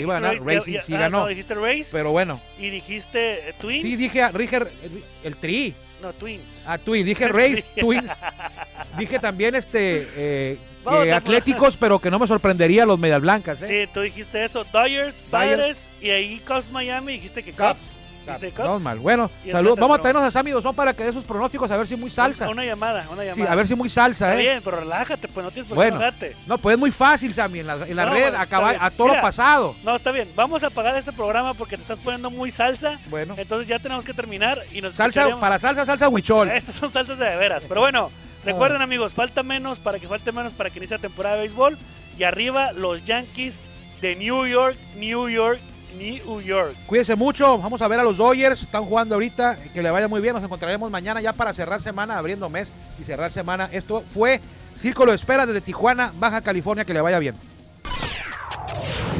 iba 0.00 0.16
a 0.16 0.20
ganar, 0.20 0.40
Race 0.44 0.62
sí, 0.62 0.72
ya- 0.72 0.82
sí 0.82 0.94
ah, 0.94 0.98
ganó. 1.00 1.20
No, 1.20 1.26
dijiste 1.26 1.54
Race 1.54 1.88
Pero 1.92 2.10
bueno, 2.12 2.40
y 2.58 2.70
dijiste 2.70 3.48
eh, 3.50 3.54
Twins. 3.58 3.82
sí 3.82 3.96
dije 3.96 4.22
a 4.22 4.30
Riger, 4.32 4.70
el, 4.82 5.04
el 5.24 5.36
Tri, 5.36 5.74
No, 6.00 6.12
Twins. 6.12 6.62
a 6.66 6.78
Twins, 6.78 7.04
dije 7.06 7.28
Race, 7.28 7.64
Twins. 7.78 8.10
Dije 8.98 9.18
también 9.18 9.54
este 9.54 10.08
eh, 10.16 10.58
Vamos, 10.84 11.02
que 11.02 11.08
ya- 11.10 11.16
atléticos, 11.16 11.76
pero 11.76 11.98
que 11.98 12.10
no 12.10 12.18
me 12.18 12.26
sorprendería 12.26 12.84
los 12.86 12.98
medias 12.98 13.20
blancas, 13.20 13.62
¿eh? 13.62 13.84
Sí, 13.86 13.90
tú 13.94 14.00
dijiste 14.00 14.44
eso. 14.44 14.64
Dodgers, 14.72 15.22
Padres 15.30 15.86
y 16.00 16.10
ahí 16.10 16.40
Cubs 16.46 16.70
Miami 16.72 17.12
dijiste 17.14 17.42
que 17.44 17.52
Cubs. 17.52 17.92
Cubs. 18.54 18.80
mal. 18.80 18.98
Bueno, 18.98 19.30
Y 19.44 19.50
salud. 19.50 19.58
entonces, 19.70 19.80
Vamos 19.80 19.98
a 19.98 20.00
traernos 20.02 20.24
a 20.24 20.30
Sammy 20.30 20.50
Dozón 20.52 20.74
para 20.74 20.94
que 20.94 21.04
dé 21.04 21.12
sus 21.12 21.24
pronósticos 21.24 21.70
a 21.70 21.76
ver 21.76 21.86
si 21.86 21.96
muy 21.96 22.10
salsa. 22.10 22.48
Una 22.48 22.64
llamada, 22.64 23.06
una 23.10 23.24
llamada. 23.24 23.34
Sí, 23.34 23.42
a 23.42 23.54
ver 23.54 23.66
si 23.66 23.74
muy 23.74 23.88
salsa, 23.88 24.30
Está 24.30 24.40
¿eh? 24.40 24.44
bien, 24.44 24.60
pero 24.64 24.78
relájate, 24.80 25.28
pues 25.28 25.44
no 25.44 25.50
tienes 25.50 25.68
por 25.68 25.76
Bueno. 25.76 25.98
qué 25.98 26.04
enojarte. 26.04 26.36
No, 26.46 26.58
pues 26.58 26.74
es 26.74 26.78
muy 26.80 26.90
fácil, 26.90 27.34
Sammy, 27.34 27.60
en 27.60 27.66
la, 27.66 27.74
en 27.86 27.96
la 27.96 28.06
No, 28.06 28.12
red, 28.12 28.22
bueno, 28.22 28.38
acabar 28.40 28.76
a 28.80 28.90
todo 28.90 29.08
lo 29.08 29.20
pasado. 29.20 29.74
No, 29.84 29.96
está 29.96 30.10
bien. 30.10 30.28
Vamos 30.34 30.62
a 30.62 30.68
apagar 30.68 30.96
este 30.96 31.12
programa 31.12 31.54
porque 31.54 31.76
te 31.76 31.82
estás 31.82 31.98
poniendo 31.98 32.30
muy 32.30 32.50
salsa. 32.50 32.98
Bueno, 33.06 33.34
Entonces 33.36 33.68
ya 33.68 33.78
tenemos 33.78 34.04
que 34.04 34.14
terminar 34.14 34.60
y 34.72 34.80
nos 34.80 34.94
salsa, 34.94 35.38
para 35.40 35.58
salsa, 35.58 35.84
salsa 35.84 36.08
huichol. 36.08 36.48
Estas 36.50 36.74
son 36.76 36.90
salsas 36.90 37.18
de, 37.18 37.24
de 37.24 37.36
veras. 37.36 37.64
Pero 37.68 37.80
bueno, 37.80 38.10
recuerden 38.44 38.82
amigos, 38.82 39.12
falta 39.12 39.42
menos 39.42 39.78
para 39.78 39.98
que 39.98 40.08
falte 40.08 40.32
menos 40.32 40.52
para 40.52 40.70
que 40.70 40.78
inicie 40.78 40.96
la 40.96 41.00
temporada 41.02 41.36
de 41.36 41.42
béisbol. 41.42 41.78
Y 42.18 42.24
arriba 42.24 42.72
los 42.72 43.04
Yankees 43.04 43.54
de 44.00 44.16
New 44.16 44.46
York, 44.46 44.76
New 44.96 45.28
York, 45.28 45.60
New 45.96 46.40
York. 46.40 46.74
Cuídense 46.86 47.16
mucho, 47.16 47.58
vamos 47.58 47.82
a 47.82 47.88
ver 47.88 48.00
a 48.00 48.02
los 48.02 48.16
Dodgers, 48.16 48.62
están 48.62 48.84
jugando 48.84 49.14
ahorita, 49.14 49.56
que 49.72 49.82
le 49.82 49.90
vaya 49.90 50.08
muy 50.08 50.20
bien, 50.20 50.34
nos 50.34 50.42
encontraremos 50.42 50.90
mañana 50.90 51.20
ya 51.20 51.32
para 51.32 51.52
cerrar 51.52 51.80
semana, 51.80 52.18
abriendo 52.18 52.48
mes 52.48 52.72
y 53.00 53.04
cerrar 53.04 53.30
semana. 53.30 53.68
Esto 53.72 54.02
fue 54.12 54.40
Círculo 54.76 55.12
de 55.12 55.16
Espera 55.16 55.46
desde 55.46 55.60
Tijuana, 55.60 56.12
Baja 56.18 56.40
California, 56.40 56.84
que 56.84 56.94
le 56.94 57.00
vaya 57.00 57.18
bien. 57.18 57.34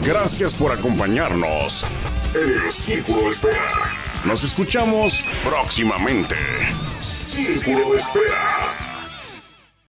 Gracias 0.04 0.54
por 0.54 0.72
acompañarnos 0.72 1.85
en 2.35 2.64
el 2.64 2.72
Círculo 2.72 3.22
de 3.22 3.28
Espera. 3.28 3.68
Nos 4.24 4.42
escuchamos 4.42 5.24
próximamente. 5.44 6.37
Círculo 7.00 7.92
de 7.92 7.98
Espera. 7.98 8.91